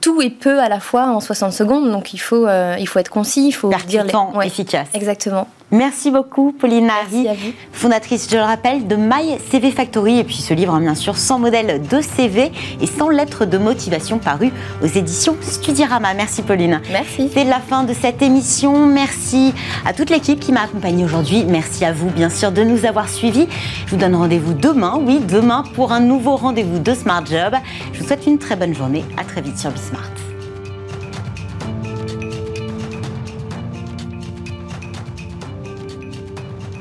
tout 0.00 0.20
et 0.20 0.30
peu 0.30 0.60
à 0.60 0.68
la 0.68 0.80
fois 0.80 1.06
en 1.06 1.20
60 1.20 1.52
secondes. 1.52 1.90
Donc 1.90 2.12
il 2.12 2.18
faut, 2.18 2.46
euh, 2.46 2.76
il 2.78 2.86
faut 2.86 2.98
être 2.98 3.08
concis. 3.10 3.48
Il 3.48 3.52
faut 3.52 3.68
dire 3.70 4.04
les. 4.04 4.10
Percutant, 4.12 4.32
Ouais, 4.36 4.46
efficace. 4.46 4.88
Exactement. 4.94 5.48
Merci 5.72 6.10
beaucoup, 6.10 6.52
Pauline 6.52 6.84
Merci 6.84 7.24
Nari, 7.24 7.28
à 7.28 7.32
vous. 7.32 7.52
fondatrice, 7.72 8.28
je 8.30 8.36
le 8.36 8.42
rappelle, 8.42 8.86
de 8.86 8.94
My 8.94 9.38
CV 9.50 9.70
Factory. 9.70 10.18
Et 10.18 10.24
puis 10.24 10.36
ce 10.36 10.52
livre, 10.52 10.74
hein, 10.74 10.80
bien 10.82 10.94
sûr, 10.94 11.16
sans 11.16 11.38
modèle 11.38 11.80
de 11.88 12.00
CV 12.02 12.52
et 12.80 12.86
sans 12.86 13.08
lettre 13.08 13.46
de 13.46 13.56
motivation 13.56 14.18
paru 14.18 14.52
aux 14.82 14.86
éditions 14.86 15.34
Studirama. 15.40 16.12
Merci, 16.12 16.42
Pauline. 16.42 16.82
Merci. 16.92 17.30
C'est 17.32 17.44
la 17.44 17.58
fin 17.58 17.84
de 17.84 17.94
cette 17.94 18.20
émission. 18.20 18.86
Merci 18.86 19.54
à 19.86 19.94
toute 19.94 20.10
l'équipe 20.10 20.38
qui 20.38 20.52
m'a 20.52 20.64
accompagnée 20.64 21.06
aujourd'hui. 21.06 21.44
Merci 21.48 21.86
à 21.86 21.92
vous, 21.92 22.10
bien 22.10 22.28
sûr, 22.28 22.52
de 22.52 22.62
nous 22.62 22.84
avoir 22.84 23.08
suivis. 23.08 23.48
Je 23.86 23.92
vous 23.92 23.96
donne 23.96 24.14
rendez-vous 24.14 24.52
demain, 24.52 25.00
oui, 25.00 25.20
demain, 25.26 25.64
pour 25.74 25.92
un 25.92 26.00
nouveau 26.00 26.36
rendez-vous 26.36 26.80
de 26.80 26.92
Smart 26.92 27.24
Job. 27.24 27.54
Je 27.94 28.00
vous 28.00 28.06
souhaite 28.06 28.26
une 28.26 28.38
très 28.38 28.56
bonne 28.56 28.74
journée. 28.74 29.04
À 29.16 29.24
très 29.24 29.40
vite 29.40 29.58
sur 29.58 29.70
Bismart. 29.70 30.31